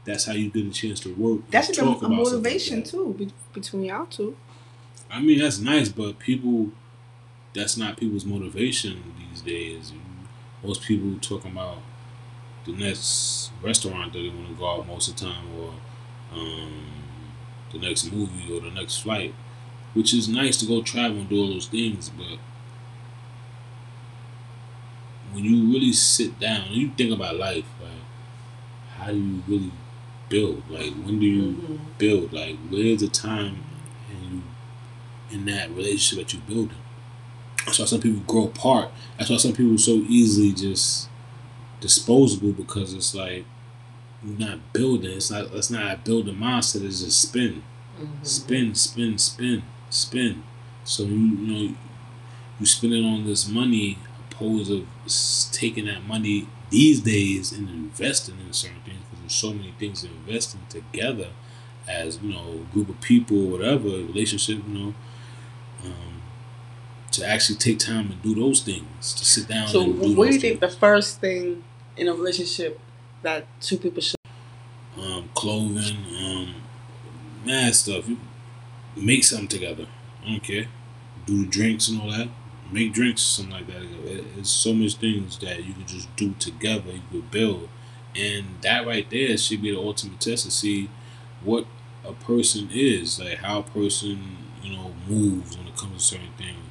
that's 0.09 0.25
how 0.25 0.33
you 0.33 0.49
get 0.49 0.65
a 0.65 0.71
chance 0.71 0.99
to 1.01 1.13
work. 1.13 1.41
and 1.41 1.51
That 1.51 1.69
a, 1.69 1.71
a 1.71 1.75
something 1.75 2.09
like 2.09 2.17
motivation 2.17 2.79
that. 2.81 2.89
too 2.89 3.13
be, 3.13 3.29
between 3.53 3.83
y'all 3.83 4.07
two. 4.07 4.35
I 5.11 5.21
mean, 5.21 5.37
that's 5.37 5.59
nice, 5.59 5.89
but 5.89 6.17
people, 6.17 6.71
that's 7.53 7.77
not 7.77 7.97
people's 7.97 8.25
motivation 8.25 9.13
these 9.19 9.41
days. 9.41 9.93
Most 10.63 10.81
people 10.81 11.19
talking 11.21 11.51
about 11.51 11.77
the 12.65 12.71
next 12.71 13.51
restaurant 13.61 14.13
that 14.13 14.19
they 14.19 14.29
want 14.29 14.47
to 14.47 14.55
go 14.55 14.67
out 14.67 14.87
most 14.87 15.09
of 15.09 15.15
the 15.15 15.25
time, 15.25 15.45
or 15.59 15.73
um, 16.33 16.85
the 17.71 17.77
next 17.77 18.11
movie, 18.11 18.51
or 18.51 18.61
the 18.61 18.71
next 18.71 18.97
flight, 19.03 19.35
which 19.93 20.11
is 20.11 20.27
nice 20.27 20.57
to 20.57 20.65
go 20.65 20.81
travel 20.81 21.19
and 21.19 21.29
do 21.29 21.39
all 21.39 21.49
those 21.49 21.67
things, 21.67 22.09
but 22.09 22.39
when 25.33 25.43
you 25.43 25.71
really 25.71 25.93
sit 25.93 26.39
down 26.39 26.63
and 26.63 26.75
you 26.75 26.89
think 26.97 27.13
about 27.13 27.35
life, 27.35 27.65
like 27.79 27.91
how 28.97 29.11
do 29.11 29.17
you 29.17 29.43
really 29.47 29.71
build? 30.29 30.63
Like 30.69 30.93
when 30.93 31.19
do 31.19 31.25
you 31.25 31.41
Mm-hmm. 31.53 31.75
build? 31.97 32.33
Like 32.33 32.57
where's 32.69 33.01
the 33.01 33.07
time 33.07 33.63
and 34.11 34.31
you 34.31 34.41
in 35.31 35.45
that 35.45 35.69
relationship 35.71 36.25
that 36.27 36.33
you're 36.33 36.43
building? 36.47 36.77
That's 37.65 37.79
why 37.79 37.85
some 37.85 38.01
people 38.01 38.21
grow 38.25 38.45
apart. 38.45 38.89
That's 39.17 39.29
why 39.29 39.37
some 39.37 39.53
people 39.53 39.77
so 39.77 39.91
easily 40.07 40.51
just 40.53 41.09
disposable 41.81 42.51
because 42.51 42.93
it's 42.93 43.13
like 43.15 43.45
you're 44.23 44.37
not 44.39 44.73
building. 44.73 45.11
It's 45.11 45.31
not. 45.31 45.47
It's 45.53 45.69
not 45.69 45.93
a 45.93 45.97
building 45.97 46.35
mindset. 46.35 46.83
It's 46.85 47.01
just 47.03 47.21
spin, 47.21 47.63
Mm-hmm. 47.99 48.23
spin, 48.23 48.75
spin, 48.75 49.17
spin, 49.17 49.63
spin. 49.89 50.43
So 50.85 51.03
you, 51.03 51.15
you 51.15 51.47
know 51.69 51.75
you 52.59 52.65
spend 52.65 52.93
it 52.93 53.03
on 53.05 53.25
this 53.25 53.47
money 53.47 53.97
opposed 54.31 54.71
of 54.71 54.85
taking 55.51 55.85
that 55.85 56.03
money 56.05 56.47
these 56.69 57.01
days 57.01 57.51
and 57.51 57.69
investing 57.69 58.35
in 58.45 58.51
certain 58.53 58.81
things 58.85 58.99
so 59.31 59.53
many 59.53 59.73
things 59.79 60.01
to 60.01 60.07
invest 60.07 60.55
together 60.69 61.29
as 61.87 62.19
you 62.21 62.31
know 62.33 62.61
a 62.69 62.73
group 62.73 62.89
of 62.89 62.99
people 63.01 63.47
or 63.47 63.51
whatever 63.57 63.87
relationship 63.89 64.59
you 64.67 64.73
know 64.79 64.93
um, 65.85 66.21
to 67.11 67.25
actually 67.27 67.57
take 67.57 67.79
time 67.79 68.11
and 68.11 68.21
do 68.21 68.35
those 68.35 68.61
things 68.61 69.13
to 69.13 69.25
sit 69.25 69.47
down 69.47 69.67
So, 69.67 69.83
and 69.83 70.01
do 70.01 70.15
what 70.15 70.27
do 70.27 70.33
you 70.35 70.39
think 70.39 70.59
the 70.59 70.69
first 70.69 71.19
thing 71.19 71.63
in 71.97 72.07
a 72.07 72.13
relationship 72.13 72.79
that 73.23 73.47
two 73.61 73.77
people 73.77 74.01
should? 74.01 74.15
um, 74.97 75.29
clothing 75.33 75.97
um, 76.23 76.55
mad 77.45 77.73
stuff. 77.75 78.05
Make 78.95 79.23
something 79.23 79.47
together. 79.47 79.87
I 80.25 80.29
don't 80.31 80.43
care. 80.43 80.67
Do 81.25 81.45
drinks 81.45 81.87
and 81.87 82.01
all 82.01 82.11
that. 82.11 82.27
Make 82.71 82.91
drinks 82.93 83.21
something 83.21 83.53
like 83.53 83.67
that. 83.67 83.81
It- 83.83 84.25
it's 84.37 84.49
so 84.49 84.73
much 84.73 84.95
things 84.95 85.37
that 85.39 85.63
you 85.63 85.73
could 85.73 85.87
just 85.87 86.13
do 86.17 86.33
together. 86.39 86.91
You 86.91 87.01
could 87.11 87.31
build 87.31 87.69
and 88.15 88.45
that 88.61 88.85
right 88.85 89.09
there 89.09 89.37
should 89.37 89.61
be 89.61 89.71
the 89.71 89.77
ultimate 89.77 90.19
test 90.19 90.45
to 90.45 90.51
see 90.51 90.89
what 91.43 91.65
a 92.05 92.13
person 92.13 92.69
is 92.71 93.19
like 93.19 93.37
how 93.39 93.59
a 93.59 93.63
person 93.63 94.37
you 94.63 94.75
know 94.75 94.93
moves 95.07 95.57
when 95.57 95.67
it 95.67 95.75
comes 95.75 95.97
to 96.09 96.15
certain 96.15 96.33
things 96.37 96.69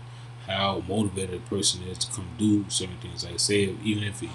how 0.48 0.82
motivated 0.88 1.34
a 1.36 1.48
person 1.48 1.82
is 1.82 1.98
to 1.98 2.10
come 2.10 2.26
do 2.38 2.64
certain 2.68 2.96
things. 2.96 3.24
Like 3.24 3.38
say 3.38 3.74
even 3.84 4.02
if 4.02 4.22
it, 4.22 4.30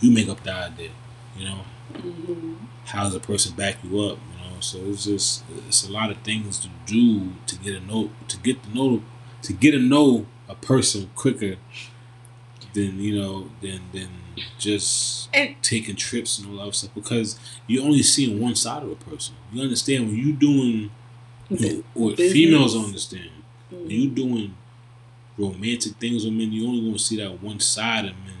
you 0.00 0.10
make 0.12 0.28
up 0.28 0.42
the 0.42 0.52
idea 0.52 0.90
you 1.36 1.44
know? 1.44 1.60
Mm-hmm. 1.92 2.54
how 2.84 3.02
does 3.02 3.14
a 3.16 3.20
person 3.20 3.54
back 3.56 3.78
you 3.82 3.90
up 4.00 4.18
you 4.32 4.38
know? 4.38 4.60
So 4.60 4.78
it's 4.78 5.04
just 5.04 5.42
it's 5.66 5.86
a 5.88 5.92
lot 5.92 6.10
of 6.10 6.18
things 6.18 6.58
to 6.60 6.68
do 6.86 7.32
to 7.46 7.56
get 7.56 7.74
a 7.74 7.80
know 7.80 8.10
to 8.28 8.38
get 8.38 8.62
to 8.62 8.74
know 8.74 9.02
to 9.42 9.52
get 9.52 9.72
to 9.72 9.80
know 9.80 10.26
a 10.48 10.54
person 10.54 11.10
quicker 11.16 11.56
than 12.72 13.00
you 13.00 13.20
know 13.20 13.50
than 13.60 13.80
than 13.92 14.08
just 14.58 15.28
And- 15.34 15.54
taking 15.62 15.96
trips 15.96 16.38
and 16.38 16.48
all 16.58 16.64
that 16.66 16.74
stuff 16.74 16.90
because 16.94 17.38
you're 17.66 17.84
only 17.84 18.02
seeing 18.02 18.40
one 18.40 18.54
side 18.56 18.82
of 18.82 18.90
a 18.90 18.96
person 18.96 19.34
you 19.52 19.62
understand 19.62 20.06
when 20.08 20.16
you 20.16 20.32
doing 20.32 20.90
or 21.94 22.14
females 22.16 22.76
understand 22.76 23.30
Mm-hmm. 23.72 23.82
when 23.82 23.90
you 23.90 24.08
doing 24.10 24.54
romantic 25.38 25.92
things 25.96 26.24
with 26.24 26.34
men 26.34 26.52
you 26.52 26.66
only 26.66 26.80
gonna 26.84 26.98
see 26.98 27.16
that 27.16 27.40
one 27.42 27.60
side 27.60 28.04
of 28.04 28.12
men 28.24 28.34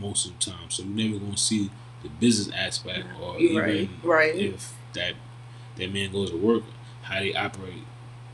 most 0.00 0.26
of 0.26 0.32
the 0.38 0.50
time 0.50 0.70
so 0.70 0.82
you're 0.84 0.92
never 1.08 1.18
gonna 1.18 1.36
see 1.36 1.70
the 2.02 2.08
business 2.08 2.54
aspect 2.56 3.04
or 3.20 3.38
You're 3.40 3.66
even 3.68 3.88
right, 4.04 4.30
right. 4.32 4.34
if 4.36 4.72
that 4.92 5.14
that 5.76 5.92
man 5.92 6.12
goes 6.12 6.30
to 6.30 6.36
work, 6.36 6.62
how 7.02 7.18
they 7.18 7.34
operate, 7.34 7.82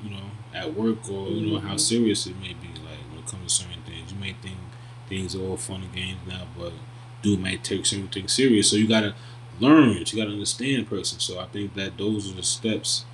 you 0.05 0.11
know, 0.11 0.31
at 0.53 0.75
work 0.75 1.09
or 1.09 1.29
you 1.31 1.47
know 1.53 1.59
how 1.59 1.75
Mhm. 1.75 1.81
serious 1.81 2.27
it 2.27 2.39
may 2.39 2.49
be. 2.53 2.69
Like 2.85 2.99
when 3.11 3.21
it 3.21 3.27
comes 3.27 3.57
to 3.57 3.63
certain 3.65 3.83
things, 3.85 4.13
you 4.13 4.19
may 4.19 4.35
think 4.43 4.59
things 5.11 5.37
are 5.37 5.43
all 5.43 5.59
fun 5.59 5.83
and 5.83 5.93
games 5.93 6.21
now, 6.27 6.47
but 6.57 6.73
dude 7.21 7.41
might 7.41 7.63
take 7.63 7.85
certain 7.85 8.09
things 8.09 8.33
serious. 8.33 8.71
So 8.71 8.77
you 8.77 8.89
gotta 8.89 9.15
learn. 9.59 9.99
You 9.99 10.17
gotta 10.17 10.31
understand 10.31 10.89
person. 10.89 11.19
So 11.19 11.39
I 11.39 11.47
think 11.47 11.75
that 11.75 11.99
those 11.99 12.31
are 12.31 12.35
the 12.35 12.43
steps 12.43 13.05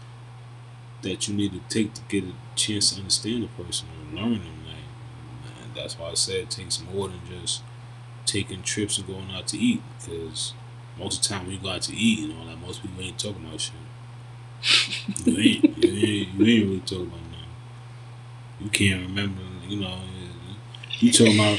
that 1.02 1.26
you 1.26 1.34
need 1.34 1.52
to 1.52 1.60
take 1.68 1.94
to 1.94 2.02
get 2.08 2.24
a 2.24 2.32
chance 2.54 2.90
to 2.90 2.98
understand 2.98 3.42
the 3.42 3.62
person 3.62 3.88
and 4.00 4.14
learn 4.14 4.38
them. 4.38 4.64
Like, 4.66 5.62
and 5.62 5.74
that's 5.74 5.98
why 5.98 6.10
I 6.10 6.14
said 6.14 6.36
it 6.36 6.50
takes 6.50 6.80
more 6.80 7.08
than 7.08 7.20
just 7.28 7.62
taking 8.26 8.62
trips 8.62 8.98
and 8.98 9.06
going 9.06 9.30
out 9.32 9.46
to 9.48 9.58
eat. 9.58 9.82
Because 9.98 10.52
most 10.98 11.18
of 11.18 11.22
the 11.22 11.34
time 11.34 11.46
when 11.46 11.56
you 11.56 11.62
go 11.62 11.70
out 11.70 11.82
to 11.82 11.96
eat 11.96 12.28
and 12.28 12.38
all 12.38 12.46
that, 12.46 12.60
most 12.60 12.82
people 12.82 13.02
ain't 13.02 13.18
talking 13.18 13.44
about 13.46 13.60
shit. 13.60 13.74
you 15.26 15.38
ain't. 15.38 15.84
You 15.84 15.90
ain't, 15.90 16.28
you 16.34 16.46
ain't 16.46 16.66
really 16.66 16.80
talking 16.80 17.06
about 17.06 17.20
nothing. 17.20 17.36
You 18.60 18.70
can't 18.70 19.02
remember, 19.02 19.42
you 19.68 19.80
know. 19.80 19.98
You 20.98 21.12
talking 21.12 21.34
about 21.34 21.58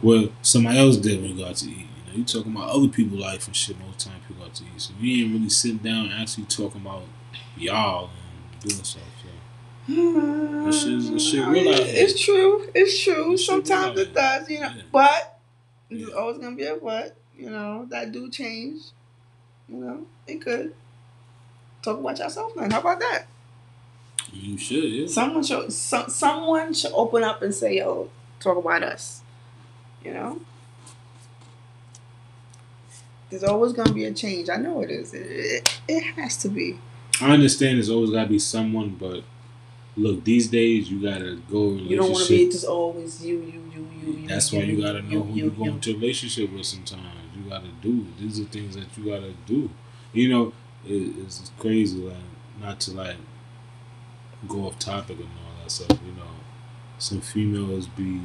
what 0.00 0.30
somebody 0.42 0.78
else 0.78 0.96
did 0.96 1.20
when 1.22 1.36
you 1.36 1.44
got 1.44 1.56
to 1.56 1.66
eat. 1.66 1.76
You 1.76 2.12
know, 2.12 2.18
you 2.18 2.24
talking 2.24 2.52
about 2.52 2.70
other 2.70 2.88
people's 2.88 3.20
life 3.20 3.46
and 3.46 3.54
shit 3.54 3.78
most 3.78 4.00
time 4.00 4.20
people 4.26 4.44
got 4.44 4.54
to 4.54 4.64
eat. 4.64 4.80
So 4.80 4.94
you 5.00 5.24
ain't 5.24 5.34
really 5.34 5.48
sitting 5.48 5.78
down 5.78 6.06
and 6.06 6.14
actually 6.14 6.44
talking 6.44 6.80
about 6.80 7.04
y'all 7.56 8.10
and 8.10 8.60
doing 8.60 8.82
stuff. 8.82 9.02
So. 9.22 9.28
This 9.88 10.82
shit, 10.82 11.12
this 11.12 11.30
shit 11.30 11.46
real 11.46 11.72
out. 11.72 11.80
It's 11.80 12.20
true. 12.20 12.68
It's 12.74 13.02
true. 13.02 13.30
This 13.30 13.44
shit 13.44 13.56
real 13.56 13.64
Sometimes 13.64 14.00
it 14.00 14.12
does, 14.12 14.50
you 14.50 14.60
know. 14.60 14.72
Yeah. 14.74 14.82
But 14.90 15.38
there's 15.90 16.10
always 16.10 16.38
gonna 16.38 16.56
be 16.56 16.64
a 16.64 16.76
but. 16.76 17.16
You 17.38 17.50
know 17.50 17.86
that 17.90 18.12
do 18.12 18.30
change. 18.30 18.80
You 19.68 19.76
know 19.76 20.06
it 20.26 20.40
could. 20.40 20.74
Talk 21.82 22.00
about 22.00 22.18
yourself 22.18 22.52
then. 22.56 22.70
How 22.70 22.80
about 22.80 22.98
that? 22.98 23.26
You 24.32 24.58
should, 24.58 24.84
yeah. 24.84 25.06
Someone 25.06 25.44
should. 25.44 25.72
So, 25.72 26.06
someone 26.08 26.74
should 26.74 26.92
open 26.92 27.22
up 27.22 27.42
and 27.42 27.54
say, 27.54 27.76
"Yo, 27.76 28.10
talk 28.40 28.56
about 28.56 28.82
us." 28.82 29.22
You 30.04 30.14
know. 30.14 30.40
There's 33.30 33.42
always 33.42 33.72
gonna 33.72 33.92
be 33.92 34.04
a 34.04 34.12
change. 34.12 34.48
I 34.48 34.56
know 34.56 34.82
it 34.82 34.90
is. 34.90 35.12
It, 35.12 35.26
it, 35.26 35.80
it 35.88 36.02
has 36.14 36.36
to 36.38 36.48
be. 36.48 36.78
I 37.20 37.32
understand 37.32 37.78
there's 37.78 37.90
always 37.90 38.10
gotta 38.10 38.28
be 38.28 38.38
someone, 38.38 38.90
but 38.90 39.24
look, 39.96 40.22
these 40.24 40.48
days 40.48 40.90
you 40.90 41.02
gotta 41.02 41.36
go 41.50 41.70
in 41.70 41.86
You 41.86 41.96
don't 41.96 42.12
want 42.12 42.26
to 42.26 42.36
be 42.36 42.50
just 42.50 42.66
always 42.66 43.24
you, 43.24 43.38
you, 43.38 43.70
you, 43.74 43.88
you, 44.00 44.12
you. 44.12 44.28
That's 44.28 44.52
why 44.52 44.60
you 44.60 44.80
gotta 44.80 45.02
know 45.02 45.22
who 45.22 45.34
you, 45.34 45.44
you 45.44 45.50
go 45.50 45.64
into 45.64 45.90
a 45.90 45.94
relationship 45.94 46.52
with. 46.52 46.66
Sometimes 46.66 47.02
you 47.34 47.50
gotta 47.50 47.68
do. 47.82 48.06
These 48.20 48.40
are 48.40 48.44
things 48.44 48.76
that 48.76 48.96
you 48.96 49.06
gotta 49.06 49.32
do. 49.46 49.70
You 50.12 50.28
know, 50.28 50.52
it, 50.86 51.14
it's 51.24 51.50
crazy. 51.58 51.98
Like 51.98 52.16
not 52.60 52.80
to 52.80 52.92
like 52.92 53.16
go 54.46 54.66
off 54.66 54.78
topic 54.78 55.18
and 55.18 55.28
all 55.28 55.62
that 55.62 55.70
stuff. 55.70 55.98
You 56.06 56.12
know, 56.12 56.28
some 56.98 57.20
females 57.20 57.86
be 57.86 58.22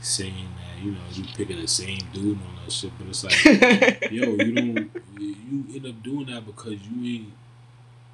saying 0.00 0.48
that 0.56 0.84
you 0.84 0.92
know 0.92 1.00
you 1.12 1.24
picking 1.36 1.60
the 1.60 1.68
same 1.68 1.98
dude 2.12 2.36
and 2.36 2.40
all 2.42 2.64
that 2.64 2.72
shit, 2.72 2.92
but 2.98 3.08
it's 3.08 3.24
like. 3.24 4.10
yo, 4.10 4.22
you 4.32 4.52
don't. 4.52 4.90
You 5.18 5.64
end 5.74 5.86
up 5.86 6.02
doing 6.02 6.26
that 6.26 6.46
because 6.46 6.78
you 6.82 7.16
ain't. 7.16 7.32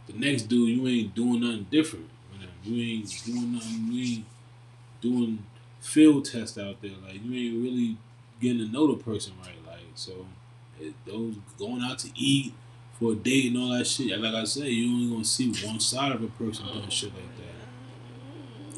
The 0.07 0.15
next 0.15 0.43
dude, 0.43 0.69
you 0.69 0.87
ain't 0.89 1.15
doing 1.15 1.41
nothing 1.41 1.67
different. 1.71 2.09
You 2.65 2.83
ain't 2.83 3.23
doing 3.25 3.53
nothing. 3.55 3.89
You 3.91 4.03
ain't 4.03 4.25
doing 5.01 5.47
field 5.81 6.25
tests 6.27 6.59
out 6.59 6.81
there. 6.83 6.93
Like 7.07 7.25
you 7.25 7.35
ain't 7.35 7.63
really 7.63 7.97
getting 8.41 8.59
to 8.59 8.73
know 8.73 8.95
the 8.95 9.03
person 9.03 9.33
right. 9.43 9.55
Like 9.67 9.85
so, 9.95 10.27
it, 10.81 10.95
those 11.07 11.35
going 11.59 11.83
out 11.83 11.99
to 12.01 12.11
eat 12.15 12.53
for 12.99 13.13
a 13.13 13.15
date 13.15 13.47
and 13.47 13.59
all 13.59 13.71
that 13.71 13.87
shit. 13.87 14.19
Like 14.19 14.35
I 14.35 14.45
said, 14.45 14.67
you 14.67 14.93
only 14.93 15.11
gonna 15.11 15.25
see 15.25 15.53
one 15.67 15.81
side 15.81 16.13
of 16.13 16.23
a 16.23 16.29
person 16.29 16.67
doing 16.67 16.89
shit 16.89 17.13
like 17.15 17.37
that. 17.39 17.50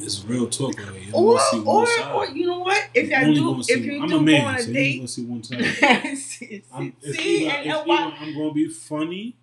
It's 0.05 0.25
real 0.25 0.49
talk 0.49 0.77
right 0.79 0.89
here. 0.95 1.09
You 1.09 1.13
or, 1.15 1.39
see 1.41 1.63
or, 1.65 1.87
side. 1.87 2.13
or 2.13 2.27
you 2.29 2.47
know 2.47 2.59
what? 2.61 2.89
If 2.95 3.09
You 3.11 3.17
I 3.17 3.25
do, 3.35 3.61
if 3.69 3.85
you 3.85 4.03
I'm 4.03 4.09
do 4.09 4.17
a 4.19 4.21
man, 4.23 4.41
go 4.43 4.49
on 4.49 4.55
a 4.57 4.63
so 4.63 4.73
date, 4.73 5.09
see 5.11 5.25
one 5.25 5.43
time. 5.43 5.65
see, 6.17 6.63
I'm, 6.73 6.93
see, 7.01 7.47
either, 7.49 7.71
and, 7.79 7.87
why? 7.87 8.17
I'm 8.21 8.35
gonna 8.37 8.53
be 8.53 8.69
funny. 8.69 9.37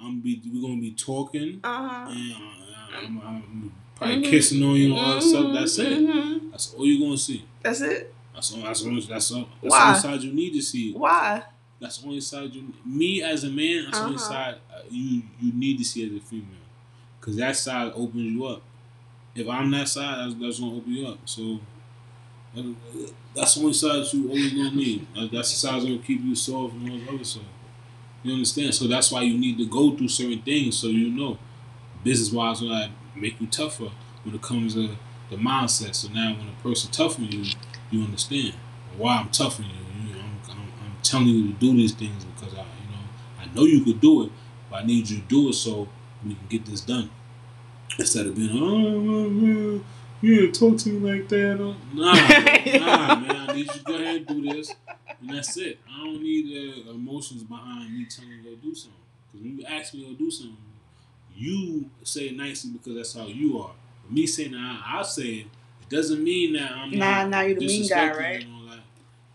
I'm 0.00 0.20
be 0.20 0.42
we're 0.52 0.60
gonna 0.68 0.80
be 0.80 0.92
talking, 0.92 1.60
Uh-huh. 1.64 2.10
and 2.10 2.32
uh, 2.32 2.98
I'm, 3.06 3.20
I'm 3.22 3.72
probably 3.94 4.16
Mhm. 4.16 4.30
kissing 4.30 4.62
on 4.62 4.74
you 4.76 4.90
and 4.92 4.98
all 4.98 5.14
that 5.14 5.22
stuff. 5.22 5.54
That's 5.54 5.78
it. 5.78 5.98
Mhm. 5.98 6.50
That's 6.50 6.74
all 6.74 6.86
you're 6.86 7.00
gonna 7.06 7.16
see. 7.18 7.44
That's 7.62 7.80
it. 7.80 8.12
That's 8.34 8.52
all. 8.54 8.62
That's 8.62 8.84
all. 8.84 9.00
That's 9.00 9.32
all. 9.32 9.48
That's 9.62 9.72
Why? 9.72 9.78
the 9.80 9.86
only 9.88 10.00
side 10.00 10.22
you 10.24 10.32
need 10.34 10.52
to 10.52 10.60
see. 10.62 10.92
Why? 10.92 11.42
That's 11.80 11.98
the 11.98 12.06
only 12.08 12.20
side 12.20 12.54
you. 12.54 12.72
Me 12.84 13.22
as 13.22 13.44
a 13.44 13.48
man, 13.50 13.84
that's 13.84 13.98
the 13.98 14.04
only 14.04 14.16
Uh-huh. 14.16 14.28
side 14.28 14.54
uh, 14.70 14.80
you 14.90 15.22
you 15.40 15.52
need 15.52 15.78
to 15.78 15.84
see 15.84 16.04
as 16.06 16.12
a 16.12 16.20
female, 16.24 16.46
because 17.20 17.36
that 17.36 17.56
side 17.56 17.92
opens 17.94 18.32
you 18.32 18.44
up. 18.44 18.62
If 19.36 19.48
I'm 19.48 19.70
that 19.72 19.88
side, 19.88 20.18
that's, 20.18 20.34
that's 20.40 20.60
gonna 20.60 20.76
open 20.76 20.92
you 20.92 21.06
up. 21.08 21.18
So. 21.24 21.60
That's 23.34 23.54
the 23.54 23.60
only 23.60 23.74
side 23.74 24.02
you 24.14 24.28
always 24.28 24.52
gonna 24.54 24.70
need. 24.74 25.06
That's 25.14 25.50
the 25.50 25.56
side 25.56 25.74
that's 25.74 25.84
gonna 25.84 25.98
keep 25.98 26.22
you 26.22 26.34
soft 26.34 26.74
and 26.74 26.90
all 26.90 26.98
the 26.98 27.14
other 27.14 27.24
side. 27.24 27.42
You 28.22 28.32
understand? 28.32 28.74
So 28.74 28.86
that's 28.86 29.12
why 29.12 29.22
you 29.22 29.36
need 29.36 29.58
to 29.58 29.66
go 29.66 29.94
through 29.94 30.08
certain 30.08 30.40
things 30.42 30.78
so 30.78 30.86
you 30.86 31.10
know. 31.10 31.38
Business 32.02 32.32
wise, 32.32 32.62
I 32.62 32.90
make 33.14 33.40
you 33.40 33.46
tougher 33.46 33.90
when 34.24 34.34
it 34.34 34.42
comes 34.42 34.74
to 34.74 34.96
the 35.30 35.36
mindset. 35.36 35.94
So 35.94 36.08
now 36.08 36.34
when 36.36 36.48
a 36.48 36.62
person 36.62 36.90
tough 36.90 37.18
on 37.18 37.26
you, 37.26 37.44
you 37.90 38.02
understand 38.02 38.54
why 38.96 39.18
I'm 39.18 39.28
tough 39.28 39.60
on 39.60 39.66
you. 39.66 40.08
you 40.08 40.18
I'm, 40.18 40.40
I'm, 40.50 40.58
I'm 40.60 40.96
telling 41.02 41.28
you 41.28 41.48
to 41.48 41.52
do 41.54 41.72
these 41.72 41.92
things 41.92 42.24
because 42.24 42.54
I, 42.54 42.58
you 42.62 42.90
know, 42.90 43.04
I 43.40 43.54
know 43.54 43.64
you 43.64 43.84
could 43.84 44.00
do 44.00 44.24
it, 44.24 44.32
but 44.70 44.82
I 44.82 44.86
need 44.86 45.10
you 45.10 45.18
to 45.18 45.22
do 45.24 45.50
it 45.50 45.54
so 45.54 45.88
we 46.24 46.34
can 46.34 46.46
get 46.48 46.64
this 46.66 46.80
done. 46.80 47.10
Instead 47.98 48.26
of 48.26 48.34
being, 48.36 48.50
oh, 48.52 49.30
man, 49.30 49.84
you 50.20 50.40
didn't 50.42 50.54
talk 50.54 50.76
to 50.78 50.88
me 50.90 51.12
like 51.12 51.28
that. 51.28 51.54
uh." 51.54 51.74
Nah, 51.94 52.14
nah, 52.86 53.14
man. 53.20 53.36
I 53.36 53.52
need 53.54 53.66
you 53.66 53.72
to 53.72 53.84
go 53.84 53.94
ahead 53.94 54.16
and 54.16 54.26
do 54.26 54.42
this, 54.54 54.74
and 55.20 55.30
that's 55.34 55.56
it. 55.56 55.78
I 55.90 56.04
don't 56.04 56.22
need 56.22 56.46
the 56.84 56.90
emotions 56.90 57.42
behind 57.42 57.96
me 57.96 58.04
telling 58.06 58.32
you 58.32 58.42
to 58.42 58.56
do 58.56 58.74
something. 58.74 59.00
Because 59.32 59.44
when 59.46 59.58
you 59.58 59.64
ask 59.66 59.94
me 59.94 60.04
to 60.06 60.14
do 60.14 60.30
something, 60.30 60.56
you 61.34 61.90
say 62.02 62.28
it 62.28 62.36
nicely 62.36 62.70
because 62.72 62.94
that's 62.96 63.14
how 63.14 63.26
you 63.26 63.58
are. 63.60 63.72
But 64.04 64.12
me 64.12 64.26
saying 64.26 64.52
that 64.52 64.82
I, 64.86 65.00
I 65.00 65.02
say 65.02 65.22
it, 65.28 65.46
it 65.82 65.88
doesn't 65.88 66.22
mean 66.22 66.54
that 66.54 66.70
I'm 66.72 66.90
Nah, 66.90 67.22
not 67.22 67.28
nah, 67.30 67.40
you 67.42 67.54
the 67.54 67.66
mean 67.66 67.88
guy, 67.88 68.10
right? 68.16 68.42
and 68.44 68.54
all 68.54 68.70
that. 68.70 68.80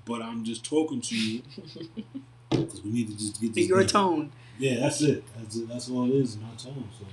But 0.05 0.21
I'm 0.21 0.43
just 0.43 0.63
talking 0.65 0.99
to 1.01 1.15
you 1.15 1.41
because 2.49 2.81
we 2.83 2.91
need 2.91 3.07
to 3.09 3.17
just 3.17 3.39
get 3.41 3.53
this. 3.53 3.67
your 3.67 3.79
done. 3.81 3.87
tone. 3.87 4.31
Yeah, 4.59 4.79
that's 4.81 5.01
it. 5.01 5.23
That's 5.37 5.55
it. 5.55 5.67
That's 5.69 5.89
all 5.89 6.05
it 6.05 6.15
is. 6.15 6.35
In 6.35 6.41
my 6.41 6.49
tone. 6.57 6.87
So 6.99 7.05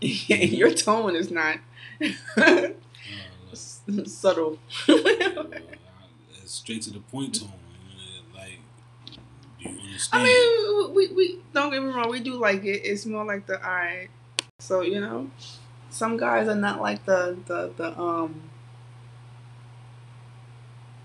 your 0.00 0.72
tone 0.72 1.16
is 1.16 1.30
not 1.30 1.58
uh, 2.36 2.68
subtle. 4.04 4.58
straight 6.44 6.82
to 6.82 6.90
the 6.90 7.00
point 7.10 7.40
tone. 7.40 7.52
Like, 8.34 8.60
do 9.58 9.70
you 9.70 9.80
understand? 9.80 10.22
I 10.22 10.24
mean, 10.24 10.94
we, 10.94 11.08
we 11.08 11.38
don't 11.54 11.70
get 11.70 11.82
me 11.82 11.88
wrong. 11.88 12.10
We 12.10 12.20
do 12.20 12.34
like 12.34 12.64
it. 12.64 12.82
It's 12.84 13.06
more 13.06 13.24
like 13.24 13.46
the 13.46 13.58
right. 13.58 14.08
So 14.58 14.82
you 14.82 15.00
know, 15.00 15.30
some 15.90 16.16
guys 16.16 16.48
are 16.48 16.54
not 16.54 16.80
like 16.80 17.04
the 17.06 17.36
the 17.46 17.72
the 17.76 17.98
um. 17.98 18.42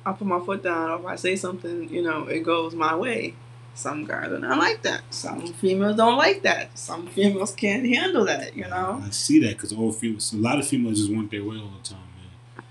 I 0.04 0.14
put 0.14 0.26
my 0.28 0.40
foot 0.40 0.64
down. 0.64 0.90
Or 0.90 1.00
if 1.00 1.06
I 1.06 1.16
say 1.16 1.36
something, 1.36 1.88
you 1.90 2.02
know, 2.02 2.26
it 2.26 2.40
goes 2.40 2.74
my 2.74 2.96
way. 2.96 3.36
Some 3.74 4.06
guys 4.06 4.32
are 4.32 4.40
not 4.40 4.58
like 4.58 4.82
that. 4.84 5.02
Some 5.10 5.54
females 5.54 5.96
don't 5.96 6.18
like 6.18 6.44
that. 6.44 6.78
Some 6.78 7.08
females 7.08 7.54
can't 7.56 7.86
handle 7.86 8.26
that. 8.26 8.56
You 8.56 8.68
know. 8.68 9.02
I 9.06 9.10
see 9.12 9.40
that 9.44 9.58
because 9.58 9.72
all 9.74 9.92
females, 9.92 10.34
a 10.34 10.38
lot 10.38 10.60
of 10.60 10.68
females 10.68 11.00
just 11.00 11.12
want 11.12 11.32
their 11.32 11.44
way 11.44 11.58
all 11.58 11.72
the 11.82 11.90
time, 11.90 12.00
man. 12.18 12.66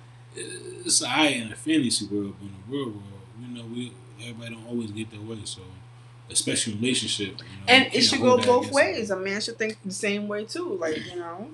It's 0.84 1.02
alright 1.02 1.36
in 1.36 1.52
a 1.52 1.56
fantasy 1.56 2.06
world, 2.06 2.34
but 2.38 2.46
in 2.46 2.52
the 2.52 2.76
real 2.76 2.86
world, 2.90 3.02
you 3.40 3.48
know, 3.48 3.64
we 3.64 3.92
everybody 4.20 4.54
don't 4.54 4.66
always 4.66 4.90
get 4.90 5.10
their 5.10 5.20
way. 5.20 5.38
So, 5.44 5.62
especially 6.30 6.74
relationship, 6.74 7.28
you 7.28 7.34
know, 7.34 7.44
And 7.68 7.94
it 7.94 8.02
should 8.02 8.20
go 8.20 8.38
both 8.38 8.70
ways. 8.70 9.08
them. 9.08 9.20
A 9.20 9.22
man 9.22 9.40
should 9.40 9.58
think 9.58 9.78
the 9.84 9.92
same 9.92 10.28
way 10.28 10.44
too. 10.44 10.74
Like 10.74 10.98
you 11.12 11.16
know. 11.18 11.50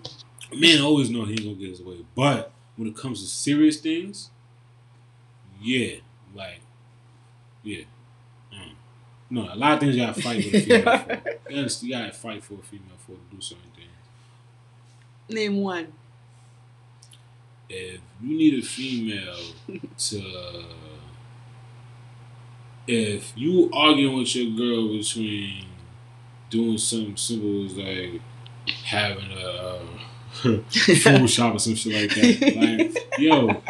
A 0.52 0.56
man 0.56 0.80
always 0.80 1.08
know 1.10 1.24
he 1.24 1.32
ain't 1.32 1.42
gonna 1.44 1.54
get 1.54 1.70
his 1.70 1.82
way, 1.82 2.04
but 2.14 2.52
when 2.76 2.88
it 2.88 2.96
comes 2.96 3.20
to 3.22 3.26
serious 3.26 3.78
things, 3.78 4.30
yeah, 5.60 5.96
like, 6.34 6.60
yeah. 7.62 7.84
No, 9.30 9.42
a 9.52 9.56
lot 9.56 9.74
of 9.74 9.80
things 9.80 9.96
you 9.96 10.02
gotta 10.06 10.20
fight 10.20 10.44
with 10.44 10.54
a 10.54 10.60
female 10.60 10.98
for. 10.98 11.22
You 11.50 11.56
understand? 11.58 11.88
You 11.90 11.96
gotta 11.98 12.12
fight 12.12 12.44
for 12.44 12.54
a 12.54 12.58
female 12.62 12.96
for 12.98 13.12
to 13.12 13.18
do 13.36 13.40
certain 13.40 13.70
things. 13.74 13.88
Name 15.28 15.56
one. 15.60 15.92
if 17.68 18.00
you 18.22 18.36
need 18.36 18.54
a 18.58 18.62
female 18.62 19.36
to 19.98 20.64
if 22.86 23.32
you 23.36 23.68
arguing 23.72 24.16
with 24.18 24.34
your 24.36 24.56
girl 24.56 24.96
between 24.96 25.66
doing 26.50 26.78
something 26.78 27.16
simple 27.16 27.64
as 27.66 27.76
like 27.76 28.20
having 28.84 29.32
a 29.32 29.48
uh, 29.48 29.86
food 30.70 31.26
shop 31.30 31.54
or 31.54 31.58
some 31.58 31.74
shit 31.74 31.92
like 31.92 32.14
that 32.14 32.56
like 32.56 33.18
yo 33.18 33.62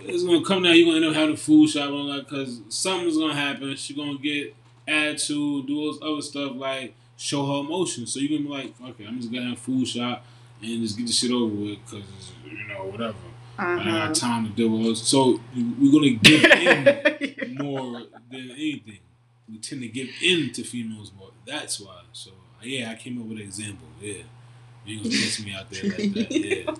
it's 0.00 0.24
gonna 0.24 0.44
come 0.44 0.62
down 0.62 0.76
you're 0.76 0.84
gonna 0.86 0.96
end 0.96 1.04
up 1.06 1.14
having 1.14 1.34
a 1.34 1.38
food 1.38 1.68
shop 1.68 1.90
all 1.90 2.06
that 2.06 2.28
because 2.28 2.60
something's 2.68 3.16
gonna 3.16 3.34
happen 3.34 3.74
she's 3.76 3.96
gonna 3.96 4.18
get 4.18 4.54
attitude 4.88 5.66
do 5.66 5.78
all 5.80 5.92
this 5.92 6.02
other 6.02 6.22
stuff 6.22 6.52
like 6.56 6.94
show 7.16 7.46
her 7.46 7.60
emotions 7.60 8.12
so 8.12 8.20
you're 8.20 8.38
gonna 8.38 8.48
be 8.48 8.48
like 8.62 8.90
okay 8.90 9.06
i'm 9.06 9.18
just 9.18 9.32
gonna 9.32 9.44
have 9.48 9.58
a 9.58 9.60
food 9.60 9.86
shot 9.86 10.24
and 10.62 10.82
just 10.82 10.96
get 10.96 11.06
the 11.06 11.12
shit 11.12 11.30
over 11.30 11.54
with 11.54 11.78
because 11.84 12.04
you 12.44 12.66
know 12.68 12.84
whatever 12.84 13.14
I 13.58 13.64
don't 13.76 13.78
Uh-huh. 13.80 13.90
have 14.06 14.12
time 14.14 14.46
to 14.48 14.50
deal 14.54 14.70
with 14.70 14.86
us. 14.92 15.02
So 15.06 15.38
we're 15.54 15.92
gonna 15.92 16.10
give 16.12 16.42
in 16.42 17.54
more 17.62 18.00
than 18.30 18.50
anything. 18.52 18.98
We 19.48 19.58
tend 19.58 19.82
to 19.82 19.88
give 19.88 20.08
in 20.22 20.52
to 20.54 20.64
females 20.64 21.12
more. 21.16 21.28
That's 21.46 21.78
why. 21.78 22.00
So 22.12 22.30
yeah, 22.62 22.90
I 22.90 22.94
came 22.94 23.20
up 23.20 23.26
with 23.28 23.38
an 23.38 23.44
example. 23.44 23.86
Yeah, 24.00 24.22
you 24.86 24.98
gonna 25.02 25.10
catch 25.10 25.44
me 25.44 25.52
out 25.54 25.70
there 25.70 25.84
like 25.84 26.14
that. 26.14 26.30
Yeah. 26.30 26.74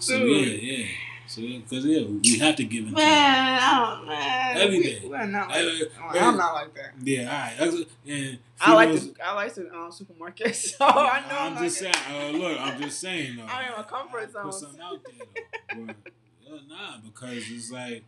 So 0.00 0.16
yeah, 0.24 0.46
yeah. 0.60 0.86
So 1.28 1.42
because 1.42 1.84
yeah, 1.84 2.04
we 2.06 2.38
have 2.38 2.56
to 2.56 2.64
give 2.64 2.84
in. 2.84 2.90
to. 2.90 2.96
Man, 2.96 3.58
I 3.60 3.96
don't, 3.96 4.06
man. 4.08 4.56
Every 4.58 4.78
we, 4.78 4.84
day. 4.84 5.02
We're 5.04 5.26
not 5.26 5.48
like, 5.48 5.58
Every- 5.58 5.90
I'm 6.20 6.36
not 6.36 6.54
like 6.54 6.74
that. 6.74 6.92
Yeah, 7.02 7.54
all 7.60 7.66
right. 7.68 7.86
And 8.06 8.38
I 8.60 8.72
like 8.74 8.92
the 8.92 9.14
I 9.24 9.34
like 9.34 9.54
the 9.54 9.74
um, 9.74 9.90
supermarket, 9.92 10.54
so 10.56 10.84
I 10.84 11.20
know 11.28 11.36
I'm 11.36 11.56
I'm, 11.56 11.64
just 11.64 11.82
not 11.82 11.94
saying. 11.96 12.34
Uh, 12.34 12.38
look, 12.38 12.60
I'm 12.60 12.80
just 12.80 13.00
saying. 13.00 13.36
Though, 13.38 13.44
I'm 13.44 13.66
in 13.66 13.76
my 13.76 13.82
comfort 13.82 14.30
I 14.38 14.42
Put 14.42 14.52
zone. 14.52 14.52
something 14.52 14.80
out 14.80 15.00
there, 15.04 15.86
though. 15.86 15.94
But, 16.48 16.54
uh, 16.54 16.58
nah, 16.68 16.98
because 17.04 17.42
it's 17.50 17.72
like, 17.72 18.04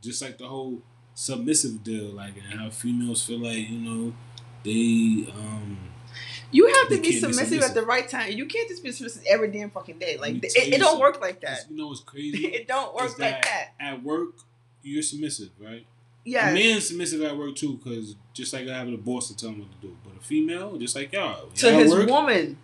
just 0.00 0.22
like 0.22 0.38
the 0.38 0.46
whole 0.46 0.82
submissive 1.14 1.82
deal, 1.82 2.12
like, 2.12 2.34
and 2.36 2.60
how 2.60 2.70
females 2.70 3.24
feel 3.24 3.40
like 3.40 3.68
you 3.68 3.78
know, 3.78 4.12
they 4.62 5.30
um. 5.32 5.78
You 6.52 6.66
have 6.66 6.88
to 6.88 6.96
You 6.96 7.02
be 7.02 7.12
submissive, 7.12 7.62
at 7.62 7.74
the 7.74 7.82
right 7.82 8.08
time. 8.08 8.32
You 8.32 8.46
can't 8.46 8.68
just 8.68 8.82
be 8.82 8.90
submissive 8.92 9.22
every 9.28 9.50
damn 9.50 9.70
fucking 9.70 9.98
day. 9.98 10.16
Like 10.18 10.36
it, 10.36 10.52
it 10.56 10.70
don't 10.78 10.80
something. 10.82 11.00
work 11.00 11.20
like 11.20 11.40
that. 11.42 11.66
You 11.70 11.76
know 11.76 11.88
what's 11.88 12.00
crazy? 12.04 12.46
it 12.46 12.66
don't 12.66 12.94
work 12.94 13.06
Is 13.06 13.18
like 13.18 13.42
that. 13.42 13.68
At 13.78 14.02
work, 14.02 14.30
you're 14.82 15.02
submissive, 15.02 15.50
right? 15.60 15.86
Yeah. 16.24 16.50
A 16.50 16.54
man's 16.54 16.88
submissive 16.88 17.22
at 17.22 17.36
work 17.36 17.56
too, 17.56 17.78
because 17.82 18.16
just 18.34 18.52
like 18.52 18.68
I 18.68 18.76
have 18.76 18.88
a 18.88 18.96
boss 18.96 19.28
to 19.28 19.36
tell 19.36 19.50
him 19.50 19.60
what 19.60 19.80
to 19.80 19.86
do. 19.86 19.96
But 20.04 20.16
a 20.16 20.24
female, 20.24 20.76
just 20.76 20.94
like 20.96 21.12
y'all, 21.12 21.48
to 21.48 21.72
his 21.72 21.92
work, 21.92 22.08
woman. 22.08 22.58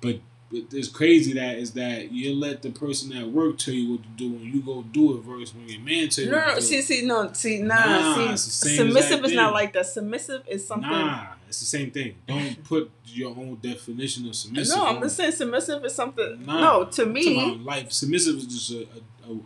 But 0.00 0.20
it's 0.50 0.88
crazy 0.88 1.34
that 1.34 1.58
is 1.58 1.72
that 1.72 2.10
you 2.10 2.34
let 2.34 2.62
the 2.62 2.70
person 2.70 3.14
at 3.16 3.28
work 3.28 3.58
tell 3.58 3.74
you 3.74 3.92
what 3.92 4.02
to 4.02 4.08
do, 4.10 4.26
and 4.36 4.54
you 4.54 4.62
go 4.62 4.82
do 4.82 5.16
it 5.16 5.22
versus 5.22 5.54
when 5.54 5.68
your 5.68 5.80
man 5.80 6.08
tell 6.08 6.24
you. 6.24 6.30
No, 6.30 6.36
what 6.38 6.46
no, 6.48 6.54
to 6.54 6.60
do. 6.60 6.66
see, 6.66 6.82
see, 6.82 7.06
no, 7.06 7.32
see, 7.32 7.62
nah, 7.62 7.74
Nah, 7.74 8.34
see, 8.34 8.76
submissive 8.76 9.24
is 9.24 9.32
not 9.32 9.52
like 9.52 9.72
that. 9.74 9.86
Submissive 9.86 10.42
is 10.46 10.66
something. 10.66 10.90
Nah, 10.90 11.26
it's 11.48 11.60
the 11.60 11.66
same 11.66 11.90
thing. 11.90 12.14
Don't 12.26 12.62
put 12.64 12.90
your 13.06 13.30
own 13.30 13.58
definition 13.60 14.28
of 14.28 14.36
submissive. 14.36 14.76
no, 14.76 14.86
I'm 14.86 15.00
just 15.02 15.16
saying 15.16 15.32
submissive 15.32 15.84
is 15.84 15.94
something. 15.94 16.44
Nah. 16.46 16.60
no, 16.60 16.84
to 16.84 17.06
me, 17.06 17.42
about 17.42 17.60
life 17.60 17.92
submissive 17.92 18.36
is 18.36 18.46
just 18.46 18.70
a, 18.70 18.86
a, 19.26 19.32
a, 19.32 19.38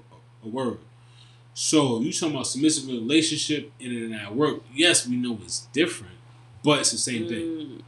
a 0.44 0.48
word. 0.48 0.78
So 1.55 2.00
you 2.00 2.12
talking 2.12 2.34
about 2.34 2.46
submissive 2.46 2.88
in 2.88 2.94
relationship 2.96 3.72
and 3.80 3.92
in 3.92 4.12
at 4.14 4.34
work? 4.34 4.62
Yes, 4.74 5.07
we 5.07 5.16
know 5.16 5.38
it's 5.42 5.66
different, 5.72 6.14
but 6.64 6.80
it's 6.80 6.92
the 6.92 6.98
same 6.98 7.28
thing. 7.28 7.40
Mm, 7.40 7.82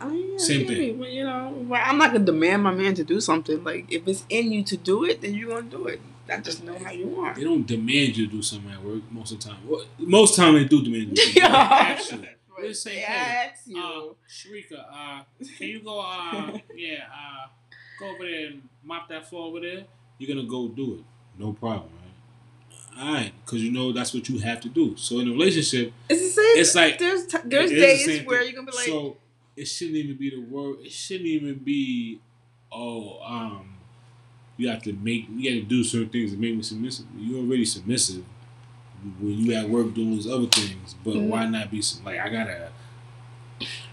I 0.00 0.08
mean, 0.08 0.38
Same 0.38 0.62
maybe, 0.62 0.74
thing. 0.76 0.98
But, 0.98 1.10
you 1.12 1.24
know, 1.24 1.66
but 1.68 1.80
I'm 1.84 1.98
not 1.98 2.12
gonna 2.12 2.24
demand 2.24 2.62
my 2.62 2.70
man 2.70 2.94
to 2.94 3.04
do 3.04 3.20
something. 3.20 3.64
Like 3.64 3.90
if 3.92 4.06
it's 4.06 4.24
in 4.28 4.52
you 4.52 4.62
to 4.64 4.76
do 4.76 5.04
it, 5.04 5.20
then 5.20 5.34
you're 5.34 5.50
gonna 5.50 5.62
do 5.68 5.86
it. 5.88 6.00
I 6.30 6.38
just 6.38 6.62
know 6.62 6.78
how 6.78 6.92
you 6.92 7.20
are. 7.20 7.34
They 7.34 7.44
don't 7.44 7.66
demand 7.66 8.16
you 8.16 8.26
to 8.26 8.32
do 8.32 8.42
something 8.42 8.70
at 8.70 8.82
work 8.82 9.02
most 9.10 9.32
of 9.32 9.40
the 9.40 9.48
time. 9.48 9.58
Well, 9.66 9.84
most 9.98 10.36
time 10.36 10.54
they 10.54 10.64
do 10.64 10.82
demand 10.82 11.08
you 11.08 11.14
to 11.16 11.32
do 11.32 11.40
something. 11.40 11.42
Actually, 11.50 12.28
They 12.60 12.72
say, 12.72 12.96
hey, 12.96 13.50
ask 13.52 13.66
you. 13.66 13.78
uh, 13.80 14.12
Sharika, 14.28 14.84
uh, 14.92 15.22
can 15.56 15.68
you 15.68 15.80
go? 15.80 16.00
Uh, 16.00 16.58
yeah, 16.74 17.04
uh, 17.12 17.46
go 17.98 18.10
over 18.10 18.24
there 18.24 18.46
and 18.48 18.62
mop 18.82 19.08
that 19.08 19.28
floor 19.28 19.46
over 19.48 19.60
there. 19.60 19.84
You're 20.18 20.34
gonna 20.34 20.48
go 20.48 20.68
do 20.68 20.94
it. 20.94 21.40
No 21.40 21.52
problem, 21.52 21.90
right? 22.02 23.00
All 23.00 23.14
right, 23.14 23.32
because 23.44 23.62
you 23.62 23.70
know 23.70 23.92
that's 23.92 24.12
what 24.12 24.28
you 24.28 24.38
have 24.40 24.60
to 24.62 24.68
do. 24.68 24.96
So 24.96 25.20
in 25.20 25.28
a 25.28 25.30
relationship, 25.30 25.92
it's 26.08 26.20
the 26.20 26.28
same. 26.28 26.58
it's 26.58 26.74
like 26.74 26.98
there's 26.98 27.26
t- 27.26 27.38
there's 27.44 27.70
is 27.70 27.76
the 27.76 27.80
days 27.80 28.26
where 28.26 28.38
thing. 28.38 28.48
you're 28.48 28.56
gonna 28.60 28.70
be 28.70 28.76
like, 28.76 28.86
so 28.86 29.16
it 29.56 29.66
shouldn't 29.66 29.96
even 29.96 30.16
be 30.16 30.30
the 30.30 30.40
word. 30.40 30.78
It 30.84 30.92
shouldn't 30.92 31.26
even 31.26 31.54
be, 31.56 32.20
oh, 32.72 33.20
um, 33.22 33.74
you 34.56 34.68
have 34.68 34.82
to 34.82 34.92
make, 34.92 35.26
you 35.30 35.50
got 35.50 35.62
to 35.62 35.68
do 35.68 35.82
certain 35.84 36.08
things 36.10 36.32
to 36.32 36.38
make 36.38 36.54
me 36.54 36.62
submissive. 36.62 37.06
You're 37.16 37.40
already 37.40 37.64
submissive 37.64 38.24
when 39.20 39.32
you 39.38 39.54
at 39.54 39.68
work 39.68 39.94
doing 39.94 40.10
these 40.12 40.26
other 40.26 40.46
things. 40.46 40.94
But 41.04 41.14
Mhm. 41.14 41.28
why 41.28 41.46
not 41.46 41.70
be 41.70 41.82
like 42.04 42.18
I 42.18 42.28
gotta 42.28 42.70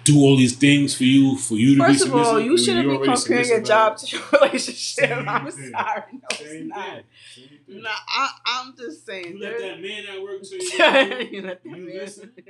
do 0.03 0.19
all 0.19 0.35
these 0.37 0.55
things 0.55 0.95
for 0.95 1.03
you 1.03 1.35
for 1.37 1.55
you 1.55 1.75
to 1.75 1.81
be 1.83 1.93
First 1.93 2.05
of 2.05 2.15
all, 2.15 2.39
you 2.39 2.57
shouldn't 2.57 2.87
be 3.01 3.05
comparing 3.07 3.47
your 3.47 3.61
job 3.61 3.97
to 3.97 4.05
your 4.17 4.21
relationship. 4.33 5.09
Same 5.09 5.27
I'm 5.27 5.49
thing. 5.51 5.71
sorry, 5.71 6.03
no, 6.13 6.19
it's 6.29 6.39
Same 6.39 6.67
not. 6.67 7.03
Same 7.33 7.47
thing. 7.67 7.81
No, 7.81 7.89
I, 7.89 8.29
I'm 8.45 8.75
just 8.77 9.05
saying. 9.05 9.37
You 9.37 9.39
let 9.43 9.57
that 9.59 9.81
man 9.81 10.05
at 10.05 10.21
work 10.21 10.41
tell 10.43 10.59
you 10.59 11.09
to 11.27 11.35
you 11.35 11.41
let 11.41 11.63
that 11.63 11.69
You 11.69 11.85
man- 11.85 11.97
listen. 11.97 12.31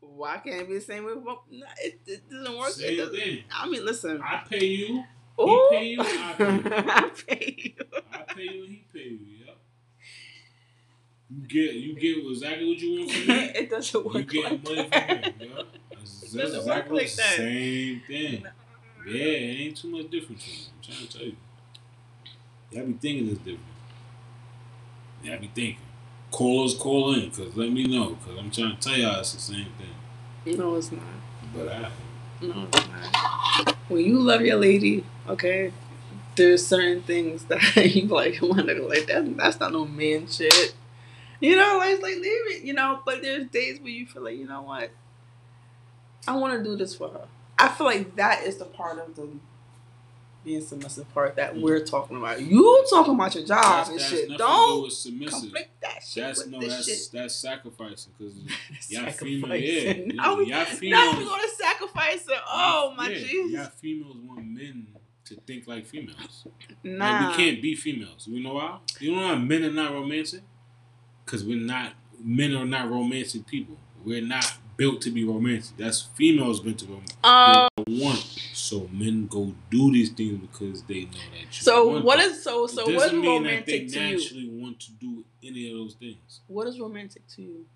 why 0.00 0.34
not? 0.34 0.44
Can't 0.44 0.62
it 0.62 0.68
be 0.68 0.74
the 0.74 0.80
same 0.80 1.04
with? 1.04 1.16
No, 1.24 1.38
it, 1.82 2.00
it 2.06 2.30
doesn't 2.30 2.58
work. 2.58 2.68
It 2.70 2.72
Same 2.74 2.96
doesn't- 2.98 3.16
thing. 3.16 3.44
I 3.50 3.68
mean, 3.68 3.84
listen. 3.84 4.20
I 4.22 4.42
pay 4.48 4.64
you. 4.66 5.04
Ooh. 5.40 5.68
pay 5.70 5.86
you, 5.86 6.00
I 6.02 6.04
pay 6.36 6.44
you. 6.44 6.62
I 6.66 7.10
pay 7.26 7.54
you. 7.56 7.74
I 8.12 8.18
pay 8.34 8.42
you 8.42 8.64
and 8.64 8.68
he 8.70 8.84
pay 8.92 9.08
you. 9.08 9.41
Yep. 11.40 11.50
You 11.52 11.66
get 11.66 11.74
you 11.74 11.94
get 11.94 12.30
exactly 12.30 12.68
what 12.68 12.78
you 12.78 12.98
want 13.00 13.10
from 13.10 13.26
me. 13.28 13.34
it 13.54 13.70
doesn't 13.70 14.04
work. 14.04 14.14
You 14.14 14.22
get 14.24 14.44
like 14.52 14.64
money 14.64 14.88
that. 14.90 15.24
from 15.24 15.38
me. 15.38 15.46
Yep. 15.56 15.66
That's, 16.02 16.32
that's 16.32 16.54
exactly 16.54 16.98
like 16.98 17.10
the 17.10 17.16
that. 17.16 17.36
same 17.36 18.02
thing. 18.08 18.44
Yeah, 19.06 19.14
it 19.24 19.60
ain't 19.60 19.76
too 19.76 19.88
much 19.88 20.10
difference. 20.10 20.70
I'm 20.74 20.92
trying 20.92 21.06
to 21.06 21.18
tell 21.18 21.26
you. 21.26 21.36
Y'all 22.72 22.86
be 22.86 22.92
thinking 22.94 23.28
it's 23.28 23.38
different. 23.38 23.60
Y'all 25.22 25.38
be 25.38 25.46
thinking. 25.54 25.76
Call 26.32 26.64
us, 26.64 26.74
call 26.76 27.14
in, 27.14 27.30
cause 27.30 27.54
let 27.54 27.70
me 27.70 27.84
know, 27.86 28.16
cause 28.24 28.36
I'm 28.38 28.50
trying 28.50 28.76
to 28.76 28.80
tell 28.88 28.98
y'all 28.98 29.20
it's 29.20 29.34
the 29.34 29.40
same 29.40 29.66
thing. 29.78 30.58
No, 30.58 30.74
it's 30.76 30.90
not. 30.90 31.02
But 31.54 31.68
I, 31.68 31.90
No, 32.40 32.66
it's 32.72 32.88
not. 32.88 33.76
When 33.88 34.04
you 34.04 34.18
love 34.18 34.40
your 34.40 34.56
lady, 34.56 35.04
okay, 35.28 35.72
there's 36.36 36.66
certain 36.66 37.02
things 37.02 37.44
that 37.48 37.76
you 37.94 38.06
like 38.06 38.40
want 38.42 38.66
to 38.68 38.82
like 38.88 39.06
that. 39.06 39.36
That's 39.36 39.60
not 39.60 39.72
no 39.72 39.84
man 39.84 40.26
shit. 40.26 40.74
You 41.42 41.56
know, 41.56 41.76
like, 41.78 42.00
like 42.00 42.14
leave 42.14 42.22
it. 42.52 42.62
You 42.62 42.72
know, 42.72 43.00
but 43.04 43.20
there's 43.20 43.46
days 43.48 43.80
where 43.80 43.90
you 43.90 44.06
feel 44.06 44.22
like 44.22 44.36
you 44.38 44.46
know 44.46 44.62
what, 44.62 44.90
I 46.26 46.36
want 46.36 46.56
to 46.56 46.62
do 46.62 46.76
this 46.76 46.94
for 46.94 47.08
her. 47.08 47.26
I 47.58 47.68
feel 47.68 47.86
like 47.86 48.14
that 48.16 48.44
is 48.44 48.56
the 48.58 48.64
part 48.64 48.98
of 48.98 49.14
the 49.16 49.28
being 50.44 50.60
submissive 50.60 51.12
part 51.14 51.36
that 51.36 51.56
we're 51.56 51.84
talking 51.84 52.16
about. 52.16 52.40
You 52.40 52.84
talking 52.90 53.14
about 53.14 53.34
your 53.34 53.44
job 53.44 53.62
that's, 53.62 53.88
and 53.90 53.98
that's 53.98 54.10
shit. 54.10 54.28
Don't 54.38 54.90
conflict 55.30 55.80
that 55.82 56.02
shit 56.04 56.24
That's 56.24 56.38
with 56.44 56.48
no, 56.48 56.60
that's 56.60 56.84
shit. 56.86 57.08
that's 57.12 57.34
sacrificing, 57.34 58.12
cause 58.18 58.34
y'all 58.88 59.10
female, 59.10 59.56
yeah, 59.56 59.92
Now 60.14 60.36
we- 60.36 60.46
y'all 60.46 60.58
Now 60.60 60.64
females. 60.64 61.16
we're 61.16 61.24
gonna 61.24 61.48
sacrifice 61.58 62.26
it. 62.28 62.38
Oh 62.48 62.94
my 62.96 63.08
yeah, 63.10 63.18
Jesus! 63.18 63.52
Y'all 63.52 63.66
females 63.80 64.16
want 64.24 64.44
men 64.46 64.86
to 65.26 65.36
think 65.46 65.66
like 65.68 65.86
females. 65.86 66.46
Nah. 66.82 67.04
Like 67.28 67.36
we 67.36 67.44
can't 67.44 67.62
be 67.62 67.74
females. 67.76 68.26
You 68.28 68.42
know 68.42 68.54
why? 68.54 68.78
You 69.00 69.14
know 69.14 69.22
why 69.22 69.34
men 69.36 69.64
are 69.64 69.70
not 69.72 69.92
romantic? 69.92 70.42
Because 71.24 71.44
we're 71.44 71.56
not. 71.58 71.92
Men 72.22 72.54
are 72.54 72.64
not 72.64 72.88
romantic 72.90 73.46
people. 73.46 73.76
We're 74.04 74.22
not 74.22 74.52
built 74.76 75.00
to 75.02 75.10
be 75.10 75.24
romantic. 75.24 75.76
That's 75.76 76.02
females 76.02 76.60
built 76.60 76.78
to 76.78 76.86
romantic. 76.86 77.16
Um, 77.24 77.68
want. 77.88 78.20
So 78.52 78.88
men 78.92 79.26
go 79.26 79.54
do 79.70 79.92
these 79.92 80.10
things 80.10 80.38
because 80.40 80.82
they 80.84 81.02
know 81.04 81.10
that 81.32 81.46
you 81.46 81.50
so 81.50 82.00
what 82.00 82.18
them. 82.18 82.30
is 82.30 82.42
so 82.42 82.66
so 82.66 82.84
what 82.92 83.12
is 83.12 83.12
romantic 83.12 83.66
that 83.66 83.92
to 83.92 83.98
they 83.98 84.06
you? 84.06 84.12
naturally 84.16 84.48
want 84.50 84.80
to 84.80 84.92
do 84.92 85.24
any 85.42 85.70
of 85.70 85.76
those 85.78 85.94
things. 85.94 86.40
What 86.46 86.66
is 86.68 86.78
romantic 86.78 87.26
to 87.28 87.42
you? 87.42 87.66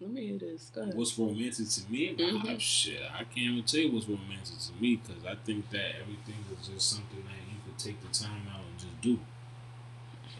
Let 0.00 0.10
me 0.10 0.26
hear 0.26 0.38
this. 0.38 0.70
Go 0.74 0.82
ahead. 0.82 0.94
What's 0.96 1.18
romantic 1.18 1.68
to 1.68 1.90
me? 1.90 2.14
Mhm. 2.18 2.54
Ah, 2.54 2.58
shit, 2.58 3.00
I 3.12 3.24
can't 3.24 3.38
even 3.38 3.62
tell 3.64 3.80
you 3.80 3.92
what's 3.92 4.08
romantic 4.08 4.58
to 4.58 4.72
me 4.82 4.96
because 4.96 5.24
I 5.24 5.34
think 5.36 5.70
that 5.70 5.96
everything 6.00 6.34
is 6.52 6.68
just 6.68 6.90
something 6.90 7.22
that 7.24 7.40
you 7.48 7.58
could 7.64 7.78
take 7.78 8.00
the 8.02 8.08
time 8.08 8.46
out 8.52 8.60
and 8.68 8.78
just 8.78 9.00
do. 9.00 9.18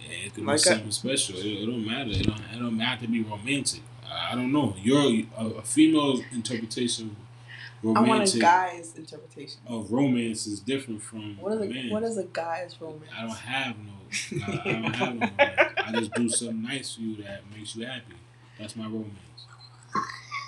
Yeah, 0.08 0.26
it 0.26 0.34
could 0.34 0.44
Like 0.44 0.56
be 0.56 0.58
something 0.62 0.90
special. 0.90 1.36
It, 1.38 1.46
it 1.46 1.66
don't 1.66 1.86
matter. 1.86 2.10
It 2.10 2.26
don't, 2.26 2.40
it 2.40 2.58
don't 2.58 2.78
have 2.78 3.00
to 3.00 3.08
be 3.08 3.22
romantic. 3.22 3.80
I, 4.06 4.32
I 4.32 4.34
don't 4.34 4.52
know. 4.52 4.74
Your 4.82 5.02
a, 5.38 5.44
a 5.46 5.62
female's 5.62 6.20
interpretation 6.32 7.16
of 7.84 7.96
I 7.96 8.00
want 8.00 8.34
a 8.34 8.38
guy's 8.38 8.94
interpretation. 8.96 9.60
of 9.66 9.90
romance 9.92 10.46
is 10.46 10.60
different 10.60 11.02
from 11.02 11.36
What 11.38 11.52
is 11.54 11.60
a 11.60 11.66
man. 11.66 11.90
what 11.90 12.02
is 12.02 12.16
a 12.18 12.24
guy's 12.24 12.80
romance? 12.80 13.10
I 13.16 13.22
don't 13.22 13.36
have 13.36 13.76
no. 13.78 13.92
I, 14.46 14.60
I 14.64 14.72
don't 14.72 14.94
have 14.94 15.14
no. 15.14 15.20
romance. 15.20 15.72
I 15.78 15.92
just 15.92 16.12
do 16.14 16.28
something 16.28 16.62
nice 16.62 16.94
for 16.94 17.02
you 17.02 17.22
that 17.22 17.42
makes 17.54 17.76
you 17.76 17.86
happy. 17.86 18.14
That's 18.58 18.76
my 18.76 18.84
romance. 18.86 19.10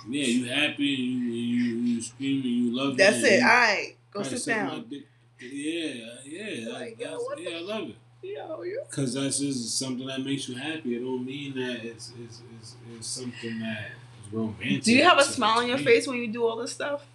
Yeah, 0.09 0.25
you 0.25 0.45
happy, 0.45 0.85
you 0.85 1.33
you 1.33 1.75
you 1.75 2.01
screaming, 2.01 2.45
you 2.45 2.75
love 2.75 2.93
it. 2.93 2.97
That's 2.97 3.23
it. 3.23 3.39
you 3.39 3.45
All 3.45 3.47
right, 3.47 3.95
go 4.11 4.23
sit 4.23 4.45
down. 4.45 4.85
Yeah, 5.39 5.93
yeah, 6.25 6.73
Like, 6.73 6.99
yo, 6.99 7.19
yeah, 7.37 7.57
I 7.57 7.61
love 7.61 7.89
it. 7.89 7.95
Yo, 8.35 8.63
you. 8.63 8.81
Cause 8.91 9.13
that's 9.13 9.39
just 9.39 9.77
something 9.77 10.07
that 10.07 10.21
makes 10.21 10.49
you 10.49 10.55
happy. 10.55 10.95
It 10.95 10.99
don't 10.99 11.25
mean 11.25 11.53
that 11.55 11.85
it's 11.85 12.11
it's, 12.23 12.41
it's, 12.59 12.75
it's 12.95 13.07
something 13.07 13.59
that 13.59 13.91
is 14.25 14.33
romantic. 14.33 14.83
Do 14.83 14.93
you 14.93 15.03
have 15.03 15.17
a 15.17 15.23
smile 15.23 15.59
on 15.59 15.67
your 15.67 15.77
face 15.77 16.07
when 16.07 16.17
you 16.17 16.27
do 16.27 16.45
all 16.45 16.57
this 16.57 16.71
stuff? 16.73 17.05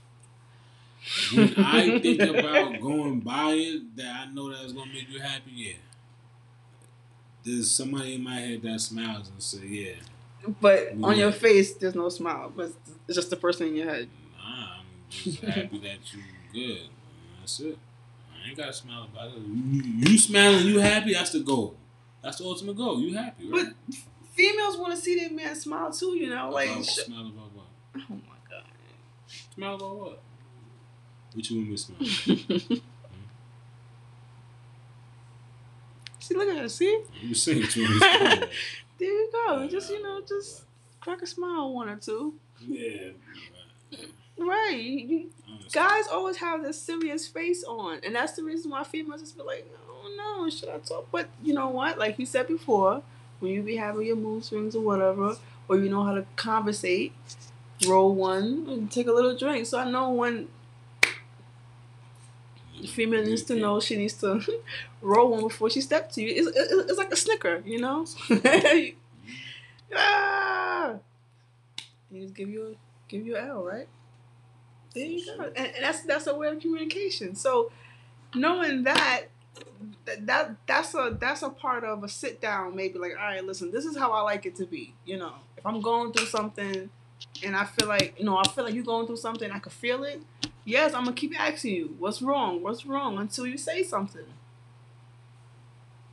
When 1.35 1.55
I 1.57 1.99
think 2.03 2.21
about 2.21 2.81
going 2.81 3.21
by 3.21 3.53
it, 3.53 3.97
that 3.97 4.29
I 4.29 4.33
know 4.33 4.51
that's 4.51 4.73
gonna 4.73 4.93
make 4.93 5.11
you 5.11 5.21
happy. 5.21 5.51
Yeah, 5.53 5.73
there's 7.45 7.71
somebody 7.71 8.15
in 8.15 8.23
my 8.23 8.37
head 8.39 8.63
that 8.63 8.81
smiles 8.81 9.29
and 9.29 9.43
say, 9.43 9.67
"Yeah, 9.67 9.95
But 10.61 10.93
on 11.03 11.19
your 11.19 11.33
face, 11.33 11.75
there's 11.75 11.95
no 11.95 12.09
smile. 12.09 12.53
But 12.55 12.73
it's 13.09 13.17
just 13.17 13.31
the 13.31 13.37
person 13.37 13.69
in 13.69 13.77
your 13.77 13.91
head. 13.91 14.09
nah, 14.39 14.77
I'm 14.79 14.85
just 15.11 15.41
happy 15.41 15.79
that 15.79 15.99
you're 16.13 16.25
good." 16.53 16.89
That's 17.41 17.59
it. 17.61 17.79
I 18.45 18.49
ain't 18.49 18.57
gotta 18.57 18.72
smile 18.72 19.05
about 19.05 19.28
it. 19.28 19.38
You, 19.38 19.82
you 20.11 20.18
smiling, 20.18 20.66
you 20.66 20.78
happy. 20.80 21.14
That's 21.14 21.30
the 21.30 21.40
goal. 21.40 21.76
That's 22.22 22.38
the 22.38 22.45
ultimate 22.45 22.76
goal. 22.76 23.01
You 23.01 23.14
happy, 23.16 23.49
right? 23.51 23.66
But 23.88 23.97
females 24.32 24.76
want 24.76 24.95
to 24.95 25.01
see 25.01 25.18
their 25.18 25.30
man 25.30 25.55
smile 25.55 25.93
too. 25.93 26.16
You 26.16 26.30
know, 26.30 26.51
like 26.51 26.70
about, 26.70 26.84
sh- 26.84 26.99
smile 27.01 27.26
about 27.28 27.53
what? 27.53 27.66
oh 27.97 28.14
my 28.14 28.38
god. 28.51 28.64
Smile 29.55 29.74
about 29.74 29.97
what? 29.97 30.22
What 31.34 31.51
you 31.51 31.57
want 31.57 31.70
me 31.70 31.76
to 31.76 31.82
smile? 31.82 32.80
See, 36.20 36.34
look 36.36 36.49
at 36.49 36.57
her. 36.59 36.68
See, 36.68 37.03
You 37.20 37.34
saying 37.34 37.62
what 37.62 37.74
you 37.76 37.82
want 37.82 37.95
me 37.95 38.01
to 38.01 38.07
smile 38.07 38.49
there 38.99 39.09
you 39.09 39.28
go. 39.32 39.45
Oh, 39.49 39.68
just 39.68 39.90
you 39.90 40.03
know, 40.03 40.20
just 40.26 40.62
crack 41.01 41.20
a 41.22 41.26
smile 41.26 41.72
one 41.72 41.88
or 41.88 41.97
two. 41.97 42.34
Yeah. 42.61 43.11
Right. 44.43 44.76
You- 44.76 45.07
you- 45.07 45.30
guys 45.72 46.07
always 46.09 46.36
have 46.38 46.62
this 46.62 46.80
serious 46.80 47.26
face 47.26 47.64
on, 47.64 48.01
and 48.05 48.14
that's 48.14 48.32
the 48.32 48.43
reason 48.43 48.70
why 48.70 48.82
females 48.84 49.20
just 49.22 49.36
be 49.36 49.43
like, 49.43 49.66
"No, 50.16 50.43
no, 50.45 50.51
should 50.51 50.68
I 50.68 50.78
talk?" 50.78 51.07
But 51.11 51.28
you 51.43 51.55
know 51.55 51.68
what? 51.68 51.99
Like 51.99 52.18
you 52.18 52.26
said 52.26 52.47
before, 52.49 53.03
when 53.40 53.53
you 53.53 53.62
be 53.62 53.76
having 53.76 54.07
your 54.07 54.16
mood 54.16 54.45
swings 54.45 54.74
or 54.76 54.82
whatever, 54.82 55.36
or 55.68 55.76
you 55.78 55.88
know 55.88 56.03
how 56.05 56.14
to 56.14 56.26
conversate, 56.36 57.12
roll 57.86 58.14
one 58.14 58.66
and 58.68 58.90
take 58.90 59.07
a 59.07 59.12
little 59.12 59.36
drink. 59.36 59.66
So 59.66 59.78
I 59.78 59.90
know 59.90 60.11
when 60.11 60.49
female 62.88 63.24
needs 63.24 63.43
to 63.45 63.55
know 63.55 63.80
she 63.80 63.97
needs 63.97 64.14
to 64.14 64.40
roll 65.01 65.30
one 65.30 65.43
before 65.43 65.70
she 65.70 65.80
steps 65.80 66.14
to 66.16 66.22
you. 66.22 66.28
It's, 66.49 66.57
it's, 66.57 66.90
it's 66.90 66.99
like 66.99 67.12
a 67.12 67.16
snicker, 67.16 67.62
you 67.64 67.80
know. 67.80 68.07
ah! 69.95 70.99
You 72.11 72.22
just 72.22 72.34
give 72.34 72.49
you 72.49 72.66
a 72.66 72.74
give 73.09 73.26
you 73.26 73.36
an 73.36 73.49
L, 73.49 73.62
right? 73.64 73.88
There 74.95 75.07
you 75.07 75.24
go, 75.24 75.45
and, 75.45 75.57
and 75.57 75.84
that's 75.84 76.03
that's 76.03 76.26
a 76.26 76.34
way 76.34 76.49
of 76.49 76.61
communication. 76.61 77.34
So 77.34 77.70
knowing 78.34 78.84
that, 78.84 79.24
that 80.05 80.26
that 80.26 80.57
that's 80.66 80.95
a 80.95 81.16
that's 81.18 81.43
a 81.43 81.51
part 81.51 81.84
of 81.84 82.05
a 82.05 82.09
sit 82.09 82.40
down. 82.40 82.76
Maybe 82.76 82.99
like, 82.99 83.12
all 83.18 83.24
right, 83.24 83.45
listen, 83.45 83.70
this 83.70 83.84
is 83.84 83.97
how 83.97 84.12
I 84.12 84.22
like 84.22 84.47
it 84.47 84.57
to 84.57 84.66
be. 84.66 84.95
You 85.05 85.18
know, 85.18 85.32
if 85.57 85.66
I'm 85.66 85.80
going 85.80 86.12
through 86.12 86.26
something, 86.26 86.90
and 87.45 87.57
I 87.57 87.64
feel 87.64 87.88
like 87.88 88.14
you 88.18 88.24
know, 88.24 88.36
I 88.36 88.47
feel 88.49 88.64
like 88.64 88.74
you're 88.74 88.84
going 88.84 89.07
through 89.07 89.16
something, 89.16 89.51
I 89.51 89.59
can 89.59 89.72
feel 89.72 90.05
it. 90.05 90.22
Yes, 90.64 90.95
I'm 90.95 91.05
gonna 91.05 91.16
keep 91.16 91.38
asking 91.38 91.74
you, 91.74 91.97
what's 91.99 92.22
wrong? 92.22 92.62
What's 92.62 92.86
wrong? 92.86 93.18
Until 93.18 93.47
you 93.47 93.59
say 93.59 93.82
something. 93.82 94.26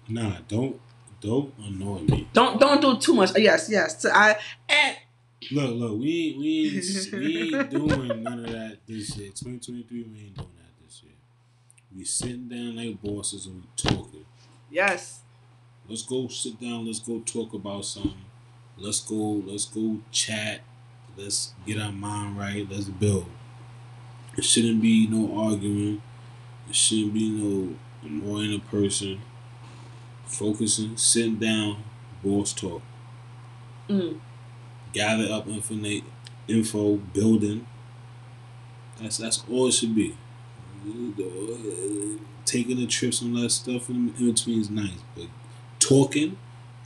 Nah, 0.08 0.38
don't 0.48 0.80
don't 1.22 1.54
annoy 1.60 2.00
me. 2.00 2.28
Don't 2.34 2.60
don't 2.60 2.82
do 2.82 2.98
too 2.98 3.14
much. 3.14 3.38
Yes, 3.38 3.70
yes. 3.70 4.02
So 4.02 4.10
I 4.10 4.38
and 4.68 4.98
Look, 5.52 5.76
look, 5.76 6.00
we 6.00 6.36
we 6.38 6.82
we 7.18 7.54
ain't 7.56 7.70
doing 7.72 8.24
none 8.24 8.40
of 8.46 8.52
that 8.52 8.78
this 8.88 9.16
year. 9.18 9.30
2023, 9.30 10.04
we 10.04 10.20
ain't 10.20 10.36
doing 10.36 10.50
that 10.58 10.86
this 10.86 11.02
year. 11.04 11.14
We 11.96 12.04
sitting 12.06 12.48
down 12.50 12.76
like 12.76 13.02
bosses 13.02 13.46
and 13.46 13.56
we 13.64 13.68
talking. 13.76 14.26
yes, 14.70 15.22
Let's 15.88 16.04
go 16.04 16.28
sit 16.28 16.60
down. 16.60 16.86
Let's 16.86 17.00
go 17.00 17.20
talk 17.22 17.54
about 17.54 17.84
something. 17.86 18.14
Let's 18.78 19.00
go. 19.00 19.42
Let's 19.46 19.66
go 19.66 20.00
chat. 20.12 20.62
Let's 21.18 21.54
get 21.66 21.80
our 21.82 21.92
mind 21.92 22.38
right. 22.38 22.68
Let's 22.70 22.86
build. 22.86 23.26
It 24.38 24.44
shouldn't 24.44 24.82
be 24.82 25.08
no 25.08 25.36
arguing. 25.46 26.02
It 26.70 26.76
shouldn't 26.76 27.14
be 27.14 27.30
no 27.30 27.76
annoying 28.04 28.54
a 28.56 28.60
person. 28.60 29.20
Focusing, 30.26 30.96
sitting 30.96 31.38
down, 31.38 31.84
boss 32.24 32.54
talk. 32.54 32.84
mm, 33.90 34.20
Gather 34.94 35.32
up 35.32 35.48
infinite 35.48 36.04
info, 36.48 36.96
building. 36.96 37.68
That's 39.02 39.18
that's 39.18 39.44
all 39.50 39.68
it 39.68 39.74
should 39.74 39.96
be. 39.96 40.18
Taking 42.46 42.78
the 42.78 42.88
trips 42.88 43.22
all 43.22 43.30
that 43.30 43.50
stuff 43.52 43.90
in, 43.90 44.14
in 44.18 44.32
between 44.32 44.62
is 44.62 44.70
nice, 44.70 45.04
but 45.16 45.28
talking, 45.80 46.38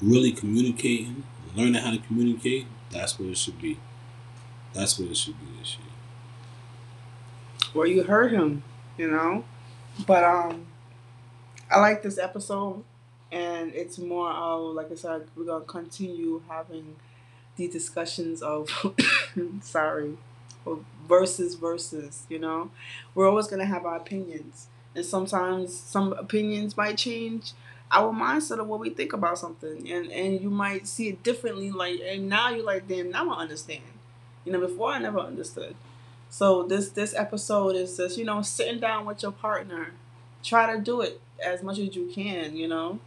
really 0.01 0.31
communicating, 0.31 1.23
learning 1.55 1.75
how 1.75 1.91
to 1.91 1.99
communicate, 1.99 2.67
that's 2.91 3.17
what 3.17 3.29
it 3.29 3.37
should 3.37 3.61
be. 3.61 3.79
That's 4.73 4.99
what 4.99 5.09
it 5.09 5.17
should 5.17 5.39
be 5.39 5.45
this 5.59 5.77
year. 5.77 5.87
Well, 7.73 7.87
you 7.87 8.03
heard 8.03 8.31
him, 8.31 8.63
you 8.97 9.09
know. 9.09 9.45
But 10.05 10.23
um, 10.23 10.65
I 11.69 11.79
like 11.79 12.01
this 12.03 12.17
episode, 12.17 12.83
and 13.31 13.73
it's 13.73 13.97
more 13.97 14.31
of 14.31 14.75
like 14.75 14.91
I 14.91 14.95
said, 14.95 15.27
we're 15.35 15.45
gonna 15.45 15.65
continue 15.65 16.41
having 16.47 16.95
the 17.55 17.67
discussions 17.67 18.41
of 18.41 18.69
sorry, 19.61 20.17
versus 21.07 21.55
versus. 21.55 22.25
You 22.29 22.39
know, 22.39 22.71
we're 23.15 23.29
always 23.29 23.47
gonna 23.47 23.65
have 23.65 23.85
our 23.85 23.97
opinions, 23.97 24.67
and 24.95 25.05
sometimes 25.05 25.75
some 25.75 26.13
opinions 26.13 26.77
might 26.77 26.97
change 26.97 27.53
our 27.91 28.11
mindset 28.11 28.59
of 28.59 28.67
what 28.67 28.79
we 28.79 28.89
think 28.89 29.13
about 29.13 29.37
something, 29.37 29.89
and 29.91 30.11
and 30.11 30.41
you 30.41 30.49
might 30.49 30.87
see 30.87 31.09
it 31.09 31.23
differently. 31.23 31.71
Like, 31.71 31.99
and 32.05 32.27
now 32.29 32.49
you're 32.49 32.65
like, 32.65 32.87
damn, 32.87 33.11
now 33.11 33.29
I 33.31 33.41
understand. 33.41 33.81
You 34.45 34.51
know, 34.51 34.59
before 34.59 34.91
I 34.91 34.99
never 34.99 35.19
understood. 35.19 35.75
So 36.29 36.63
this 36.63 36.89
this 36.89 37.13
episode 37.13 37.75
is 37.75 37.95
just 37.97 38.17
you 38.17 38.25
know 38.25 38.41
sitting 38.41 38.79
down 38.79 39.05
with 39.05 39.21
your 39.21 39.31
partner, 39.31 39.91
try 40.43 40.73
to 40.75 40.81
do 40.81 41.01
it 41.01 41.21
as 41.43 41.61
much 41.61 41.77
as 41.77 41.95
you 41.95 42.09
can, 42.13 42.55
you 42.55 42.67
know, 42.67 42.99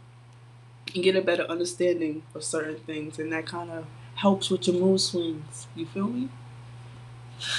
and 0.93 1.03
get 1.03 1.15
a 1.15 1.21
better 1.21 1.43
understanding 1.43 2.23
of 2.33 2.43
certain 2.43 2.77
things, 2.77 3.19
and 3.19 3.31
that 3.33 3.45
kind 3.45 3.69
of 3.69 3.85
helps 4.17 4.49
with 4.49 4.67
your 4.67 4.75
mood 4.75 4.99
swings. 4.99 5.67
You 5.75 5.85
feel 5.85 6.07
me? 6.07 6.29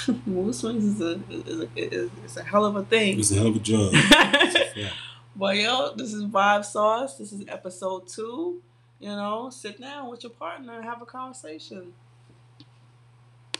mood 0.25 0.53
swings 0.53 0.83
is 0.83 1.01
a 1.01 1.21
is 1.29 1.61
a, 1.61 1.69
is 2.25 2.37
a 2.37 2.43
hell 2.43 2.65
of 2.65 2.75
a 2.75 2.83
thing. 2.83 3.19
It's 3.19 3.31
a 3.31 3.35
hell 3.35 3.47
of 3.47 3.55
a 3.55 3.59
job. 3.59 3.93
But 5.39 5.55
yo, 5.55 5.93
this 5.95 6.13
is 6.13 6.25
Vibe 6.25 6.65
Sauce. 6.65 7.17
This 7.17 7.31
is 7.31 7.45
episode 7.47 8.09
two. 8.09 8.61
You 8.99 9.07
know, 9.07 9.49
sit 9.49 9.79
down 9.79 10.09
with 10.09 10.21
your 10.21 10.33
partner 10.33 10.73
and 10.75 10.83
have 10.83 11.01
a 11.01 11.05
conversation. 11.05 11.93